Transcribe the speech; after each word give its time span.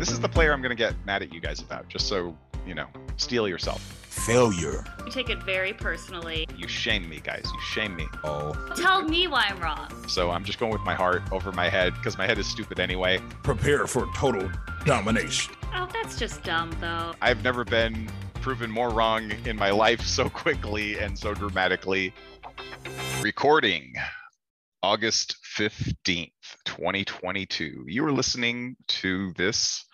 This 0.00 0.10
is 0.10 0.18
the 0.18 0.26
mm-hmm. 0.26 0.34
player 0.34 0.52
I'm 0.54 0.62
going 0.62 0.70
to 0.70 0.82
get 0.82 0.94
mad 1.04 1.22
at 1.22 1.30
you 1.30 1.40
guys 1.40 1.60
about, 1.60 1.88
just 1.88 2.08
so, 2.08 2.34
you 2.66 2.74
know, 2.74 2.86
Steal 3.20 3.46
yourself. 3.46 3.82
Failure. 3.82 4.82
You 5.04 5.12
take 5.12 5.28
it 5.28 5.42
very 5.42 5.74
personally. 5.74 6.46
You 6.56 6.66
shame 6.68 7.06
me, 7.06 7.20
guys. 7.22 7.42
You 7.44 7.60
shame 7.60 7.94
me. 7.94 8.06
Oh, 8.24 8.54
Tell 8.74 9.02
me 9.02 9.28
why 9.28 9.44
I'm 9.46 9.60
wrong. 9.60 9.90
So 10.08 10.30
I'm 10.30 10.42
just 10.42 10.58
going 10.58 10.72
with 10.72 10.80
my 10.80 10.94
heart 10.94 11.22
over 11.30 11.52
my 11.52 11.68
head 11.68 11.92
because 11.92 12.16
my 12.16 12.26
head 12.26 12.38
is 12.38 12.46
stupid 12.46 12.80
anyway. 12.80 13.20
prepare 13.42 13.86
for 13.86 14.08
total 14.16 14.50
domination. 14.86 15.54
Oh, 15.74 15.86
that's 15.92 16.18
just 16.18 16.42
dumb, 16.44 16.74
though. 16.80 17.14
I've 17.20 17.44
never 17.44 17.62
been 17.62 18.08
proven 18.40 18.70
more 18.70 18.88
wrong 18.88 19.32
in 19.44 19.56
my 19.56 19.70
life 19.70 20.00
so 20.00 20.30
quickly 20.30 20.98
and 20.98 21.18
so 21.18 21.34
dramatically. 21.34 22.14
Recording 23.20 23.92
August 24.82 25.36
15th, 25.58 26.30
2022. 26.64 27.84
You 27.86 28.06
are 28.06 28.12
listening 28.12 28.76
to 28.88 29.34
this 29.36 29.84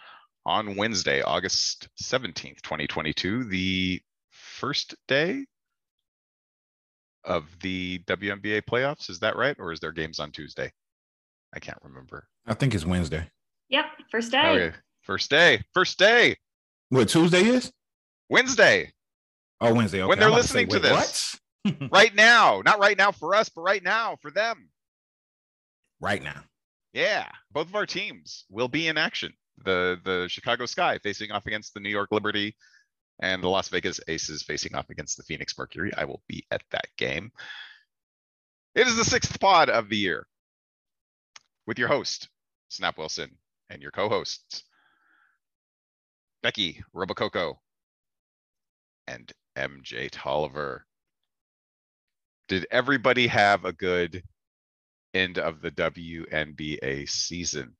on 0.47 0.77
Wednesday, 0.77 1.23
August 1.23 1.89
17th, 2.01 2.63
2022, 2.63 3.45
the 3.45 4.01
first 4.31 4.95
day 5.09 5.45
of 7.25 7.45
the 7.61 7.99
WNBA 8.07 8.63
playoffs. 8.63 9.11
Is 9.11 9.19
that 9.19 9.37
right? 9.37 9.57
Or 9.59 9.73
is 9.73 9.81
there 9.81 9.91
games 9.91 10.21
on 10.21 10.31
Tuesday? 10.31 10.73
I 11.53 11.59
can't 11.59 11.79
remember. 11.83 12.29
I 12.47 12.55
think 12.55 12.75
it's 12.75 12.87
Wednesday. 12.87 13.29
Yep, 13.71 13.87
first 14.11 14.31
day. 14.31 14.49
Okay. 14.49 14.77
First 15.03 15.31
day. 15.31 15.63
First 15.75 15.99
day. 15.99 16.37
What 16.91 17.09
Tuesday 17.09 17.43
is? 17.43 17.73
Wednesday. 18.29 18.93
Oh, 19.61 19.75
Wednesday. 19.75 20.01
Okay. 20.03 20.09
When 20.09 20.19
they're 20.21 20.29
I'm 20.29 20.37
to 20.37 20.47
say, 20.47 20.61
listening 20.61 20.69
to 20.69 20.77
wait, 20.77 20.83
this. 20.83 21.41
what? 21.65 21.91
right 21.93 22.15
now. 22.15 22.63
Not 22.65 22.79
right 22.79 22.97
now 22.97 23.11
for 23.11 23.35
us, 23.35 23.49
but 23.49 23.63
right 23.63 23.83
now 23.83 24.17
for 24.23 24.31
them. 24.31 24.69
right 26.01 26.23
now. 26.23 26.43
Yeah, 26.93 27.29
both 27.53 27.67
of 27.67 27.75
our 27.75 27.85
teams 27.85 28.45
will 28.49 28.69
be 28.69 28.87
in 28.87 28.97
action. 28.97 29.33
The 29.65 29.99
the 30.05 30.29
Chicago 30.29 30.67
Sky 30.67 30.99
facing 30.99 31.33
off 31.33 31.47
against 31.47 31.75
the 31.75 31.81
New 31.81 31.91
York 31.91 32.11
Liberty, 32.13 32.57
and 33.21 33.43
the 33.43 33.49
Las 33.49 33.69
Vegas 33.69 34.01
Aces 34.09 34.43
facing 34.43 34.75
off 34.75 34.91
against 34.91 35.17
the 35.17 35.23
Phoenix 35.23 35.57
Mercury. 35.57 35.93
I 35.97 36.05
will 36.05 36.23
be 36.29 36.45
at 36.51 36.63
that 36.71 36.89
game. 36.97 37.33
It 38.75 38.87
is 38.87 38.97
the 38.97 39.05
sixth 39.05 39.41
pod 39.41 39.71
of 39.71 39.89
the 39.89 39.97
year 39.97 40.27
with 41.67 41.79
your 41.79 41.89
host 41.89 42.29
Snap 42.69 42.99
Wilson 42.99 43.31
and 43.71 43.81
your 43.81 43.91
co-hosts 43.91 44.65
Becky 46.43 46.83
Robococo 46.95 47.57
and 49.09 49.33
MJ 49.57 50.09
Tolliver. 50.11 50.85
Did 52.49 52.67
everybody 52.71 53.27
have 53.27 53.65
a 53.65 53.73
good 53.73 54.23
end 55.17 55.39
of 55.39 55.61
the 55.61 55.71
WNBA 55.71 57.09
season. 57.09 57.75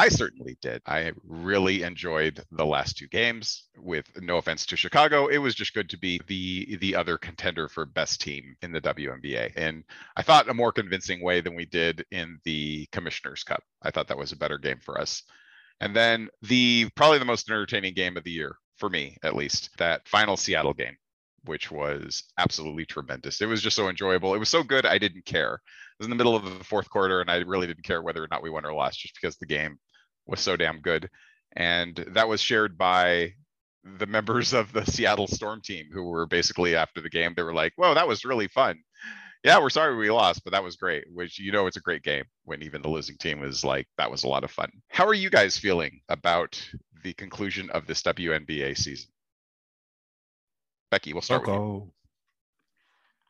I 0.00 0.08
certainly 0.08 0.56
did. 0.62 0.80
I 0.86 1.12
really 1.26 1.82
enjoyed 1.82 2.42
the 2.52 2.64
last 2.64 2.96
two 2.96 3.06
games. 3.06 3.64
With 3.76 4.06
no 4.22 4.38
offense 4.38 4.64
to 4.66 4.76
Chicago, 4.76 5.26
it 5.26 5.36
was 5.36 5.54
just 5.54 5.74
good 5.74 5.90
to 5.90 5.98
be 5.98 6.18
the 6.26 6.76
the 6.76 6.96
other 6.96 7.18
contender 7.18 7.68
for 7.68 7.84
best 7.84 8.22
team 8.22 8.56
in 8.62 8.72
the 8.72 8.80
WNBA. 8.80 9.52
And 9.56 9.84
I 10.16 10.22
thought 10.22 10.48
a 10.48 10.54
more 10.54 10.72
convincing 10.72 11.22
way 11.22 11.42
than 11.42 11.54
we 11.54 11.66
did 11.66 12.06
in 12.12 12.38
the 12.44 12.86
Commissioner's 12.92 13.44
Cup. 13.44 13.62
I 13.82 13.90
thought 13.90 14.08
that 14.08 14.16
was 14.16 14.32
a 14.32 14.38
better 14.38 14.56
game 14.56 14.78
for 14.80 14.98
us. 14.98 15.22
And 15.82 15.94
then 15.94 16.30
the 16.40 16.88
probably 16.96 17.18
the 17.18 17.26
most 17.26 17.50
entertaining 17.50 17.92
game 17.92 18.16
of 18.16 18.24
the 18.24 18.30
year 18.30 18.56
for 18.78 18.88
me, 18.88 19.18
at 19.22 19.36
least, 19.36 19.68
that 19.76 20.08
final 20.08 20.38
Seattle 20.38 20.72
game, 20.72 20.96
which 21.44 21.70
was 21.70 22.24
absolutely 22.38 22.86
tremendous. 22.86 23.42
It 23.42 23.48
was 23.48 23.60
just 23.60 23.76
so 23.76 23.90
enjoyable. 23.90 24.34
It 24.34 24.38
was 24.38 24.48
so 24.48 24.62
good 24.62 24.86
I 24.86 24.96
didn't 24.96 25.26
care. 25.26 25.56
It 25.56 25.98
was 25.98 26.06
in 26.06 26.10
the 26.10 26.16
middle 26.16 26.36
of 26.36 26.44
the 26.44 26.64
fourth 26.64 26.88
quarter, 26.88 27.20
and 27.20 27.30
I 27.30 27.36
really 27.40 27.66
didn't 27.66 27.84
care 27.84 28.00
whether 28.00 28.24
or 28.24 28.28
not 28.30 28.42
we 28.42 28.48
won 28.48 28.64
or 28.64 28.72
lost, 28.72 29.00
just 29.00 29.14
because 29.20 29.36
the 29.36 29.44
game 29.44 29.78
was 30.30 30.40
so 30.40 30.56
damn 30.56 30.80
good. 30.80 31.10
And 31.56 31.96
that 32.12 32.28
was 32.28 32.40
shared 32.40 32.78
by 32.78 33.34
the 33.98 34.06
members 34.06 34.52
of 34.52 34.72
the 34.72 34.84
Seattle 34.84 35.26
Storm 35.26 35.60
team, 35.62 35.86
who 35.92 36.04
were 36.04 36.26
basically 36.26 36.76
after 36.76 37.00
the 37.00 37.10
game, 37.10 37.34
they 37.34 37.42
were 37.42 37.54
like, 37.54 37.72
"Whoa, 37.76 37.94
that 37.94 38.08
was 38.08 38.24
really 38.24 38.48
fun." 38.48 38.78
Yeah, 39.42 39.58
we're 39.58 39.70
sorry 39.70 39.96
we 39.96 40.10
lost, 40.10 40.44
but 40.44 40.52
that 40.52 40.62
was 40.62 40.76
great. 40.76 41.04
Which 41.12 41.38
you 41.38 41.50
know, 41.50 41.66
it's 41.66 41.78
a 41.78 41.80
great 41.80 42.02
game 42.02 42.24
when 42.44 42.62
even 42.62 42.82
the 42.82 42.90
losing 42.90 43.16
team 43.16 43.42
is 43.42 43.64
like, 43.64 43.86
"That 43.96 44.10
was 44.10 44.24
a 44.24 44.28
lot 44.28 44.44
of 44.44 44.50
fun." 44.50 44.70
How 44.88 45.06
are 45.06 45.14
you 45.14 45.30
guys 45.30 45.56
feeling 45.56 46.00
about 46.08 46.62
the 47.02 47.14
conclusion 47.14 47.70
of 47.70 47.86
this 47.86 48.02
WNBA 48.02 48.76
season? 48.76 49.10
Becky, 50.90 51.12
we'll 51.12 51.22
start 51.22 51.42
with 51.42 51.50
you. 51.54 51.92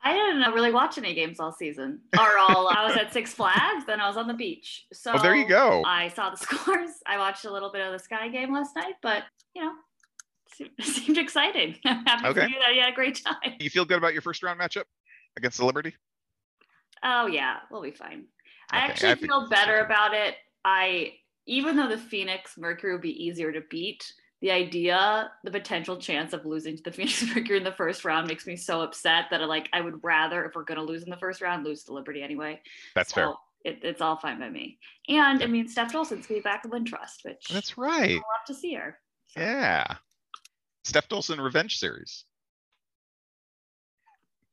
I 0.03 0.15
didn't 0.15 0.53
really 0.55 0.73
watch 0.73 0.97
any 0.99 1.13
games 1.15 1.39
all 1.41 1.53
season. 1.53 2.01
Or 2.19 2.39
all 2.39 2.69
I 2.69 2.87
was 2.87 2.97
at 2.97 3.13
Six 3.13 3.35
Flags, 3.35 3.85
then 3.87 4.01
I 4.01 4.09
was 4.09 4.17
on 4.17 4.27
the 4.27 4.35
beach. 4.35 4.87
So 4.93 5.13
Oh, 5.15 5.23
there 5.23 5.35
you 5.37 5.47
go. 5.47 5.83
I 5.85 6.09
saw 6.09 6.31
the 6.31 6.37
scores. 6.39 6.91
I 7.07 7.19
watched 7.19 7.45
a 7.45 7.53
little 7.53 7.71
bit 7.71 7.85
of 7.87 7.93
the 7.93 7.99
Sky 7.99 8.29
game 8.29 8.53
last 8.55 8.75
night, 8.75 8.95
but 9.03 9.25
you 9.55 9.63
know, 9.63 9.73
seemed, 10.55 10.71
seemed 10.81 11.19
exciting. 11.19 11.77
I'm 11.85 12.05
happy 12.07 12.27
Okay. 12.29 12.41
for 12.43 12.49
you 12.49 12.59
that 12.61 12.75
you 12.75 12.81
had 12.81 12.93
a 12.93 12.95
great 12.95 13.23
time. 13.23 13.57
You 13.61 13.69
feel 13.69 13.85
good 13.85 13.99
about 13.99 14.13
your 14.15 14.23
first 14.23 14.43
round 14.43 14.59
matchup 14.59 14.85
against 15.37 15.59
the 15.59 15.67
Liberty? 15.67 15.95
Oh 17.03 17.27
yeah, 17.27 17.59
we'll 17.71 17.83
be 17.83 17.91
fine. 17.93 18.25
I 18.71 18.79
actually 18.79 19.11
I 19.11 19.15
feel 19.17 19.49
better 19.49 19.79
about 19.81 20.15
it. 20.15 20.35
I 20.65 21.15
even 21.47 21.77
though 21.77 21.89
the 21.89 21.99
Phoenix 21.99 22.57
Mercury 22.57 22.93
would 22.93 23.03
be 23.03 23.25
easier 23.25 23.51
to 23.53 23.61
beat, 23.71 24.13
the 24.41 24.51
idea, 24.51 25.31
the 25.45 25.51
potential 25.51 25.97
chance 25.97 26.33
of 26.33 26.47
losing 26.47 26.77
to 26.77 26.83
the 26.83 26.93
Phoenix 26.93 27.23
Mercury 27.35 27.59
in 27.59 27.65
the 27.65 27.73
first 27.73 28.05
round 28.05 28.29
makes 28.29 28.47
me 28.47 28.57
so 28.57 28.81
upset 28.81 29.27
that 29.31 29.43
I 29.43 29.45
like 29.45 29.69
I 29.73 29.81
would 29.81 30.03
rather 30.03 30.45
if 30.45 30.55
we're 30.55 30.65
gonna 30.65 30.83
lose 30.83 31.03
in 31.03 31.11
the 31.11 31.17
first 31.17 31.41
round, 31.41 31.65
lose 31.65 31.85
to 31.85 31.93
Liberty 31.93 32.23
anyway. 32.23 32.61
That's 32.95 33.13
fair. 33.13 33.33
It, 33.65 33.81
it's 33.83 34.01
all 34.01 34.17
fine 34.17 34.41
by 34.41 34.49
me. 34.49 34.79
And 35.09 35.43
I 35.43 35.47
mean, 35.47 35.69
Steph 35.69 35.93
Dolson's 35.93 36.27
gonna 36.27 36.41
be 36.41 36.43
back 36.43 36.65
in 36.65 36.71
Wintrust, 36.71 37.25
which 37.25 37.49
That's 37.51 37.77
right. 37.77 38.11
I'll 38.11 38.17
love 38.17 38.47
to 38.47 38.55
see 38.55 38.75
her. 38.75 38.99
So, 39.29 39.41
Yeah. 39.41 39.97
Steph 40.85 41.09
Dolson 41.09 41.39
revenge 41.39 41.77
series, 41.77 42.25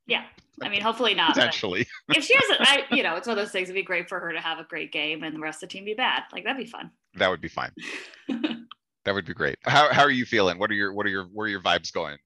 yeah. 0.08 0.24
I 0.62 0.70
mean, 0.70 0.82
hopefully 0.82 1.14
not. 1.14 1.36
potentially. 1.36 1.86
If 2.10 2.24
she 2.24 2.34
has, 2.34 2.44
I, 2.62 2.84
you 2.96 3.04
know, 3.04 3.16
it's 3.16 3.28
one 3.28 3.38
of 3.38 3.44
those 3.44 3.52
things. 3.52 3.66
It'd 3.70 3.76
be 3.76 3.84
great 3.84 4.10
for 4.10 4.20
her 4.20 4.32
to 4.34 4.40
have 4.40 4.60
a 4.60 4.64
great 4.64 4.92
game, 4.92 5.24
and 5.24 5.36
the 5.36 5.40
rest 5.40 5.62
of 5.62 5.70
the 5.70 5.74
team 5.74 5.86
be 5.86 5.94
bad. 5.94 6.24
Like 6.32 6.46
that'd 6.46 6.58
be 6.58 6.70
fun. 6.70 6.90
That 7.16 7.30
would 7.30 7.42
be 7.42 7.50
fine. 7.50 7.72
That 9.08 9.14
would 9.16 9.24
be 9.26 9.34
great. 9.34 9.56
How 9.64 9.88
how 9.94 10.02
are 10.04 10.12
you 10.12 10.26
feeling? 10.26 10.60
What 10.60 10.70
are 10.70 10.74
your 10.74 10.92
what 10.92 11.06
are 11.06 11.10
your 11.10 11.24
where 11.32 11.46
are 11.46 11.50
your 11.50 11.62
vibes 11.62 11.94
going, 11.94 12.18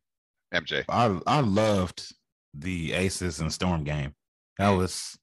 MJ? 0.52 0.84
I 0.90 1.19
I 1.28 1.42
loved 1.42 2.12
the 2.56 2.94
Aces 2.94 3.40
and 3.40 3.53
Storm 3.53 3.84
game. 3.84 4.16
That 4.58 4.69
was 4.72 5.16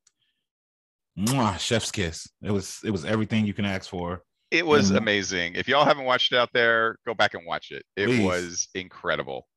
mwah, 1.19 1.59
chef's 1.59 1.91
kiss. 1.91 2.29
It 2.43 2.53
was 2.53 2.79
it 2.85 2.93
was 2.93 3.05
everything 3.05 3.45
you 3.45 3.55
can 3.55 3.65
ask 3.65 3.91
for. 3.91 4.23
It 4.53 4.65
was 4.65 4.93
Mhm. 4.93 4.99
amazing. 4.99 5.55
If 5.57 5.67
y'all 5.67 5.85
haven't 5.85 6.05
watched 6.05 6.33
it 6.33 6.37
out 6.39 6.51
there, 6.55 6.97
go 7.05 7.13
back 7.13 7.35
and 7.35 7.45
watch 7.45 7.73
it. 7.73 7.85
It 7.97 8.07
Please. 8.07 8.25
was 8.25 8.69
incredible. 8.77 9.49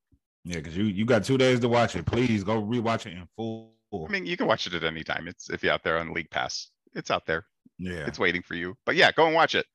Yeah, 0.43 0.55
because 0.55 0.75
you 0.75 0.85
you 0.85 1.05
got 1.05 1.23
two 1.23 1.37
days 1.37 1.59
to 1.59 1.69
watch 1.69 1.95
it. 1.95 2.07
Please 2.07 2.43
go 2.43 2.59
rewatch 2.63 3.05
it 3.05 3.13
in 3.13 3.27
full. 3.35 3.75
I 3.93 4.11
mean, 4.11 4.25
you 4.25 4.37
can 4.37 4.47
watch 4.47 4.65
it 4.65 4.73
at 4.73 4.83
any 4.83 5.03
time. 5.03 5.27
It's 5.27 5.51
if 5.51 5.61
you're 5.63 5.71
out 5.73 5.83
there 5.83 5.99
on 5.99 6.13
League 6.15 6.31
Pass. 6.31 6.71
It's 6.95 7.11
out 7.11 7.27
there. 7.27 7.45
Yeah, 7.77 8.07
It's 8.07 8.17
waiting 8.17 8.41
for 8.41 8.55
you. 8.55 8.75
But 8.87 8.95
yeah, 8.95 9.11
go 9.11 9.27
and 9.27 9.35
watch 9.35 9.53
it. 9.53 9.67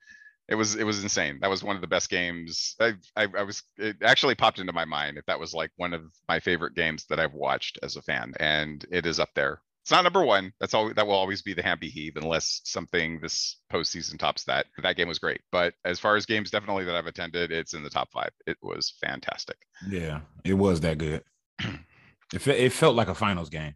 It 0.48 0.54
was 0.54 0.76
it 0.76 0.84
was 0.84 1.02
insane. 1.02 1.38
That 1.40 1.50
was 1.50 1.64
one 1.64 1.76
of 1.76 1.82
the 1.82 1.88
best 1.88 2.08
games. 2.08 2.74
I 2.80 2.94
I, 3.16 3.26
I 3.36 3.42
was 3.42 3.62
it 3.78 3.96
actually 4.02 4.34
popped 4.34 4.58
into 4.58 4.72
my 4.72 4.84
mind 4.84 5.18
if 5.18 5.26
that 5.26 5.40
was 5.40 5.54
like 5.54 5.70
one 5.76 5.92
of 5.92 6.02
my 6.28 6.40
favorite 6.40 6.74
games 6.74 7.04
that 7.10 7.18
I've 7.18 7.34
watched 7.34 7.78
as 7.82 7.96
a 7.96 8.02
fan, 8.02 8.32
and 8.38 8.84
it 8.90 9.06
is 9.06 9.18
up 9.18 9.30
there. 9.34 9.60
It's 9.82 9.92
not 9.92 10.02
number 10.02 10.24
one. 10.24 10.52
That's 10.58 10.74
all. 10.74 10.92
That 10.92 11.06
will 11.06 11.14
always 11.14 11.42
be 11.42 11.54
the 11.54 11.62
Happy 11.62 11.88
Heave 11.88 12.16
unless 12.16 12.60
something 12.64 13.20
this 13.20 13.60
postseason 13.72 14.18
tops 14.18 14.42
that. 14.44 14.66
That 14.82 14.96
game 14.96 15.06
was 15.06 15.20
great. 15.20 15.40
But 15.52 15.74
as 15.84 16.00
far 16.00 16.16
as 16.16 16.26
games, 16.26 16.50
definitely 16.50 16.84
that 16.86 16.96
I've 16.96 17.06
attended, 17.06 17.52
it's 17.52 17.72
in 17.72 17.84
the 17.84 17.90
top 17.90 18.10
five. 18.10 18.30
It 18.48 18.56
was 18.62 18.94
fantastic. 19.00 19.56
yeah, 19.88 20.22
it 20.44 20.54
was 20.54 20.80
that 20.80 20.98
good. 20.98 21.22
it 21.60 22.46
it 22.48 22.72
felt 22.72 22.96
like 22.96 23.06
a 23.06 23.14
finals 23.14 23.48
game. 23.48 23.74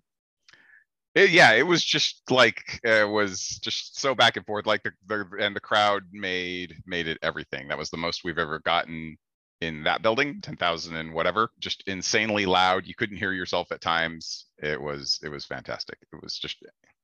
It- 1.15 1.31
yeah, 1.31 1.53
it 1.53 1.67
was 1.67 1.85
just 1.85 2.23
like 2.31 2.81
uh, 2.87 2.91
it 3.07 3.09
was 3.09 3.59
just 3.63 3.99
so 4.01 4.15
back 4.15 4.37
and 4.37 4.47
forth. 4.47 4.67
Like 4.67 4.83
the, 4.83 4.93
the 5.07 5.27
and 5.41 5.55
the 5.57 5.61
crowd 5.61 6.03
made 6.13 6.75
made 6.87 7.09
it 7.09 7.19
everything. 7.23 7.69
That 7.69 7.79
was 7.79 7.91
the 7.91 7.97
most 7.97 8.23
we've 8.25 8.39
ever 8.39 8.61
gotten 8.61 9.17
in 9.61 9.83
that 9.85 10.03
building, 10.03 10.41
ten 10.41 10.57
thousand 10.57 10.97
and 10.97 11.13
whatever. 11.13 11.51
Just 11.59 11.83
insanely 11.87 12.47
loud. 12.47 12.87
You 12.87 12.95
couldn't 12.95 13.17
hear 13.19 13.33
yourself 13.33 13.73
at 13.73 13.81
times. 13.81 14.47
It 14.59 14.81
was 14.81 15.19
it 15.23 15.29
was 15.29 15.45
fantastic. 15.45 15.99
It 16.13 16.23
was 16.23 16.39
just 16.39 16.57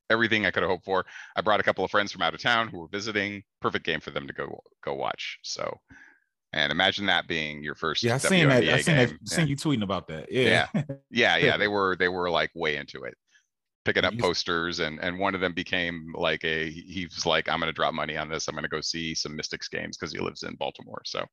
everything 0.09 0.47
I 0.47 0.53
could 0.53 0.63
have 0.63 0.71
hoped 0.71 0.85
for. 0.85 1.05
I 1.35 1.41
brought 1.41 1.59
a 1.61 1.65
couple 1.65 1.85
of 1.85 1.91
friends 1.91 2.13
from 2.13 2.23
out 2.23 2.33
of 2.35 2.41
town 2.41 2.69
who 2.69 2.79
were 2.79 2.89
visiting. 2.89 3.43
Perfect 3.61 3.85
game 3.85 4.01
for 4.01 4.11
them 4.13 4.27
to 4.29 4.33
go 4.33 4.61
go 4.85 4.95
watch. 4.95 5.39
So, 5.43 5.81
and 6.53 6.71
imagine 6.71 7.07
that 7.07 7.27
being 7.27 7.63
your 7.63 7.75
first. 7.75 8.03
Yeah, 8.05 8.15
I 8.15 8.19
seen 8.19 8.49
that. 8.49 8.63
I 8.63 8.81
seen 8.81 8.97
that. 8.97 9.09
game. 9.09 9.19
Seen 9.25 9.49
you 9.49 9.57
tweeting 9.57 9.83
about 9.83 10.07
that. 10.09 10.31
Yeah, 10.31 10.69
Yeah, 11.11 11.37
yeah, 11.37 11.57
they 11.59 11.69
were 11.69 11.97
they 11.97 12.09
were 12.09 12.31
like 12.31 12.51
way 12.55 12.77
into 12.77 13.03
it, 13.03 13.15
picking 13.87 14.05
up 14.05 14.19
posters, 14.19 14.81
and 14.81 15.01
and 15.01 15.19
one 15.19 15.35
of 15.35 15.41
them 15.41 15.55
became 15.55 16.13
like 16.15 16.45
a 16.45 16.71
he 16.71 17.07
was 17.07 17.25
like, 17.25 17.49
I'm 17.49 17.61
gonna 17.61 17.73
drop 17.73 17.95
money 17.95 18.19
on 18.19 18.29
this. 18.29 18.49
I'm 18.49 18.55
gonna 18.55 18.69
go 18.69 18.83
see 18.83 19.15
some 19.15 19.35
Mystics 19.37 19.69
games 19.69 19.97
because 19.97 20.13
he 20.13 20.19
lives 20.19 20.43
in 20.43 20.57
Baltimore. 20.57 21.03
So 21.07 21.25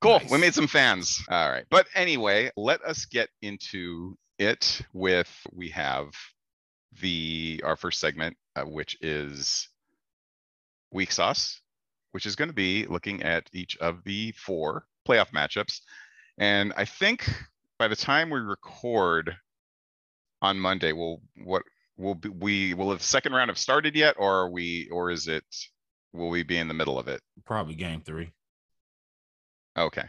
cool, 0.00 0.20
we 0.30 0.38
made 0.38 0.54
some 0.54 0.66
fans. 0.66 1.22
All 1.30 1.50
right, 1.50 1.66
but 1.70 1.86
anyway, 1.94 2.50
let 2.56 2.82
us 2.82 3.04
get 3.04 3.28
into 3.42 4.16
it. 4.38 4.80
With 4.92 5.30
we 5.52 5.68
have 5.70 6.08
the 7.00 7.62
our 7.64 7.76
first 7.76 8.00
segment, 8.00 8.36
uh, 8.56 8.64
which 8.64 8.96
is 9.00 9.68
weak 10.90 11.12
sauce. 11.12 11.60
which 12.12 12.26
is 12.26 12.36
going 12.36 12.48
to 12.48 12.54
be 12.54 12.86
looking 12.86 13.22
at 13.22 13.48
each 13.52 13.76
of 13.78 14.02
the 14.04 14.32
four 14.32 14.86
playoff 15.06 15.30
matchups. 15.32 15.80
And 16.38 16.72
I 16.76 16.84
think 16.84 17.28
by 17.78 17.88
the 17.88 17.96
time 17.96 18.30
we 18.30 18.40
record 18.40 19.36
on 20.42 20.58
Monday, 20.58 20.92
will 20.92 21.22
what 21.44 21.62
will 21.96 22.14
be, 22.14 22.28
we 22.28 22.74
will 22.74 22.90
the 22.90 22.98
second 23.00 23.32
round 23.32 23.48
have 23.50 23.58
started 23.58 23.94
yet, 23.96 24.16
or 24.18 24.42
are 24.42 24.50
we, 24.50 24.88
or 24.90 25.10
is 25.10 25.28
it? 25.28 25.44
Will 26.12 26.30
we 26.30 26.42
be 26.42 26.58
in 26.58 26.68
the 26.68 26.74
middle 26.74 26.98
of 26.98 27.08
it? 27.08 27.20
Probably 27.44 27.74
game 27.74 28.00
three. 28.00 28.30
Okay. 29.76 30.04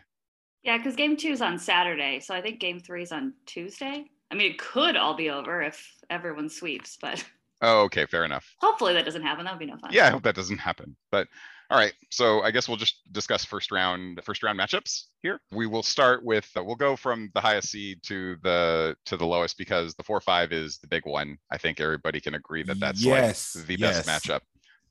Yeah, 0.63 0.77
because 0.77 0.95
game 0.95 1.17
two 1.17 1.31
is 1.31 1.41
on 1.41 1.57
Saturday. 1.59 2.19
So 2.19 2.33
I 2.33 2.41
think 2.41 2.59
game 2.59 2.79
three 2.79 3.03
is 3.03 3.11
on 3.11 3.33
Tuesday. 3.45 4.05
I 4.31 4.35
mean, 4.35 4.51
it 4.51 4.57
could 4.59 4.95
all 4.95 5.15
be 5.15 5.29
over 5.29 5.61
if 5.61 5.91
everyone 6.09 6.49
sweeps, 6.49 6.97
but 7.01 7.23
Oh, 7.61 7.81
okay, 7.83 8.05
fair 8.05 8.23
enough. 8.23 8.55
hopefully 8.59 8.93
that 8.93 9.03
doesn't 9.05 9.21
happen. 9.23 9.43
That 9.45 9.53
would 9.53 9.59
be 9.59 9.65
no 9.65 9.77
fun. 9.77 9.91
Yeah, 9.91 10.07
I 10.07 10.11
hope 10.11 10.23
that 10.23 10.35
doesn't 10.35 10.59
happen. 10.59 10.95
But 11.11 11.27
all 11.69 11.77
right, 11.77 11.93
so 12.09 12.41
I 12.41 12.49
guess 12.51 12.67
we'll 12.67 12.77
just 12.77 13.01
discuss 13.11 13.45
first 13.45 13.71
round 13.71 14.19
first 14.23 14.41
round 14.41 14.59
matchups 14.59 15.03
here. 15.21 15.39
We 15.51 15.67
will 15.67 15.83
start 15.83 16.25
with 16.25 16.49
uh, 16.57 16.63
we'll 16.63 16.75
go 16.75 16.95
from 16.95 17.29
the 17.35 17.41
highest 17.41 17.69
seed 17.69 17.99
to 18.03 18.37
the 18.41 18.95
to 19.05 19.17
the 19.17 19.25
lowest 19.25 19.57
because 19.57 19.93
the 19.93 20.03
four 20.03 20.19
five 20.19 20.51
is 20.51 20.79
the 20.79 20.87
big 20.87 21.05
one. 21.05 21.37
I 21.51 21.57
think 21.57 21.79
everybody 21.79 22.19
can 22.21 22.33
agree 22.33 22.63
that 22.63 22.79
that's 22.79 23.03
Yes, 23.03 23.55
like 23.55 23.67
the 23.67 23.77
best 23.77 24.07
yes. 24.07 24.25
matchup. 24.25 24.41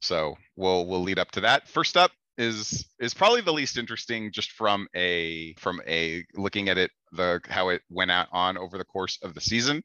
So 0.00 0.36
we'll 0.56 0.86
we'll 0.86 1.02
lead 1.02 1.18
up 1.18 1.32
to 1.32 1.40
that. 1.40 1.66
First 1.66 1.96
up 1.96 2.12
is 2.36 2.86
is 3.00 3.12
probably 3.12 3.40
the 3.40 3.52
least 3.52 3.76
interesting 3.76 4.30
just 4.32 4.52
from 4.52 4.86
a 4.94 5.54
from 5.54 5.80
a 5.86 6.24
looking 6.34 6.68
at 6.68 6.78
it 6.78 6.92
the 7.10 7.40
how 7.48 7.70
it 7.70 7.82
went 7.90 8.12
out 8.12 8.28
on 8.32 8.56
over 8.56 8.78
the 8.78 8.84
course 8.84 9.18
of 9.22 9.34
the 9.34 9.40
season. 9.40 9.82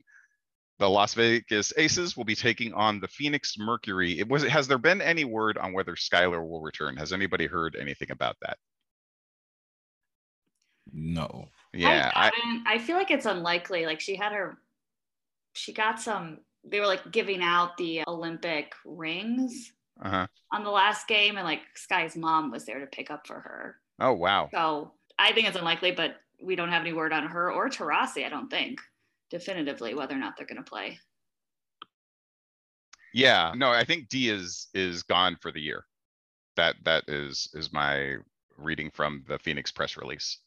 The 0.79 0.89
Las 0.89 1.13
Vegas 1.13 1.71
Aces 1.77 2.17
will 2.17 2.23
be 2.23 2.35
taking 2.35 2.73
on 2.73 2.99
the 2.99 3.07
Phoenix 3.07 3.57
Mercury. 3.57 4.19
It 4.19 4.27
was 4.27 4.43
has 4.43 4.67
there 4.67 4.77
been 4.77 5.01
any 5.01 5.23
word 5.23 5.57
on 5.57 5.71
whether 5.71 5.95
Skylar 5.95 6.47
will 6.47 6.61
return? 6.61 6.97
Has 6.97 7.13
anybody 7.13 7.45
heard 7.45 7.75
anything 7.79 8.11
about 8.11 8.35
that? 8.41 8.57
No. 10.91 11.47
Yeah, 11.73 12.11
I, 12.13 12.27
I, 12.27 12.75
I 12.75 12.77
feel 12.77 12.97
like 12.97 13.11
it's 13.11 13.25
unlikely. 13.25 13.85
Like 13.85 13.99
she 13.99 14.15
had 14.15 14.33
her, 14.33 14.57
she 15.53 15.73
got 15.73 15.99
some. 15.99 16.39
They 16.63 16.79
were 16.79 16.87
like 16.87 17.11
giving 17.11 17.41
out 17.41 17.77
the 17.77 18.03
Olympic 18.07 18.73
rings 18.85 19.73
uh-huh. 20.01 20.27
on 20.51 20.63
the 20.63 20.69
last 20.69 21.07
game, 21.07 21.37
and 21.37 21.45
like 21.45 21.61
Sky's 21.75 22.15
mom 22.15 22.51
was 22.51 22.65
there 22.65 22.79
to 22.79 22.85
pick 22.87 23.09
up 23.11 23.25
for 23.27 23.39
her. 23.39 23.77
Oh 23.99 24.13
wow. 24.13 24.49
So 24.51 24.91
I 25.17 25.33
think 25.33 25.47
it's 25.47 25.57
unlikely, 25.57 25.91
but 25.91 26.17
we 26.41 26.55
don't 26.55 26.69
have 26.69 26.81
any 26.81 26.93
word 26.93 27.13
on 27.13 27.27
her 27.27 27.51
or 27.51 27.69
Taurasi. 27.69 28.25
I 28.25 28.29
don't 28.29 28.49
think 28.49 28.79
definitively 29.33 29.95
whether 29.95 30.13
or 30.13 30.19
not 30.19 30.37
they're 30.37 30.45
going 30.45 30.63
to 30.63 30.69
play. 30.69 30.99
Yeah, 33.15 33.53
no, 33.55 33.71
I 33.71 33.83
think 33.83 34.07
D 34.07 34.29
is 34.29 34.67
is 34.73 35.03
gone 35.03 35.37
for 35.41 35.51
the 35.51 35.59
year. 35.59 35.85
That 36.55 36.75
that 36.85 37.03
is 37.07 37.49
is 37.53 37.73
my 37.73 38.17
reading 38.57 38.91
from 38.91 39.23
the 39.27 39.39
Phoenix 39.39 39.71
press 39.71 39.97
release. 39.97 40.37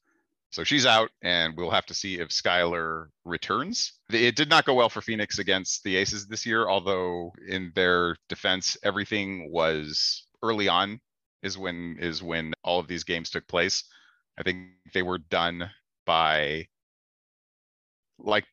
So 0.51 0.63
she's 0.63 0.87
out, 0.87 1.11
and 1.23 1.57
we'll 1.57 1.71
have 1.71 1.87
to 1.87 1.95
see 1.95 2.21
if 2.21 2.29
Skylar 2.29 3.09
returns. 3.25 3.93
It 4.11 4.37
did 4.37 4.49
not 4.49 4.65
go 4.65 4.75
well 4.75 4.89
for 4.89 5.01
Phoenix 5.01 5.41
against 5.41 5.83
the 5.83 5.97
Aces 5.97 6.29
this 6.29 6.47
year, 6.47 6.69
although 6.69 7.33
in 7.49 7.73
their 7.75 8.17
defense, 8.29 8.77
everything 8.85 9.51
was 9.51 10.27
early 10.43 10.69
on 10.69 11.01
is 11.43 11.59
when 11.59 11.97
is 12.01 12.23
when 12.23 12.55
all 12.63 12.79
of 12.79 12.87
these 12.87 13.05
games 13.05 13.31
took 13.31 13.47
place. 13.49 13.83
I 14.39 14.45
think 14.45 14.69
they 14.95 15.03
were 15.03 15.19
done 15.19 15.69
by 16.05 16.69
like 18.19 18.45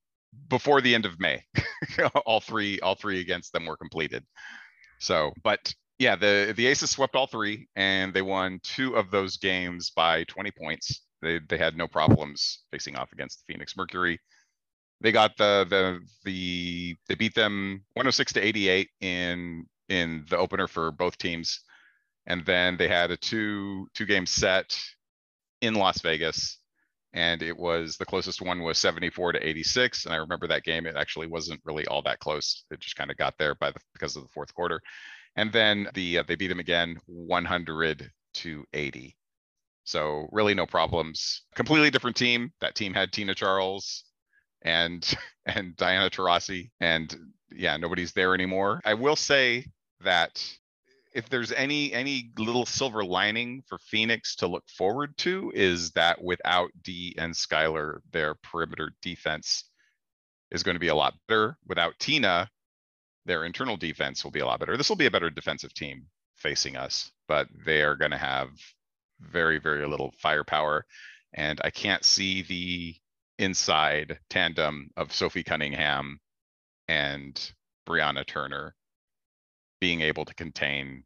before 0.49 0.81
the 0.81 0.93
end 0.95 1.05
of 1.05 1.19
May. 1.19 1.43
all 2.25 2.39
three, 2.39 2.79
all 2.79 2.95
three 2.95 3.19
against 3.19 3.53
them 3.53 3.65
were 3.65 3.77
completed. 3.77 4.23
So, 4.99 5.33
but 5.43 5.73
yeah, 5.99 6.15
the 6.15 6.53
the 6.55 6.67
Aces 6.67 6.91
swept 6.91 7.15
all 7.15 7.27
three, 7.27 7.67
and 7.75 8.13
they 8.13 8.21
won 8.21 8.59
two 8.63 8.95
of 8.95 9.11
those 9.11 9.37
games 9.37 9.91
by 9.95 10.23
20 10.25 10.51
points. 10.51 11.01
They 11.21 11.39
they 11.47 11.57
had 11.57 11.77
no 11.77 11.87
problems 11.87 12.63
facing 12.71 12.95
off 12.95 13.11
against 13.13 13.39
the 13.39 13.53
Phoenix 13.53 13.75
Mercury. 13.77 14.19
They 15.01 15.11
got 15.11 15.37
the 15.37 15.65
the 15.69 15.99
the 16.23 16.95
they 17.07 17.15
beat 17.15 17.35
them 17.35 17.83
106 17.93 18.33
to 18.33 18.41
88 18.41 18.89
in 19.01 19.65
in 19.89 20.25
the 20.29 20.37
opener 20.37 20.67
for 20.67 20.91
both 20.91 21.17
teams, 21.17 21.61
and 22.25 22.45
then 22.45 22.77
they 22.77 22.87
had 22.87 23.11
a 23.11 23.17
two 23.17 23.87
two 23.93 24.05
game 24.05 24.25
set 24.25 24.77
in 25.61 25.75
Las 25.75 26.01
Vegas 26.01 26.57
and 27.13 27.43
it 27.43 27.55
was 27.55 27.97
the 27.97 28.05
closest 28.05 28.41
one 28.41 28.63
was 28.63 28.77
74 28.77 29.33
to 29.33 29.47
86 29.47 30.05
and 30.05 30.13
i 30.13 30.17
remember 30.17 30.47
that 30.47 30.63
game 30.63 30.85
it 30.85 30.95
actually 30.95 31.27
wasn't 31.27 31.61
really 31.63 31.85
all 31.87 32.01
that 32.01 32.19
close 32.19 32.65
it 32.71 32.79
just 32.79 32.95
kind 32.95 33.11
of 33.11 33.17
got 33.17 33.37
there 33.37 33.55
by 33.55 33.71
the 33.71 33.79
because 33.93 34.15
of 34.15 34.23
the 34.23 34.29
fourth 34.29 34.53
quarter 34.53 34.81
and 35.35 35.51
then 35.51 35.87
the 35.93 36.19
uh, 36.19 36.23
they 36.27 36.35
beat 36.35 36.51
him 36.51 36.59
again 36.59 36.97
100 37.05 38.11
to 38.33 38.65
80 38.73 39.15
so 39.83 40.27
really 40.31 40.53
no 40.53 40.65
problems 40.65 41.43
completely 41.55 41.89
different 41.89 42.15
team 42.15 42.51
that 42.61 42.75
team 42.75 42.93
had 42.93 43.11
tina 43.11 43.35
charles 43.35 44.03
and 44.63 45.13
and 45.45 45.75
diana 45.75 46.09
Taurasi, 46.09 46.71
and 46.79 47.15
yeah 47.51 47.77
nobody's 47.77 48.13
there 48.13 48.33
anymore 48.33 48.81
i 48.85 48.93
will 48.93 49.15
say 49.15 49.65
that 50.01 50.43
if 51.13 51.29
there's 51.29 51.51
any 51.51 51.93
any 51.93 52.31
little 52.37 52.65
silver 52.65 53.03
lining 53.03 53.63
for 53.67 53.77
Phoenix 53.77 54.35
to 54.37 54.47
look 54.47 54.63
forward 54.69 55.15
to 55.19 55.51
is 55.55 55.91
that 55.91 56.23
without 56.23 56.71
D 56.81 57.15
and 57.17 57.33
Skylar, 57.33 57.99
their 58.11 58.35
perimeter 58.35 58.91
defense 59.01 59.65
is 60.51 60.63
going 60.63 60.75
to 60.75 60.79
be 60.79 60.87
a 60.87 60.95
lot 60.95 61.13
better. 61.27 61.57
Without 61.67 61.97
Tina, 61.99 62.49
their 63.25 63.45
internal 63.45 63.77
defense 63.77 64.23
will 64.23 64.31
be 64.31 64.39
a 64.39 64.45
lot 64.45 64.59
better. 64.59 64.77
This 64.77 64.89
will 64.89 64.95
be 64.95 65.05
a 65.05 65.11
better 65.11 65.29
defensive 65.29 65.73
team 65.73 66.05
facing 66.35 66.75
us, 66.75 67.11
but 67.27 67.47
they 67.65 67.81
are 67.83 67.95
going 67.95 68.11
to 68.11 68.17
have 68.17 68.49
very 69.19 69.59
very 69.59 69.87
little 69.87 70.13
firepower, 70.19 70.85
and 71.33 71.61
I 71.63 71.69
can't 71.69 72.03
see 72.03 72.41
the 72.41 72.95
inside 73.39 74.19
tandem 74.29 74.89
of 74.97 75.13
Sophie 75.13 75.43
Cunningham 75.43 76.19
and 76.87 77.51
Brianna 77.87 78.25
Turner 78.25 78.75
being 79.83 79.99
able 79.99 80.23
to 80.23 80.33
contain 80.35 81.03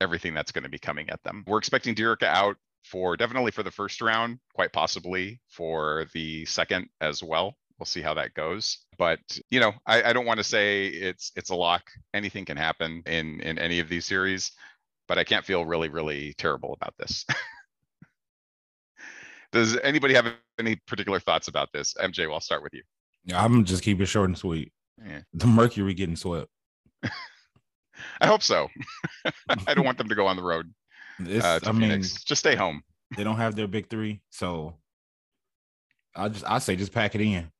everything 0.00 0.34
that's 0.34 0.50
going 0.50 0.64
to 0.64 0.68
be 0.68 0.76
coming 0.76 1.08
at 1.08 1.22
them. 1.22 1.44
We're 1.46 1.58
expecting 1.58 1.94
Dearica 1.94 2.24
out 2.24 2.56
for 2.82 3.16
definitely 3.16 3.52
for 3.52 3.62
the 3.62 3.70
first 3.70 4.00
round, 4.00 4.40
quite 4.54 4.72
possibly 4.72 5.40
for 5.48 6.06
the 6.14 6.44
second 6.46 6.88
as 7.00 7.22
well. 7.22 7.54
We'll 7.78 7.86
see 7.86 8.00
how 8.00 8.12
that 8.14 8.34
goes. 8.34 8.78
But 8.98 9.20
you 9.52 9.60
know, 9.60 9.70
I, 9.86 10.02
I 10.02 10.12
don't 10.12 10.26
want 10.26 10.38
to 10.38 10.44
say 10.44 10.86
it's 10.86 11.30
it's 11.36 11.50
a 11.50 11.54
lock. 11.54 11.84
Anything 12.12 12.44
can 12.44 12.56
happen 12.56 13.04
in 13.06 13.38
in 13.38 13.56
any 13.56 13.78
of 13.78 13.88
these 13.88 14.04
series, 14.04 14.50
but 15.06 15.16
I 15.16 15.22
can't 15.22 15.44
feel 15.44 15.64
really, 15.64 15.90
really 15.90 16.34
terrible 16.36 16.72
about 16.72 16.94
this. 16.98 17.24
Does 19.52 19.78
anybody 19.84 20.14
have 20.14 20.26
any 20.58 20.74
particular 20.88 21.20
thoughts 21.20 21.46
about 21.46 21.68
this? 21.72 21.94
MJ, 22.00 22.26
well, 22.26 22.34
I'll 22.34 22.40
start 22.40 22.64
with 22.64 22.74
you. 22.74 22.82
I'm 23.32 23.64
just 23.64 23.84
keep 23.84 24.00
it 24.00 24.06
short 24.06 24.28
and 24.28 24.36
sweet. 24.36 24.72
Yeah. 25.00 25.20
The 25.34 25.46
Mercury 25.46 25.94
getting 25.94 26.16
swept. 26.16 26.48
I 28.20 28.26
hope 28.26 28.42
so. 28.42 28.68
I 29.66 29.74
don't 29.74 29.84
want 29.84 29.98
them 29.98 30.08
to 30.08 30.14
go 30.14 30.26
on 30.26 30.36
the 30.36 30.42
road 30.42 30.72
It's, 31.20 31.44
uh, 31.44 31.60
to 31.60 31.68
I 31.68 31.72
mean, 31.72 32.02
Just 32.02 32.36
stay 32.36 32.54
home. 32.54 32.82
they 33.16 33.24
don't 33.24 33.36
have 33.36 33.54
their 33.56 33.68
big 33.68 33.88
three, 33.90 34.20
so 34.30 34.74
I 36.16 36.28
just 36.28 36.44
I 36.46 36.58
say 36.58 36.76
just 36.76 36.92
pack 36.92 37.14
it 37.14 37.20
in, 37.20 37.50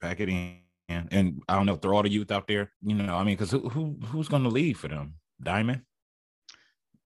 pack 0.00 0.20
it 0.20 0.28
in, 0.28 0.58
and 0.88 1.42
I 1.48 1.54
don't 1.56 1.66
know 1.66 1.76
throw 1.76 1.96
all 1.96 2.02
the 2.02 2.10
youth 2.10 2.30
out 2.30 2.46
there. 2.48 2.72
You 2.82 2.94
know, 2.94 3.14
I 3.16 3.24
mean, 3.24 3.36
because 3.36 3.50
who 3.50 3.68
who 3.68 3.96
who's 4.06 4.28
gonna 4.28 4.48
lead 4.48 4.76
for 4.76 4.88
them? 4.88 5.14
Diamond. 5.42 5.82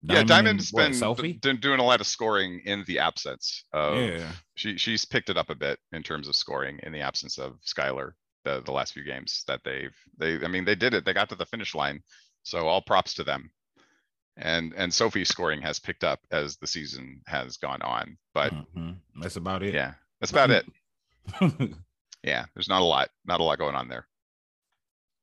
yeah, 0.03 0.21
and 0.21 0.29
Diamond's 0.29 0.71
what, 0.73 0.91
been 0.91 1.39
d- 1.41 1.57
doing 1.59 1.81
a 1.81 1.85
lot 1.85 2.01
of 2.01 2.07
scoring 2.07 2.61
in 2.65 2.85
the 2.87 2.99
absence 2.99 3.65
of 3.73 3.97
yeah, 3.99 4.33
she 4.55 4.79
she's 4.79 5.05
picked 5.05 5.31
it 5.31 5.37
up 5.37 5.51
a 5.51 5.55
bit 5.55 5.79
in 5.93 6.03
terms 6.03 6.29
of 6.29 6.37
scoring 6.37 6.81
in 6.83 6.93
the 6.93 7.01
absence 7.01 7.39
of 7.39 7.59
Skylar 7.67 8.13
the 8.45 8.61
the 8.63 8.73
last 8.73 8.93
few 8.93 9.05
games 9.05 9.45
that 9.47 9.61
they've 9.65 9.95
they 10.19 10.43
I 10.45 10.49
mean 10.49 10.65
they 10.65 10.75
did 10.75 10.95
it 10.95 11.05
they 11.05 11.13
got 11.13 11.29
to 11.31 11.35
the 11.37 11.47
finish 11.47 11.75
line 11.75 12.03
so 12.43 12.67
all 12.67 12.83
props 12.83 13.15
to 13.15 13.25
them 13.25 13.51
and 14.37 14.73
and 14.77 14.93
Sophie's 14.93 15.29
scoring 15.29 15.61
has 15.63 15.79
picked 15.79 16.05
up 16.05 16.21
as 16.31 16.57
the 16.57 16.67
season 16.67 17.21
has 17.27 17.57
gone 17.57 17.83
on 17.83 18.17
but 18.35 18.53
Mhm. 18.77 18.97
that's 19.21 19.37
about 19.37 19.63
it. 19.63 19.75
yeah 19.75 19.95
that's 20.21 20.33
about 20.33 20.51
it 20.51 20.67
yeah 22.23 22.47
there's 22.55 22.69
not 22.69 22.83
a 22.83 22.85
lot 22.85 23.11
not 23.27 23.41
a 23.41 23.45
lot 23.45 23.59
going 23.59 23.75
on 23.75 23.89
there 23.89 24.07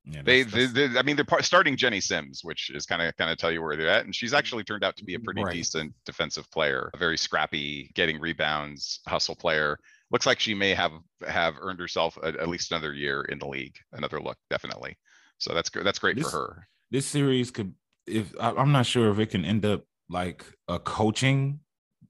Yeah, 0.05 0.21
they, 0.23 0.43
they, 0.43 0.65
they 0.67 0.97
I 0.97 1.01
mean 1.03 1.15
they're 1.15 1.25
par- 1.25 1.43
starting 1.43 1.75
Jenny 1.75 1.99
Simms 1.99 2.41
which 2.43 2.69
is 2.69 2.85
kind 2.85 3.01
of 3.01 3.15
kind 3.17 3.31
of 3.31 3.37
tell 3.37 3.51
you 3.51 3.61
where 3.61 3.75
they're 3.75 3.89
at 3.89 4.05
and 4.05 4.15
she's 4.15 4.33
actually 4.33 4.63
turned 4.63 4.83
out 4.83 4.95
to 4.97 5.03
be 5.05 5.15
a 5.15 5.19
pretty 5.19 5.43
Right. 5.43 5.53
decent 5.53 5.93
defensive 6.05 6.49
player 6.51 6.89
a 6.93 6.97
very 6.97 7.17
scrappy 7.17 7.91
getting 7.95 8.19
rebounds 8.19 9.01
hustle 9.07 9.35
player 9.35 9.77
looks 10.11 10.25
like 10.25 10.39
she 10.39 10.53
may 10.53 10.73
have 10.73 10.91
have 11.27 11.55
earned 11.59 11.79
herself 11.79 12.17
a, 12.23 12.27
at 12.27 12.47
least 12.49 12.71
another 12.71 12.93
year 12.93 13.21
in 13.23 13.39
the 13.39 13.47
league 13.47 13.75
another 13.93 14.19
look 14.19 14.37
definitely. 14.49 14.97
So 15.37 15.53
that's 15.53 15.69
good 15.69 15.85
that's 15.85 15.99
great 15.99 16.17
This- 16.17 16.29
for 16.29 16.37
her. 16.37 16.67
this 16.91 17.05
series 17.05 17.51
could 17.51 17.73
if 18.07 18.33
I, 18.39 18.51
I'm 18.51 18.71
not 18.71 18.85
sure 18.85 19.11
if 19.11 19.19
it 19.19 19.27
can 19.27 19.45
end 19.45 19.65
up 19.65 19.83
like 20.09 20.43
a 20.67 20.79
coaching 20.79 21.59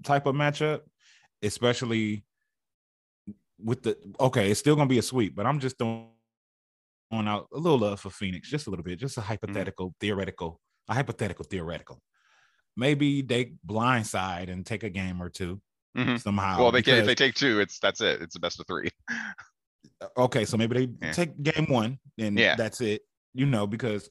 type 0.04 0.26
of 0.26 0.36
matchup, 0.36 0.82
especially 1.44 2.24
with 3.62 3.84
the 3.84 3.98
okay, 4.20 4.50
it's 4.50 4.60
still 4.60 4.76
gonna 4.76 4.88
be 4.88 5.00
a 5.00 5.04
sweep, 5.04 5.36
but 5.36 5.46
I'm 5.46 5.60
just 5.60 5.78
throwing 5.78 6.08
out 7.12 7.48
a 7.54 7.58
little 7.58 7.80
love 7.80 8.00
for 8.00 8.10
Phoenix, 8.10 8.50
just 8.50 8.68
a 8.68 8.70
little 8.70 8.84
bit, 8.84 9.00
just 9.00 9.18
a 9.18 9.20
mm-hmm. 9.20 9.28
hypothetical, 9.30 9.94
theoretical, 10.00 10.62
a 10.88 10.94
hypothetical 10.94 11.46
theoretical. 11.46 12.02
maybe 12.78 13.22
they 13.22 13.54
blindside 13.68 14.50
and 14.50 14.66
take 14.66 14.84
a 14.84 14.90
game 14.90 15.22
or 15.22 15.30
2 15.30 15.60
Mhm. 15.98 16.20
somehow. 16.22 16.60
Well, 16.62 16.72
they 16.72 16.82
can, 16.82 16.96
if 17.00 17.06
they 17.06 17.16
take 17.16 17.36
two, 17.36 17.60
it's 17.60 17.80
that's 17.80 18.02
it. 18.02 18.22
It's 18.22 18.34
the 18.34 18.40
best 18.40 18.60
of 18.60 18.68
three. 18.68 18.90
okay, 20.18 20.46
so 20.46 20.58
maybe 20.58 20.86
they 20.86 21.08
Yeah. 21.08 21.12
take 21.14 21.42
game 21.42 21.66
one 21.70 22.00
and 22.18 22.38
Yeah. 22.38 22.56
that's 22.56 22.82
it. 22.82 23.02
You 23.34 23.46
know, 23.46 23.68
because 23.68 24.10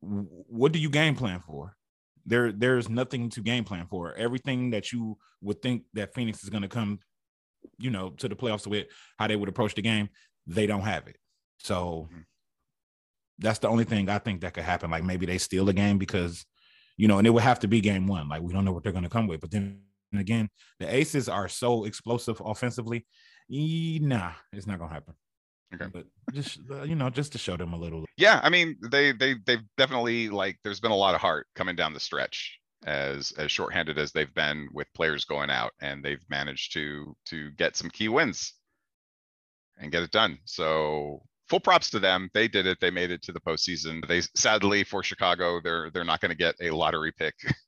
what 0.00 0.72
do 0.72 0.78
you 0.78 0.90
game 0.90 1.14
plan 1.16 1.40
for? 1.40 1.76
There, 2.26 2.52
there's 2.52 2.88
nothing 2.88 3.28
to 3.30 3.40
game 3.42 3.64
plan 3.64 3.86
for. 3.86 4.14
Everything 4.14 4.70
that 4.70 4.92
you 4.92 5.18
would 5.42 5.60
think 5.62 5.84
that 5.94 6.14
Phoenix 6.14 6.42
is 6.42 6.50
going 6.50 6.62
to 6.62 6.68
come, 6.68 6.98
you 7.78 7.90
know, 7.90 8.10
to 8.10 8.28
the 8.28 8.36
playoffs 8.36 8.66
with, 8.66 8.86
how 9.18 9.26
they 9.26 9.36
would 9.36 9.48
approach 9.48 9.74
the 9.74 9.82
game, 9.82 10.08
they 10.46 10.66
don't 10.66 10.82
have 10.82 11.06
it. 11.06 11.16
So 11.58 12.08
Mhm. 12.12 12.24
that's 13.38 13.58
the 13.58 13.68
only 13.68 13.84
thing 13.84 14.08
I 14.08 14.18
think 14.18 14.40
that 14.42 14.54
could 14.54 14.64
happen. 14.64 14.90
Like 14.90 15.04
maybe 15.04 15.26
they 15.26 15.38
steal 15.38 15.64
the 15.64 15.72
game 15.72 15.98
because, 15.98 16.46
you 16.96 17.08
know, 17.08 17.18
and 17.18 17.26
it 17.26 17.30
would 17.30 17.42
have 17.42 17.60
to 17.60 17.68
be 17.68 17.80
game 17.80 18.06
one. 18.06 18.28
Like 18.28 18.42
we 18.42 18.52
don't 18.52 18.64
know 18.64 18.72
what 18.72 18.82
they're 18.82 18.92
going 18.92 19.04
to 19.04 19.10
come 19.10 19.26
with. 19.26 19.40
But 19.40 19.50
then 19.50 19.82
again, 20.18 20.48
the 20.80 20.92
Aces 20.92 21.28
are 21.28 21.48
so 21.48 21.84
explosive 21.84 22.40
offensively. 22.44 23.06
Nah, 23.48 24.32
it's 24.52 24.66
not 24.66 24.78
going 24.78 24.90
to 24.90 24.94
happen. 24.94 25.14
Okay. 25.74 25.86
But 25.92 26.06
just 26.32 26.60
uh, 26.70 26.82
you 26.82 26.94
know, 26.94 27.10
just 27.10 27.32
to 27.32 27.38
show 27.38 27.56
them 27.56 27.72
a 27.72 27.76
little. 27.76 28.04
Yeah, 28.16 28.40
I 28.42 28.50
mean, 28.50 28.76
they 28.90 29.12
they 29.12 29.34
they've 29.44 29.62
definitely 29.76 30.28
like 30.28 30.58
there's 30.62 30.80
been 30.80 30.92
a 30.92 30.96
lot 30.96 31.14
of 31.14 31.20
heart 31.20 31.46
coming 31.54 31.76
down 31.76 31.92
the 31.92 32.00
stretch 32.00 32.58
as 32.86 33.32
as 33.38 33.50
shorthanded 33.50 33.98
as 33.98 34.12
they've 34.12 34.34
been 34.34 34.68
with 34.72 34.92
players 34.94 35.24
going 35.24 35.50
out 35.50 35.72
and 35.80 36.04
they've 36.04 36.24
managed 36.28 36.72
to 36.74 37.16
to 37.26 37.50
get 37.52 37.76
some 37.76 37.90
key 37.90 38.08
wins 38.08 38.54
and 39.78 39.90
get 39.90 40.02
it 40.02 40.10
done. 40.10 40.38
So 40.44 41.22
full 41.48 41.60
props 41.60 41.90
to 41.90 41.98
them. 41.98 42.30
They 42.34 42.48
did 42.48 42.66
it. 42.66 42.78
They 42.80 42.90
made 42.90 43.10
it 43.10 43.22
to 43.22 43.32
the 43.32 43.40
postseason. 43.40 44.06
They 44.06 44.20
sadly 44.34 44.84
for 44.84 45.02
Chicago, 45.02 45.60
they're 45.62 45.90
they're 45.90 46.04
not 46.04 46.20
going 46.20 46.30
to 46.30 46.36
get 46.36 46.54
a 46.60 46.70
lottery 46.70 47.12
pick 47.12 47.34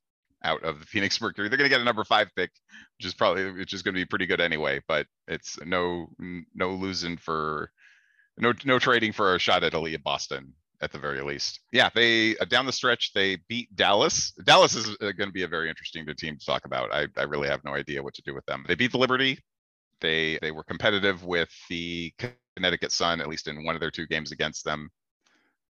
out 0.47 0.62
of 0.62 0.81
the 0.81 0.87
Phoenix 0.87 1.21
Mercury. 1.21 1.49
They're 1.49 1.59
going 1.59 1.69
to 1.69 1.75
get 1.75 1.81
a 1.81 1.85
number 1.85 2.05
five 2.05 2.29
pick, 2.37 2.50
which 2.99 3.07
is 3.07 3.15
probably 3.15 3.50
which 3.53 3.75
is 3.75 3.83
going 3.83 3.95
to 3.95 4.00
be 4.00 4.07
pretty 4.07 4.26
good 4.26 4.41
anyway. 4.41 4.81
But 4.88 5.07
it's 5.29 5.59
no 5.65 6.09
no 6.55 6.71
losing 6.71 7.17
for 7.17 7.71
no 8.38 8.53
no 8.65 8.79
trading 8.79 9.12
for 9.12 9.35
a 9.35 9.38
shot 9.38 9.65
at 9.65 9.73
Aliyah 9.73 10.03
Boston 10.03 10.55
at 10.81 10.93
the 10.93 10.99
very 10.99 11.23
least. 11.23 11.61
Yeah, 11.73 11.91
they 11.95 12.37
uh, 12.38 12.45
down 12.45 12.67
the 12.67 12.73
stretch 12.73 13.12
they 13.12 13.38
beat 13.49 13.75
Dallas. 13.75 14.33
Dallas 14.45 14.75
is 14.75 14.91
uh, 15.00 15.12
going 15.12 15.29
to 15.29 15.33
be 15.33 15.43
a 15.43 15.49
very 15.49 15.69
interesting 15.69 16.07
team 16.17 16.38
to 16.38 16.47
talk 16.47 16.65
about. 16.65 16.93
I 16.93 17.07
I 17.17 17.25
really 17.25 17.49
have 17.49 17.65
no 17.65 17.75
idea 17.75 18.03
what 18.03 18.15
to 18.15 18.23
do 18.23 18.35
with 18.35 18.47
them. 18.47 18.65
They 18.69 18.75
beat 18.75 18.93
the 18.93 18.99
Liberty. 18.99 19.38
They 20.00 20.38
they 20.43 20.50
were 20.50 20.65
competitive 20.65 21.25
with 21.25 21.50
the 21.69 22.12
Connecticut 22.57 22.93
Sun 22.93 23.21
at 23.21 23.29
least 23.29 23.49
in 23.49 23.65
one 23.65 23.75
of 23.75 23.81
their 23.81 23.91
two 23.91 24.07
games 24.07 24.33
against 24.33 24.65
them. 24.65 24.91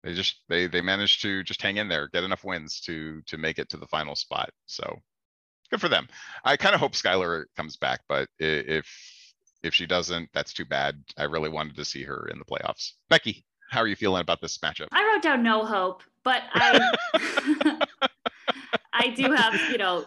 They 0.03 0.15
just 0.15 0.41
they 0.49 0.67
they 0.67 0.81
managed 0.81 1.23
to 1.23 1.43
just 1.43 1.61
hang 1.61 1.77
in 1.77 1.89
there, 1.89 2.09
get 2.09 2.25
enough 2.25 2.45
wins 2.45 2.81
to 2.83 3.21
to 3.27 3.37
make 3.37 3.59
it 3.59 3.69
to 3.71 3.77
the 3.77 3.87
final 3.87 4.17
spot. 4.17 4.51
So 4.67 4.99
good 5.71 5.81
for 5.81 5.89
them. 5.89 6.09
I 6.45 6.57
kind 6.57 6.75
of 6.75 6.81
hope 6.81 6.93
Skylar 6.93 7.45
comes 7.57 7.77
back, 7.77 8.01
but 8.09 8.29
if 8.39 8.87
if 9.63 9.75
she 9.75 9.87
doesn't, 9.87 10.31
that's 10.33 10.53
too 10.53 10.65
bad. 10.65 11.03
I 11.19 11.25
really 11.25 11.51
wanted 11.51 11.77
to 11.77 11.85
see 11.85 12.03
her 12.05 12.29
in 12.33 12.39
the 12.39 12.45
playoffs. 12.45 12.93
Becky, 13.11 13.45
how 13.71 13.81
are 13.81 13.87
you 13.87 13.97
feeling 13.97 14.23
about 14.23 14.41
this 14.41 14.59
matchup? 14.59 14.89
I 14.93 15.07
wrote 15.07 15.23
down 15.23 15.43
no 15.43 15.65
hope, 15.65 16.03
but 16.25 16.43
I 16.55 16.93
I 18.93 19.09
do 19.09 19.33
have, 19.33 19.55
you 19.71 19.79
know, 19.79 20.05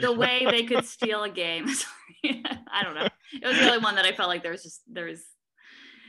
the 0.00 0.12
way 0.12 0.46
they 0.50 0.64
could 0.64 0.84
steal 0.84 1.22
a 1.22 1.30
game. 1.30 1.68
I 2.24 2.82
don't 2.82 2.94
know. 2.94 3.08
It 3.32 3.46
was 3.46 3.56
the 3.56 3.66
only 3.66 3.78
one 3.78 3.94
that 3.96 4.04
I 4.04 4.12
felt 4.12 4.28
like 4.28 4.42
there 4.42 4.52
was 4.52 4.62
just 4.62 4.82
there's 4.86 5.22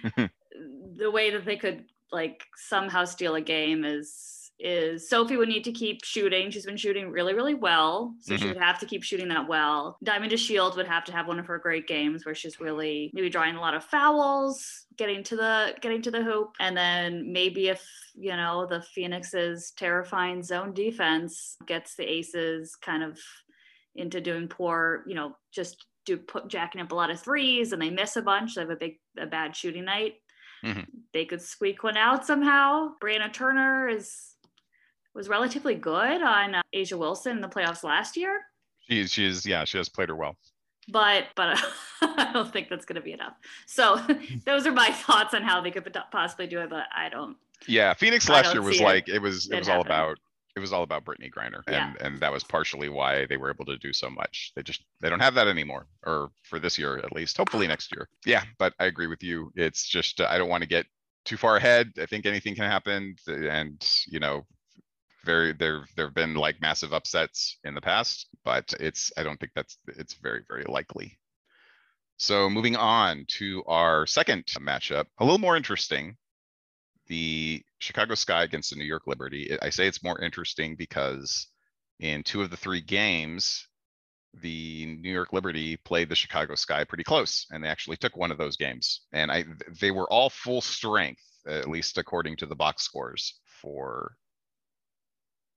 the 0.16 1.12
way 1.12 1.32
that 1.32 1.46
they 1.46 1.58
could 1.58 1.86
like 2.12 2.44
somehow 2.56 3.06
steal 3.06 3.36
a 3.36 3.42
game 3.42 3.84
is 3.86 4.34
is 4.60 5.08
Sophie 5.08 5.38
would 5.38 5.50
need 5.50 5.64
to 5.66 5.72
keep 5.72 6.04
shooting. 6.04 6.50
She's 6.50 6.66
been 6.66 6.78
shooting 6.78 7.12
really, 7.12 7.36
really 7.36 7.54
well. 7.54 8.16
So 8.22 8.36
she 8.36 8.46
Mhm. 8.46 8.48
would 8.56 8.58
have 8.58 8.80
to 8.80 8.88
keep 8.88 9.04
shooting 9.04 9.28
that 9.28 9.48
well. 9.48 10.00
Diamond 10.04 10.32
DeShields 10.32 10.76
would 10.78 10.88
have 10.88 11.04
to 11.06 11.12
have 11.12 11.28
one 11.28 11.38
of 11.38 11.46
her 11.46 11.60
great 11.60 11.86
games 11.86 12.26
where 12.26 12.34
she's 12.34 12.60
really 12.60 13.12
maybe 13.14 13.30
drawing 13.30 13.56
a 13.56 13.62
lot 13.62 13.76
of 13.76 13.84
fouls, 13.84 14.88
getting 14.96 15.22
to 15.26 15.36
the 15.36 15.76
getting 15.80 16.02
to 16.02 16.10
the 16.10 16.24
hoop. 16.24 16.56
And 16.60 16.76
then 16.76 17.32
maybe 17.32 17.68
if, 17.68 17.88
you 18.16 18.36
know, 18.36 18.66
the 18.66 18.82
Phoenix's 18.82 19.74
terrifying 19.78 20.42
zone 20.42 20.74
defense 20.74 21.56
gets 21.68 21.96
the 21.96 22.12
aces 22.12 22.76
kind 22.76 23.04
of 23.04 23.20
into 23.94 24.20
doing 24.22 24.48
poor, 24.48 25.04
you 25.06 25.14
know, 25.14 25.38
just 25.52 25.86
do 26.06 26.18
put 26.18 26.48
jacking 26.48 26.82
up 26.82 26.92
a 26.92 26.96
lot 26.96 27.12
of 27.12 27.20
threes 27.20 27.74
and 27.74 27.82
they 27.82 27.92
miss 27.92 28.16
a 28.16 28.24
bunch. 28.24 28.56
They 28.56 28.62
have 28.62 28.72
a 28.72 28.76
big 28.76 28.98
a 29.20 29.28
bad 29.28 29.56
shooting 29.56 29.86
night. 29.86 30.16
Mhm. 30.64 30.86
They 31.14 31.26
could 31.26 31.42
squeak 31.42 31.84
one 31.84 31.98
out 31.98 32.26
somehow. 32.26 32.94
Brianna 33.02 33.32
Turner 33.32 33.88
is 33.88 34.36
was 35.14 35.30
relatively 35.30 35.76
good 35.76 36.22
on 36.22 36.56
uh, 36.56 36.62
A'ja 36.76 36.98
Wilson 36.98 37.38
in 37.38 37.42
the 37.42 37.48
playoffs 37.48 37.84
last 37.84 38.16
year, 38.18 38.42
She's 38.90 39.12
she's 39.12 39.46
yeah, 39.46 39.66
she 39.66 39.78
has 39.78 39.90
played 39.90 40.10
her 40.10 40.16
well. 40.16 40.38
but 40.90 41.26
but 41.36 41.58
I 42.02 42.32
don't 42.34 42.52
think 42.54 42.70
that's 42.70 42.86
going 42.86 42.96
to 42.96 43.02
be 43.02 43.12
enough. 43.14 43.34
So 43.66 44.00
those 44.46 44.66
are 44.66 44.72
my 44.72 44.92
thoughts 44.92 45.34
on 45.34 45.44
how 45.44 45.60
they 45.62 45.72
could 45.72 45.96
possibly 46.12 46.48
do 46.48 46.60
it, 46.60 46.70
but 46.70 46.86
I 46.96 47.10
don't. 47.10 47.36
Yeah, 47.68 47.94
Phoenix 47.94 48.30
last 48.30 48.54
year 48.54 48.62
was 48.62 48.80
it. 48.80 48.84
like 48.84 49.10
it 49.10 49.20
was 49.20 49.50
it 49.52 49.58
was 49.58 49.70
all 49.70 49.82
about 49.82 50.20
it 50.58 50.60
was 50.60 50.74
all 50.74 50.84
about 50.84 51.06
Brittney 51.06 51.32
Griner, 51.32 51.62
Yeah. 51.70 51.90
and 51.90 52.02
and 52.02 52.20
that 52.20 52.32
was 52.32 52.44
partially 52.44 52.90
why 52.90 53.26
they 53.28 53.38
were 53.38 53.50
able 53.50 53.66
to 53.66 53.78
do 53.78 53.94
so 53.94 54.10
much. 54.10 54.52
They 54.56 54.64
just 54.64 54.82
they 55.00 55.10
don't 55.10 55.22
have 55.22 55.36
that 55.36 55.48
anymore, 55.48 55.88
or 56.06 56.32
for 56.44 56.60
this 56.60 56.78
year 56.78 56.98
at 56.98 57.14
least. 57.14 57.38
Hopefully 57.38 57.68
next 57.68 57.94
year. 57.96 58.10
Yeah, 58.26 58.44
but 58.58 58.74
I 58.80 58.86
agree 58.86 59.08
with 59.08 59.24
you. 59.24 59.52
It's 59.56 59.88
just 59.88 60.20
uh, 60.20 60.28
I 60.30 60.38
don't 60.38 60.50
want 60.50 60.64
to 60.64 60.70
get 60.70 60.86
too 61.24 61.38
far 61.38 61.56
ahead. 61.58 61.92
I 62.02 62.06
think 62.08 62.26
anything 62.26 62.56
can 62.56 62.66
happen, 62.66 63.16
and 63.28 63.80
you 64.08 64.20
know, 64.20 64.46
very 65.24 65.54
there 65.54 65.86
there 65.96 66.08
have 66.08 66.16
been 66.16 66.34
like 66.36 66.60
massive 66.62 66.94
upsets 66.94 67.60
in 67.64 67.76
the 67.76 67.82
past, 67.82 68.28
but 68.44 68.74
it's 68.80 69.12
I 69.18 69.24
don't 69.24 69.40
think 69.40 69.52
that's 69.56 69.78
it's 69.88 70.16
very 70.16 70.42
very 70.50 70.64
likely. 70.68 71.18
So 72.20 72.50
moving 72.50 72.76
on 72.76 73.26
to 73.38 73.64
our 73.68 74.08
second 74.08 74.46
matchup, 74.60 75.06
a 75.20 75.24
little 75.24 75.38
more 75.38 75.56
interesting 75.56 76.18
the 77.08 77.64
Chicago 77.80 78.16
Sky 78.16 78.44
against 78.44 78.70
the 78.72 78.76
New 78.78 78.86
York 78.86 79.04
Liberty. 79.08 79.58
I- 79.62 79.70
say 79.70 79.88
it's 79.88 80.04
more 80.04 80.20
interesting 80.22 80.76
because 80.76 81.48
in 82.00 82.24
two 82.24 82.42
of 82.42 82.50
the 82.50 82.58
three 82.58 82.82
games, 82.82 83.68
the 84.42 84.86
New 85.02 85.12
York 85.12 85.34
Liberty 85.34 85.78
played 85.78 86.10
the 86.10 86.16
Chicago 86.16 86.56
Sky 86.56 86.84
pretty 86.84 87.04
close, 87.04 87.48
and 87.52 87.64
they 87.64 87.68
actually 87.70 87.98
took 87.98 88.16
one 88.16 88.32
of 88.32 88.38
those 88.38 88.58
games. 88.58 89.02
And 89.14 89.32
I, 89.32 89.46
they 89.82 89.92
were 89.92 90.12
all 90.12 90.30
full 90.30 90.62
strength, 90.62 91.24
at 91.48 91.68
least 91.70 91.98
according 91.98 92.38
to 92.38 92.46
the 92.46 92.56
box 92.56 92.84
scores 92.84 93.40
for. 93.62 94.16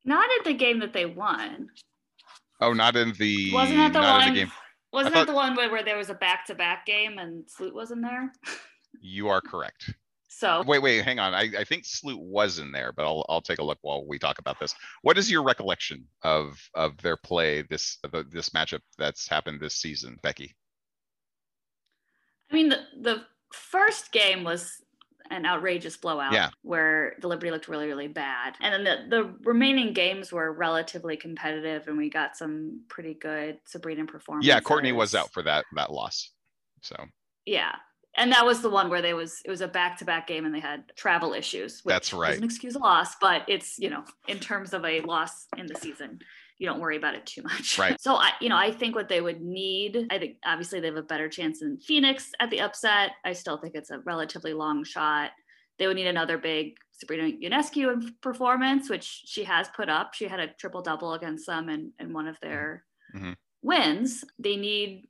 Not 0.04 0.28
in 0.38 0.52
the 0.52 0.58
game 0.58 0.78
that 0.80 0.92
they 0.94 1.04
won. 1.04 1.68
Oh, 2.60 2.72
not 2.72 2.96
in 2.96 3.12
the. 3.18 3.52
Wasn't 3.52 3.76
that 3.76 3.92
the 3.92 4.00
one? 4.00 4.28
the 4.34 4.40
game. 4.40 4.52
Wasn't 4.92 5.14
thought- 5.14 5.26
that 5.26 5.32
the 5.32 5.36
one 5.36 5.54
where, 5.56 5.70
where 5.70 5.82
there 5.84 5.96
was 5.98 6.10
a 6.10 6.14
back-to-back 6.14 6.84
game 6.86 7.18
and 7.18 7.44
Sloot 7.48 7.74
wasn't 7.74 8.02
there? 8.02 8.32
You 9.00 9.28
are 9.28 9.40
correct. 9.40 9.94
So 10.32 10.62
Wait, 10.64 10.78
wait, 10.78 11.04
hang 11.04 11.18
on. 11.18 11.34
I, 11.34 11.48
I 11.58 11.64
think 11.64 11.84
Sloot 11.84 12.20
was 12.20 12.60
in 12.60 12.70
there, 12.70 12.92
but 12.92 13.04
I'll, 13.04 13.26
I'll 13.28 13.40
take 13.40 13.58
a 13.58 13.64
look 13.64 13.78
while 13.82 14.06
we 14.06 14.16
talk 14.16 14.38
about 14.38 14.60
this. 14.60 14.72
What 15.02 15.18
is 15.18 15.28
your 15.28 15.42
recollection 15.42 16.06
of, 16.22 16.56
of 16.74 16.96
their 16.98 17.16
play, 17.16 17.62
this, 17.62 17.98
the- 18.12 18.24
this 18.30 18.50
matchup 18.50 18.80
that's 18.96 19.28
happened 19.28 19.60
this 19.60 19.74
season, 19.74 20.18
Becky? 20.22 20.54
I 22.50 22.54
mean, 22.54 22.68
the, 22.68 22.78
the 23.00 23.22
first 23.52 24.12
game 24.12 24.44
was 24.44 24.72
an 25.32 25.46
outrageous 25.46 25.96
blowout 25.96 26.32
Yeah. 26.32 26.50
where 26.62 27.16
the 27.20 27.26
Liberty 27.28 27.50
looked 27.50 27.66
really, 27.68 27.88
really 27.88 28.08
bad. 28.08 28.54
And 28.60 28.86
then 28.86 29.08
the, 29.10 29.16
the 29.16 29.34
remaining 29.44 29.92
games 29.92 30.32
were 30.32 30.52
relatively 30.52 31.16
competitive 31.16 31.88
and 31.88 31.98
we 31.98 32.08
got 32.08 32.36
some 32.36 32.82
pretty 32.88 33.14
good 33.14 33.58
Sabrina 33.66 34.04
performances. 34.06 34.48
Yeah, 34.48 34.60
Courtney 34.60 34.92
was 34.92 35.14
out 35.14 35.32
for 35.32 35.42
that, 35.42 35.64
that 35.74 35.92
loss. 35.92 36.30
So 36.82 36.96
Yeah. 37.46 37.74
And 38.16 38.32
that 38.32 38.44
was 38.44 38.60
the 38.60 38.70
one 38.70 38.90
where 38.90 39.02
they 39.02 39.14
was 39.14 39.40
it 39.44 39.50
was 39.50 39.60
a 39.60 39.68
back 39.68 39.98
to 39.98 40.04
back 40.04 40.26
game 40.26 40.44
and 40.44 40.54
they 40.54 40.60
had 40.60 40.84
travel 40.96 41.32
issues. 41.32 41.80
Which 41.84 41.92
That's 41.92 42.12
right. 42.12 42.30
Doesn't 42.30 42.44
excuse 42.44 42.74
a 42.74 42.78
loss, 42.80 43.14
but 43.20 43.42
it's 43.48 43.78
you 43.78 43.88
know 43.90 44.04
in 44.28 44.38
terms 44.40 44.72
of 44.72 44.84
a 44.84 45.00
loss 45.02 45.46
in 45.56 45.66
the 45.66 45.74
season, 45.76 46.18
you 46.58 46.66
don't 46.68 46.80
worry 46.80 46.96
about 46.96 47.14
it 47.14 47.24
too 47.24 47.42
much. 47.42 47.78
Right. 47.78 47.96
So 48.00 48.16
I 48.16 48.32
you 48.40 48.48
know 48.48 48.56
I 48.56 48.72
think 48.72 48.94
what 48.96 49.08
they 49.08 49.20
would 49.20 49.40
need, 49.40 50.08
I 50.10 50.18
think 50.18 50.36
obviously 50.44 50.80
they 50.80 50.88
have 50.88 50.96
a 50.96 51.02
better 51.02 51.28
chance 51.28 51.60
than 51.60 51.78
Phoenix 51.78 52.32
at 52.40 52.50
the 52.50 52.60
upset. 52.62 53.12
I 53.24 53.32
still 53.32 53.58
think 53.58 53.74
it's 53.76 53.90
a 53.90 54.00
relatively 54.00 54.54
long 54.54 54.82
shot. 54.84 55.30
They 55.78 55.86
would 55.86 55.96
need 55.96 56.08
another 56.08 56.36
big 56.36 56.74
Sabrina 56.92 57.30
Ionescu 57.38 58.20
performance, 58.20 58.90
which 58.90 59.22
she 59.24 59.44
has 59.44 59.68
put 59.68 59.88
up. 59.88 60.12
She 60.14 60.26
had 60.26 60.40
a 60.40 60.48
triple 60.48 60.82
double 60.82 61.14
against 61.14 61.46
them 61.46 61.68
in, 61.70 61.92
in 61.98 62.12
one 62.12 62.26
of 62.28 62.38
their 62.40 62.84
Mhm. 63.14 63.36
wins. 63.62 64.24
They 64.38 64.56
need 64.56 65.08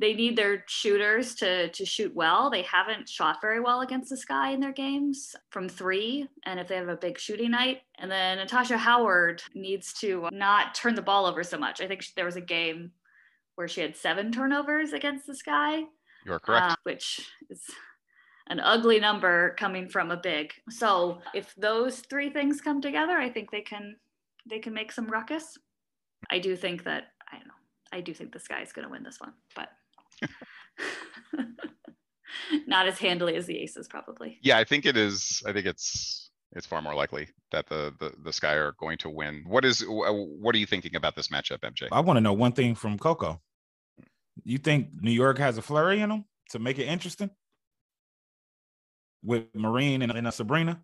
they 0.00 0.14
need 0.14 0.34
their 0.34 0.64
shooters 0.66 1.34
to 1.36 1.68
to 1.68 1.84
shoot 1.84 2.14
well. 2.14 2.50
They 2.50 2.62
haven't 2.62 3.08
shot 3.08 3.40
very 3.42 3.60
well 3.60 3.82
against 3.82 4.08
the 4.08 4.16
sky 4.16 4.50
in 4.50 4.60
their 4.60 4.72
games 4.72 5.36
from 5.50 5.68
three. 5.68 6.26
And 6.46 6.58
if 6.58 6.68
they 6.68 6.76
have 6.76 6.88
a 6.88 6.96
big 6.96 7.18
shooting 7.18 7.50
night, 7.50 7.82
and 7.98 8.10
then 8.10 8.38
Natasha 8.38 8.78
Howard 8.78 9.42
needs 9.54 9.92
to 10.00 10.28
not 10.32 10.74
turn 10.74 10.94
the 10.94 11.02
ball 11.02 11.26
over 11.26 11.44
so 11.44 11.58
much. 11.58 11.82
I 11.82 11.86
think 11.86 12.02
there 12.16 12.24
was 12.24 12.36
a 12.36 12.40
game 12.40 12.92
where 13.56 13.68
she 13.68 13.82
had 13.82 13.94
seven 13.94 14.32
turnovers 14.32 14.94
against 14.94 15.26
the 15.26 15.34
sky, 15.34 15.84
you 16.24 16.32
are 16.32 16.38
correct. 16.38 16.72
uh, 16.72 16.76
which 16.84 17.28
is 17.50 17.62
an 18.48 18.58
ugly 18.58 19.00
number 19.00 19.54
coming 19.58 19.86
from 19.86 20.10
a 20.10 20.16
big. 20.16 20.52
So 20.70 21.20
if 21.34 21.54
those 21.56 22.00
three 22.00 22.30
things 22.30 22.62
come 22.62 22.80
together, 22.80 23.18
I 23.18 23.28
think 23.28 23.50
they 23.50 23.60
can 23.60 23.96
they 24.48 24.60
can 24.60 24.72
make 24.72 24.92
some 24.92 25.08
ruckus. 25.08 25.58
I 26.30 26.38
do 26.38 26.56
think 26.56 26.84
that 26.84 27.08
I 27.30 27.36
don't 27.36 27.48
know. 27.48 27.54
I 27.92 28.00
do 28.00 28.14
think 28.14 28.32
the 28.32 28.40
sky 28.40 28.62
is 28.62 28.72
going 28.72 28.86
to 28.86 28.90
win 28.90 29.02
this 29.02 29.20
one, 29.20 29.34
but 29.54 29.68
not 32.66 32.86
as 32.86 32.98
handily 32.98 33.36
as 33.36 33.46
the 33.46 33.58
aces 33.58 33.88
probably. 33.88 34.38
Yeah, 34.42 34.58
I 34.58 34.64
think 34.64 34.86
it 34.86 34.96
is. 34.96 35.42
I 35.46 35.52
think 35.52 35.66
it's 35.66 36.30
it's 36.52 36.66
far 36.66 36.82
more 36.82 36.94
likely 36.94 37.28
that 37.52 37.68
the 37.68 37.94
the 37.98 38.12
the 38.24 38.32
Sky 38.32 38.54
are 38.54 38.74
going 38.78 38.98
to 38.98 39.10
win. 39.10 39.44
What 39.46 39.64
is 39.64 39.84
what 39.86 40.54
are 40.54 40.58
you 40.58 40.66
thinking 40.66 40.96
about 40.96 41.16
this 41.16 41.28
matchup, 41.28 41.60
MJ? 41.60 41.88
I 41.92 42.00
want 42.00 42.16
to 42.16 42.20
know 42.20 42.32
one 42.32 42.52
thing 42.52 42.74
from 42.74 42.98
Coco. 42.98 43.40
You 44.44 44.58
think 44.58 44.88
New 45.00 45.10
York 45.10 45.38
has 45.38 45.58
a 45.58 45.62
flurry 45.62 46.00
in 46.00 46.08
them 46.08 46.24
to 46.50 46.58
make 46.58 46.78
it 46.78 46.86
interesting 46.86 47.30
with 49.22 49.44
Marine 49.54 50.02
and, 50.02 50.12
and 50.12 50.26
a 50.26 50.32
Sabrina? 50.32 50.80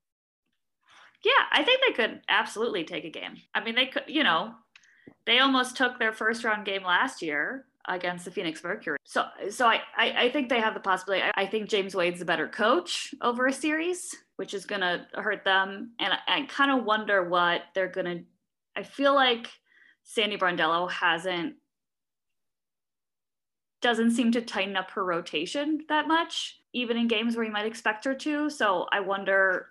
Yeah, 1.25 1.33
I 1.51 1.63
think 1.63 1.81
they 1.81 1.93
could 1.93 2.21
absolutely 2.29 2.85
take 2.85 3.05
a 3.05 3.11
game. 3.11 3.37
I 3.55 3.65
mean, 3.65 3.75
they 3.75 3.87
could, 3.87 4.05
you 4.07 4.23
know, 4.23 4.53
they 5.25 5.39
almost 5.39 5.77
took 5.77 5.99
their 5.99 6.13
first 6.13 6.45
round 6.45 6.67
game 6.67 6.85
last 6.85 7.23
year 7.23 7.65
against 7.89 8.25
the 8.25 8.31
Phoenix 8.31 8.63
Mercury. 8.63 8.99
So, 9.05 9.25
so 9.51 9.67
I, 9.67 9.81
I, 9.97 10.25
I 10.25 10.31
think 10.33 10.49
they 10.49 10.61
have 10.61 10.75
the 10.75 10.81
possibility. 10.81 11.23
I, 11.23 11.43
I 11.43 11.47
think 11.47 11.69
James 11.69 11.95
Wade's 11.95 12.21
a 12.21 12.25
better 12.25 12.49
coach 12.49 13.15
over 13.23 13.47
a 13.47 13.53
series, 13.53 14.15
which 14.37 14.55
is 14.55 14.67
to 14.81 15.07
hurt 15.15 15.45
them. 15.45 15.93
And 15.99 16.13
I, 16.13 16.19
I 16.27 16.43
kind 16.47 16.71
of 16.71 16.85
wonder 16.85 17.29
what 17.29 17.63
they're 17.75 17.89
to. 18.07 18.25
I 18.77 18.83
feel 18.83 19.15
like 19.15 19.49
Sandy 20.03 20.37
Brondello 20.37 20.91
hasn't 20.91 21.55
doesn't 23.83 24.13
seem 24.13 24.33
to 24.33 24.41
tighten 24.41 24.77
up 24.77 24.91
her 24.91 25.05
rotation 25.05 25.85
that 25.89 26.09
much, 26.09 26.61
even 26.73 26.97
in 26.97 27.07
games 27.07 27.37
where 27.37 27.45
you 27.45 27.53
might 27.53 27.67
expect 27.67 28.05
her 28.05 28.15
to. 28.15 28.51
So 28.51 28.87
I 28.91 29.01
wonder 29.01 29.69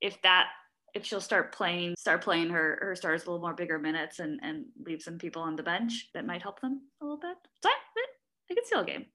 if 0.00 0.20
that 0.22 0.48
if 0.94 1.04
she'll 1.04 1.20
start 1.20 1.52
playing 1.52 1.94
start 1.98 2.22
playing 2.22 2.50
her 2.50 2.78
her 2.80 2.94
stars 2.96 3.24
a 3.24 3.26
little 3.26 3.40
more 3.40 3.54
bigger 3.54 3.78
minutes 3.78 4.20
and 4.20 4.40
and 4.42 4.66
leave 4.84 5.02
some 5.02 5.18
people 5.18 5.42
on 5.42 5.56
the 5.56 5.62
bench 5.62 6.08
that 6.14 6.26
might 6.26 6.42
help 6.42 6.60
them 6.60 6.82
a 7.00 7.04
little 7.04 7.18
bit. 7.18 7.36
So 7.62 7.68
I, 7.68 7.74
I 8.50 8.54
can 8.54 8.64
steal 8.64 8.80
a 8.80 8.84
game. 8.84 9.06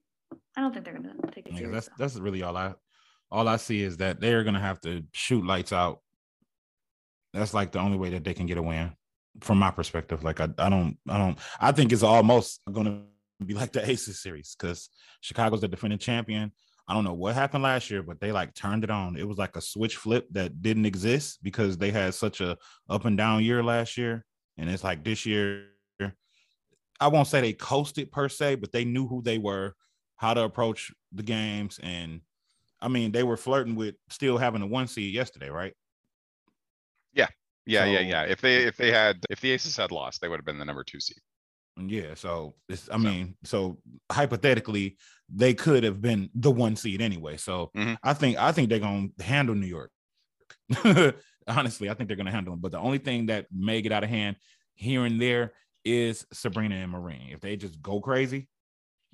I 0.57 0.61
don't 0.61 0.73
think 0.73 0.85
they're 0.85 0.93
gonna 0.93 1.13
take 1.31 1.47
it. 1.47 1.53
Yeah, 1.53 1.59
serious, 1.59 1.73
that's 1.73 1.87
though. 1.87 2.03
that's 2.03 2.15
really 2.17 2.43
all 2.43 2.57
I 2.57 2.73
all 3.31 3.47
I 3.47 3.57
see 3.57 3.81
is 3.81 3.97
that 3.97 4.19
they're 4.19 4.43
gonna 4.43 4.59
have 4.59 4.81
to 4.81 5.03
shoot 5.13 5.45
lights 5.45 5.71
out. 5.71 6.01
That's 7.33 7.53
like 7.53 7.71
the 7.71 7.79
only 7.79 7.97
way 7.97 8.09
that 8.11 8.23
they 8.23 8.33
can 8.33 8.47
get 8.47 8.57
a 8.57 8.61
win, 8.61 8.91
from 9.41 9.59
my 9.59 9.71
perspective. 9.71 10.23
Like 10.23 10.39
I, 10.39 10.49
I 10.57 10.69
don't 10.69 10.97
I 11.07 11.17
don't 11.17 11.37
I 11.59 11.71
think 11.71 11.93
it's 11.93 12.03
almost 12.03 12.61
gonna 12.71 13.03
be 13.45 13.53
like 13.53 13.71
the 13.71 13.87
Aces 13.89 14.21
series 14.21 14.55
because 14.59 14.89
Chicago's 15.21 15.61
the 15.61 15.67
defending 15.67 15.99
champion. 15.99 16.51
I 16.89 16.95
don't 16.95 17.03
know 17.03 17.13
what 17.13 17.35
happened 17.35 17.61
last 17.61 17.91
year, 17.91 18.01
but 18.01 18.19
they 18.19 18.31
like 18.31 18.55
turned 18.55 18.83
it 18.83 18.89
on. 18.89 19.15
It 19.15 19.27
was 19.27 19.37
like 19.37 19.55
a 19.55 19.61
switch 19.61 19.97
flip 19.97 20.27
that 20.31 20.63
didn't 20.63 20.87
exist 20.87 21.37
because 21.43 21.77
they 21.77 21.91
had 21.91 22.15
such 22.15 22.41
a 22.41 22.57
up 22.89 23.05
and 23.05 23.15
down 23.15 23.43
year 23.43 23.63
last 23.63 23.95
year. 23.95 24.25
And 24.57 24.67
it's 24.67 24.83
like 24.83 25.03
this 25.03 25.23
year, 25.23 25.67
I 26.99 27.07
won't 27.07 27.27
say 27.27 27.41
they 27.41 27.53
coasted 27.53 28.11
per 28.11 28.27
se, 28.27 28.55
but 28.55 28.71
they 28.71 28.85
knew 28.85 29.07
who 29.07 29.21
they 29.21 29.37
were, 29.37 29.75
how 30.15 30.33
to 30.33 30.41
approach 30.41 30.91
the 31.13 31.21
games. 31.21 31.79
And 31.83 32.21
I 32.81 32.87
mean, 32.87 33.11
they 33.11 33.23
were 33.23 33.37
flirting 33.37 33.75
with 33.75 33.93
still 34.09 34.39
having 34.39 34.63
a 34.63 34.67
one 34.67 34.87
seed 34.87 35.13
yesterday, 35.13 35.49
right? 35.49 35.73
Yeah, 37.13 37.27
yeah, 37.67 37.85
So- 37.85 37.91
yeah. 37.91 38.23
If 38.23 38.41
they 38.41 38.63
if 38.63 38.77
they 38.77 38.91
had 38.91 39.23
if 39.29 39.39
the 39.41 39.51
Aces 39.51 39.77
had 39.77 39.91
lost, 39.91 40.21
they 40.21 40.27
would 40.27 40.39
have 40.39 40.45
been 40.45 40.57
the 40.57 40.65
number 40.65 40.83
two 40.83 40.99
seed. 40.99 41.19
Yeah, 41.87 42.13
so 42.15 42.55
it's 42.67 42.89
I 42.91 42.97
mean, 42.97 43.35
so 43.43 43.79
hypothetically, 44.11 44.97
they 45.33 45.53
could 45.53 45.83
have 45.83 46.01
been 46.01 46.29
the 46.35 46.51
one 46.51 46.75
seed 46.75 47.01
anyway. 47.01 47.37
So 47.37 47.71
Mhm. 47.75 47.97
I 48.03 48.13
think 48.13 48.37
I 48.37 48.51
think 48.51 48.69
they're 48.69 48.79
gonna 48.79 49.09
handle 49.19 49.55
New 49.55 49.67
York. 49.67 49.91
Honestly, 51.47 51.89
I 51.89 51.93
think 51.93 52.07
they're 52.07 52.17
gonna 52.17 52.31
handle 52.31 52.53
them. 52.53 52.61
But 52.61 52.71
the 52.71 52.79
only 52.79 52.97
thing 52.97 53.27
that 53.27 53.47
may 53.51 53.81
get 53.81 53.91
out 53.91 54.03
of 54.03 54.09
hand 54.09 54.35
here 54.75 55.05
and 55.05 55.21
there 55.21 55.53
is 55.85 56.25
Sabrina 56.33 56.75
and 56.75 56.91
Marine. 56.91 57.29
If 57.31 57.39
they 57.41 57.55
just 57.55 57.81
go 57.81 57.99
crazy, 58.01 58.47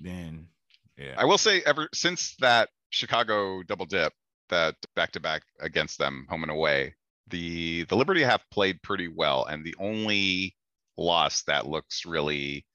then 0.00 0.48
yeah. 0.96 1.14
I 1.16 1.24
will 1.24 1.38
say 1.38 1.62
ever 1.66 1.88
since 1.94 2.34
that 2.36 2.68
Chicago 2.90 3.62
double 3.62 3.86
dip, 3.86 4.12
that 4.48 4.74
back 4.94 5.12
to 5.12 5.20
back 5.20 5.42
against 5.60 5.98
them 5.98 6.26
home 6.28 6.42
and 6.42 6.52
away, 6.52 6.94
the 7.28 7.84
the 7.84 7.96
Liberty 7.96 8.22
have 8.22 8.42
played 8.50 8.82
pretty 8.82 9.08
well, 9.08 9.44
and 9.44 9.64
the 9.64 9.74
only 9.78 10.54
loss 10.96 11.42
that 11.44 11.66
looks 11.66 12.06
really 12.06 12.66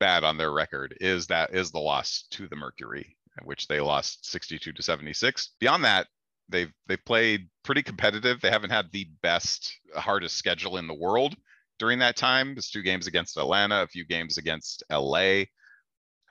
bad 0.00 0.24
on 0.24 0.36
their 0.36 0.52
record 0.52 0.96
is 1.00 1.28
that 1.28 1.54
is 1.54 1.70
the 1.70 1.78
loss 1.78 2.26
to 2.30 2.46
the 2.48 2.56
Mercury, 2.56 3.16
which 3.44 3.66
they 3.68 3.80
lost 3.80 4.30
62 4.30 4.72
to 4.72 4.82
76. 4.82 5.50
Beyond 5.60 5.84
that, 5.84 6.06
they've 6.48 6.72
they've 6.86 7.04
played 7.04 7.48
pretty 7.62 7.82
competitive. 7.82 8.40
They 8.40 8.50
haven't 8.50 8.70
had 8.70 8.90
the 8.92 9.08
best 9.22 9.74
hardest 9.94 10.36
schedule 10.36 10.76
in 10.76 10.86
the 10.86 10.94
world 10.94 11.34
during 11.78 11.98
that 12.00 12.16
time. 12.16 12.54
There's 12.54 12.70
two 12.70 12.82
games 12.82 13.06
against 13.06 13.36
Atlanta, 13.36 13.82
a 13.82 13.86
few 13.86 14.04
games 14.04 14.38
against 14.38 14.82
LA. 14.90 15.44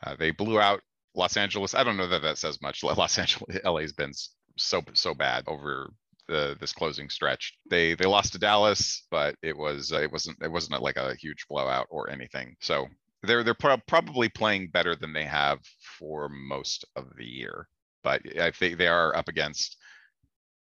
Uh, 0.06 0.16
they 0.18 0.32
blew 0.32 0.60
out 0.60 0.82
Los 1.16 1.38
Angeles. 1.38 1.74
I 1.74 1.84
don't 1.84 1.98
know 1.98 2.08
that 2.08 2.22
that 2.22 2.38
says 2.38 2.62
much. 2.62 2.84
Los 2.84 3.18
Angeles, 3.18 3.60
LA's 3.64 3.94
been 3.94 4.14
so 4.58 4.84
so 4.94 5.14
bad 5.14 5.44
over 5.48 5.92
the 6.28 6.56
this 6.60 6.74
closing 6.74 7.10
stretch. 7.10 7.54
They 7.70 7.96
they 7.96 8.06
lost 8.06 8.34
to 8.34 8.40
Dallas, 8.40 9.06
but 9.12 9.36
it 9.42 9.58
was 9.58 9.92
uh, 9.92 10.02
it 10.02 10.12
wasn't 10.12 10.38
it 10.42 10.52
wasn't 10.52 10.82
like 10.82 10.98
a 10.98 11.16
huge 11.16 11.46
blowout 11.50 11.88
or 11.90 12.10
anything. 12.10 12.56
So 12.62 12.88
they're 13.24 13.44
they're 13.44 13.54
prob- 13.54 13.86
probably 13.88 14.30
playing 14.30 14.70
better 14.70 14.96
than 14.96 15.14
they 15.14 15.26
have 15.26 15.60
for 16.00 16.30
most 16.30 16.86
of 16.96 17.06
the 17.18 17.26
year. 17.26 17.68
But 18.04 18.22
I 18.40 18.52
think 18.52 18.78
they 18.78 18.88
are 18.88 19.16
up 19.16 19.30
against 19.30 19.78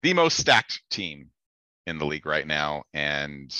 the 0.03 0.13
most 0.13 0.37
stacked 0.37 0.81
team 0.89 1.29
in 1.87 1.97
the 1.97 2.05
league 2.05 2.25
right 2.25 2.47
now, 2.47 2.83
and 2.93 3.55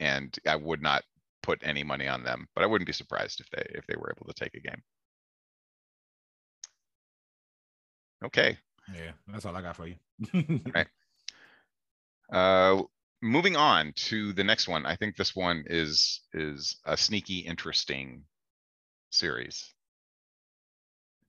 and 0.00 0.36
I 0.46 0.56
would 0.56 0.82
not 0.82 1.04
put 1.42 1.60
any 1.62 1.82
money 1.84 2.08
on 2.08 2.22
them, 2.24 2.46
but 2.54 2.62
I 2.64 2.66
wouldn't 2.66 2.86
be 2.86 2.92
surprised 2.92 3.40
if 3.40 3.48
they 3.50 3.66
if 3.78 3.86
they 3.86 3.96
were 3.96 4.12
able 4.16 4.26
to 4.26 4.34
take 4.34 4.54
a 4.54 4.60
game. 4.60 4.82
Okay, 8.24 8.58
yeah, 8.94 9.12
that's 9.28 9.44
all 9.46 9.56
I 9.56 9.62
got 9.62 9.76
for 9.76 9.86
you. 9.86 9.96
Right. 10.74 10.86
uh, 12.32 12.82
moving 13.22 13.56
on 13.56 13.92
to 13.94 14.32
the 14.32 14.44
next 14.44 14.68
one. 14.68 14.86
I 14.86 14.96
think 14.96 15.16
this 15.16 15.34
one 15.34 15.64
is 15.66 16.20
is 16.32 16.76
a 16.84 16.96
sneaky, 16.96 17.40
interesting 17.40 18.24
series. 19.10 19.72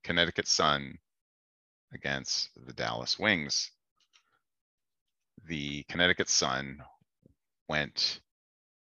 Connecticut 0.04 0.48
Sun 0.48 0.98
against 1.94 2.50
the 2.66 2.74
Dallas 2.74 3.20
Wings. 3.20 3.72
The 5.48 5.84
Connecticut 5.84 6.30
Sun 6.30 6.82
went 7.68 8.22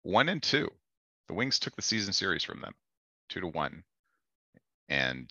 one 0.03 0.29
and 0.29 0.41
two. 0.41 0.69
The 1.27 1.33
Wings 1.33 1.59
took 1.59 1.75
the 1.75 1.81
season 1.81 2.13
series 2.13 2.43
from 2.43 2.61
them, 2.61 2.73
two 3.29 3.41
to 3.41 3.47
one. 3.47 3.83
And 4.89 5.29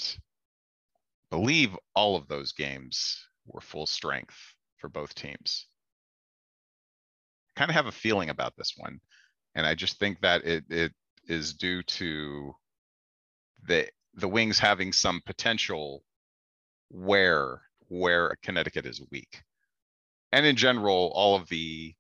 believe 1.31 1.77
all 1.95 2.17
of 2.17 2.29
those 2.29 2.53
games 2.53 3.19
were 3.47 3.61
full 3.61 3.87
strength 3.87 4.37
for 4.79 4.89
both 4.89 5.15
teams. 5.15 5.67
Kind 7.57 7.71
of 7.71 7.75
have 7.75 7.87
a 7.87 7.93
feeling 7.93 8.31
about 8.31 8.55
this 8.57 8.75
one. 8.77 9.01
And 9.55 9.67
I 9.67 9.75
just 9.75 9.99
think 9.99 10.21
that 10.21 10.45
it 10.45 10.65
it 10.69 10.93
is 11.27 11.55
due 11.55 11.83
to 11.83 12.55
the 13.67 13.89
the 14.15 14.29
Wings 14.29 14.59
having 14.59 14.93
some 14.93 15.21
potential 15.25 16.03
where 16.91 17.63
where 17.89 18.37
Connecticut 18.43 18.87
is 18.87 19.03
weak. 19.11 19.43
And 20.33 20.45
in 20.45 20.57
general, 20.57 21.13
all 21.15 21.37
of 21.37 21.49
the 21.49 21.95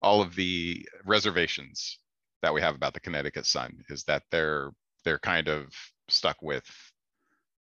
all 0.00 0.20
of 0.20 0.34
the 0.34 0.86
reservations 1.04 1.98
that 2.42 2.52
we 2.52 2.60
have 2.60 2.74
about 2.74 2.94
the 2.94 3.00
Connecticut 3.00 3.46
Sun 3.46 3.84
is 3.88 4.04
that 4.04 4.22
they're 4.30 4.70
they're 5.04 5.18
kind 5.18 5.48
of 5.48 5.72
stuck 6.08 6.40
with 6.42 6.64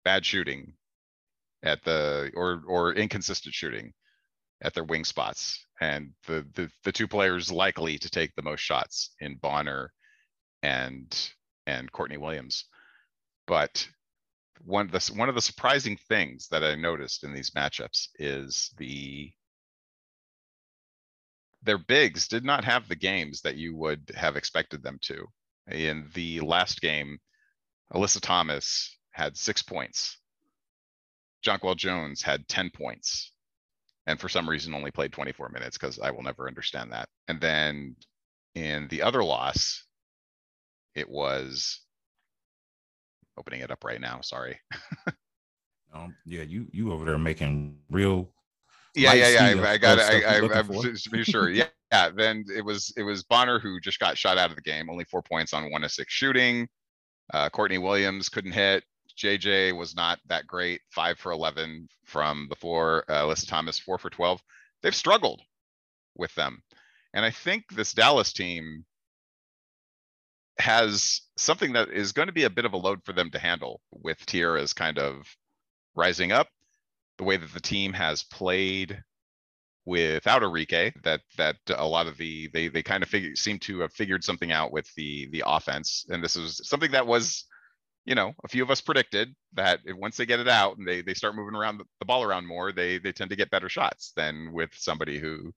bad 0.04 0.24
shooting 0.24 0.74
at 1.62 1.82
the 1.84 2.30
or 2.34 2.62
or 2.66 2.94
inconsistent 2.94 3.54
shooting 3.54 3.92
at 4.62 4.74
their 4.74 4.84
wing 4.84 5.04
spots 5.04 5.64
and 5.80 6.10
the 6.26 6.46
the, 6.54 6.70
the 6.84 6.92
two 6.92 7.08
players 7.08 7.50
likely 7.50 7.98
to 7.98 8.10
take 8.10 8.34
the 8.34 8.42
most 8.42 8.60
shots 8.60 9.14
in 9.20 9.36
Bonner 9.36 9.92
and 10.62 11.30
and 11.66 11.90
Courtney 11.92 12.16
Williams 12.16 12.64
but 13.46 13.86
one 14.64 14.86
of 14.86 14.92
the 14.92 15.12
one 15.16 15.28
of 15.28 15.34
the 15.34 15.42
surprising 15.42 15.98
things 16.08 16.48
that 16.48 16.62
I 16.62 16.74
noticed 16.74 17.24
in 17.24 17.34
these 17.34 17.50
matchups 17.50 18.08
is 18.18 18.70
the 18.78 19.32
their 21.62 21.78
bigs 21.78 22.28
did 22.28 22.44
not 22.44 22.64
have 22.64 22.88
the 22.88 22.96
games 22.96 23.40
that 23.42 23.56
you 23.56 23.74
would 23.76 24.10
have 24.16 24.36
expected 24.36 24.82
them 24.82 24.98
to. 25.02 25.26
In 25.70 26.08
the 26.14 26.40
last 26.40 26.80
game, 26.80 27.18
Alyssa 27.94 28.20
Thomas 28.20 28.98
had 29.12 29.36
six 29.36 29.62
points. 29.62 30.18
Jonquel 31.46 31.76
Jones 31.76 32.22
had 32.22 32.48
10 32.48 32.70
points. 32.70 33.31
And 34.06 34.18
for 34.18 34.28
some 34.28 34.48
reason 34.48 34.74
only 34.74 34.90
played 34.90 35.12
24 35.12 35.50
minutes 35.50 35.78
because 35.78 35.98
I 35.98 36.10
will 36.10 36.22
never 36.22 36.48
understand 36.48 36.92
that. 36.92 37.08
And 37.28 37.40
then 37.40 37.96
in 38.54 38.88
the 38.88 39.02
other 39.02 39.22
loss, 39.22 39.84
it 40.94 41.08
was 41.08 41.80
opening 43.38 43.60
it 43.60 43.70
up 43.70 43.84
right 43.84 44.00
now. 44.00 44.20
Sorry. 44.20 44.58
Um, 45.94 46.16
yeah, 46.24 46.42
you 46.42 46.66
you 46.72 46.92
over 46.92 47.04
there 47.04 47.18
making 47.18 47.76
real 47.90 48.30
Yeah, 48.94 49.12
yeah, 49.12 49.52
yeah. 49.52 49.62
I, 49.62 49.72
I 49.72 49.78
got 49.78 49.98
it. 49.98 50.24
I, 50.24 50.38
I, 50.38 50.58
I'm 50.58 50.72
just 50.82 51.10
to 51.10 51.24
sure. 51.24 51.50
Yeah, 51.50 51.66
yeah. 51.92 52.10
Then 52.10 52.44
it 52.54 52.64
was 52.64 52.92
it 52.96 53.02
was 53.02 53.22
Bonner 53.22 53.58
who 53.58 53.78
just 53.80 53.98
got 53.98 54.16
shot 54.16 54.38
out 54.38 54.50
of 54.50 54.56
the 54.56 54.62
game. 54.62 54.88
Only 54.88 55.04
four 55.04 55.22
points 55.22 55.52
on 55.52 55.70
one 55.70 55.84
of 55.84 55.92
six 55.92 56.12
shooting. 56.12 56.68
Uh, 57.32 57.50
Courtney 57.50 57.78
Williams 57.78 58.28
couldn't 58.28 58.52
hit. 58.52 58.84
JJ 59.16 59.76
was 59.76 59.94
not 59.94 60.18
that 60.26 60.46
great. 60.46 60.80
Five 60.90 61.18
for 61.18 61.32
eleven 61.32 61.88
from 62.04 62.46
the 62.48 62.56
floor. 62.56 63.04
Uh, 63.08 63.22
Alyssa 63.22 63.48
Thomas 63.48 63.78
four 63.78 63.98
for 63.98 64.10
twelve. 64.10 64.40
They've 64.82 64.94
struggled 64.94 65.40
with 66.16 66.34
them, 66.34 66.62
and 67.14 67.24
I 67.24 67.30
think 67.30 67.64
this 67.70 67.92
Dallas 67.92 68.32
team 68.32 68.84
has 70.58 71.22
something 71.36 71.72
that 71.72 71.88
is 71.90 72.12
going 72.12 72.28
to 72.28 72.32
be 72.32 72.44
a 72.44 72.50
bit 72.50 72.64
of 72.64 72.72
a 72.72 72.76
load 72.76 73.00
for 73.04 73.12
them 73.12 73.30
to 73.30 73.38
handle 73.38 73.80
with 73.90 74.24
Teaira's 74.26 74.72
kind 74.72 74.98
of 74.98 75.26
rising 75.94 76.32
up. 76.32 76.48
The 77.18 77.24
way 77.24 77.36
that 77.36 77.52
the 77.52 77.60
team 77.60 77.92
has 77.92 78.22
played 78.22 79.02
without 79.84 80.42
Arike, 80.42 80.92
that 81.02 81.20
that 81.36 81.56
a 81.74 81.86
lot 81.86 82.06
of 82.06 82.16
the 82.16 82.48
they 82.52 82.68
they 82.68 82.82
kind 82.82 83.02
of 83.02 83.08
figure 83.08 83.34
seem 83.36 83.58
to 83.60 83.80
have 83.80 83.92
figured 83.92 84.24
something 84.24 84.52
out 84.52 84.72
with 84.72 84.92
the 84.94 85.28
the 85.30 85.42
offense, 85.46 86.06
and 86.08 86.22
this 86.22 86.36
is 86.36 86.60
something 86.64 86.92
that 86.92 87.06
was, 87.06 87.44
you 88.04 88.14
know, 88.14 88.34
a 88.44 88.48
few 88.48 88.62
of 88.62 88.70
us 88.70 88.80
predicted 88.80 89.34
that 89.54 89.80
once 89.86 90.16
they 90.16 90.26
get 90.26 90.40
it 90.40 90.48
out 90.48 90.76
and 90.76 90.86
they 90.86 91.02
they 91.02 91.14
start 91.14 91.36
moving 91.36 91.54
around 91.54 91.78
the, 91.78 91.84
the 92.00 92.04
ball 92.06 92.22
around 92.22 92.46
more, 92.46 92.72
they 92.72 92.98
they 92.98 93.12
tend 93.12 93.30
to 93.30 93.36
get 93.36 93.50
better 93.50 93.68
shots 93.68 94.12
than 94.16 94.52
with 94.52 94.70
somebody 94.74 95.18
who 95.18 95.52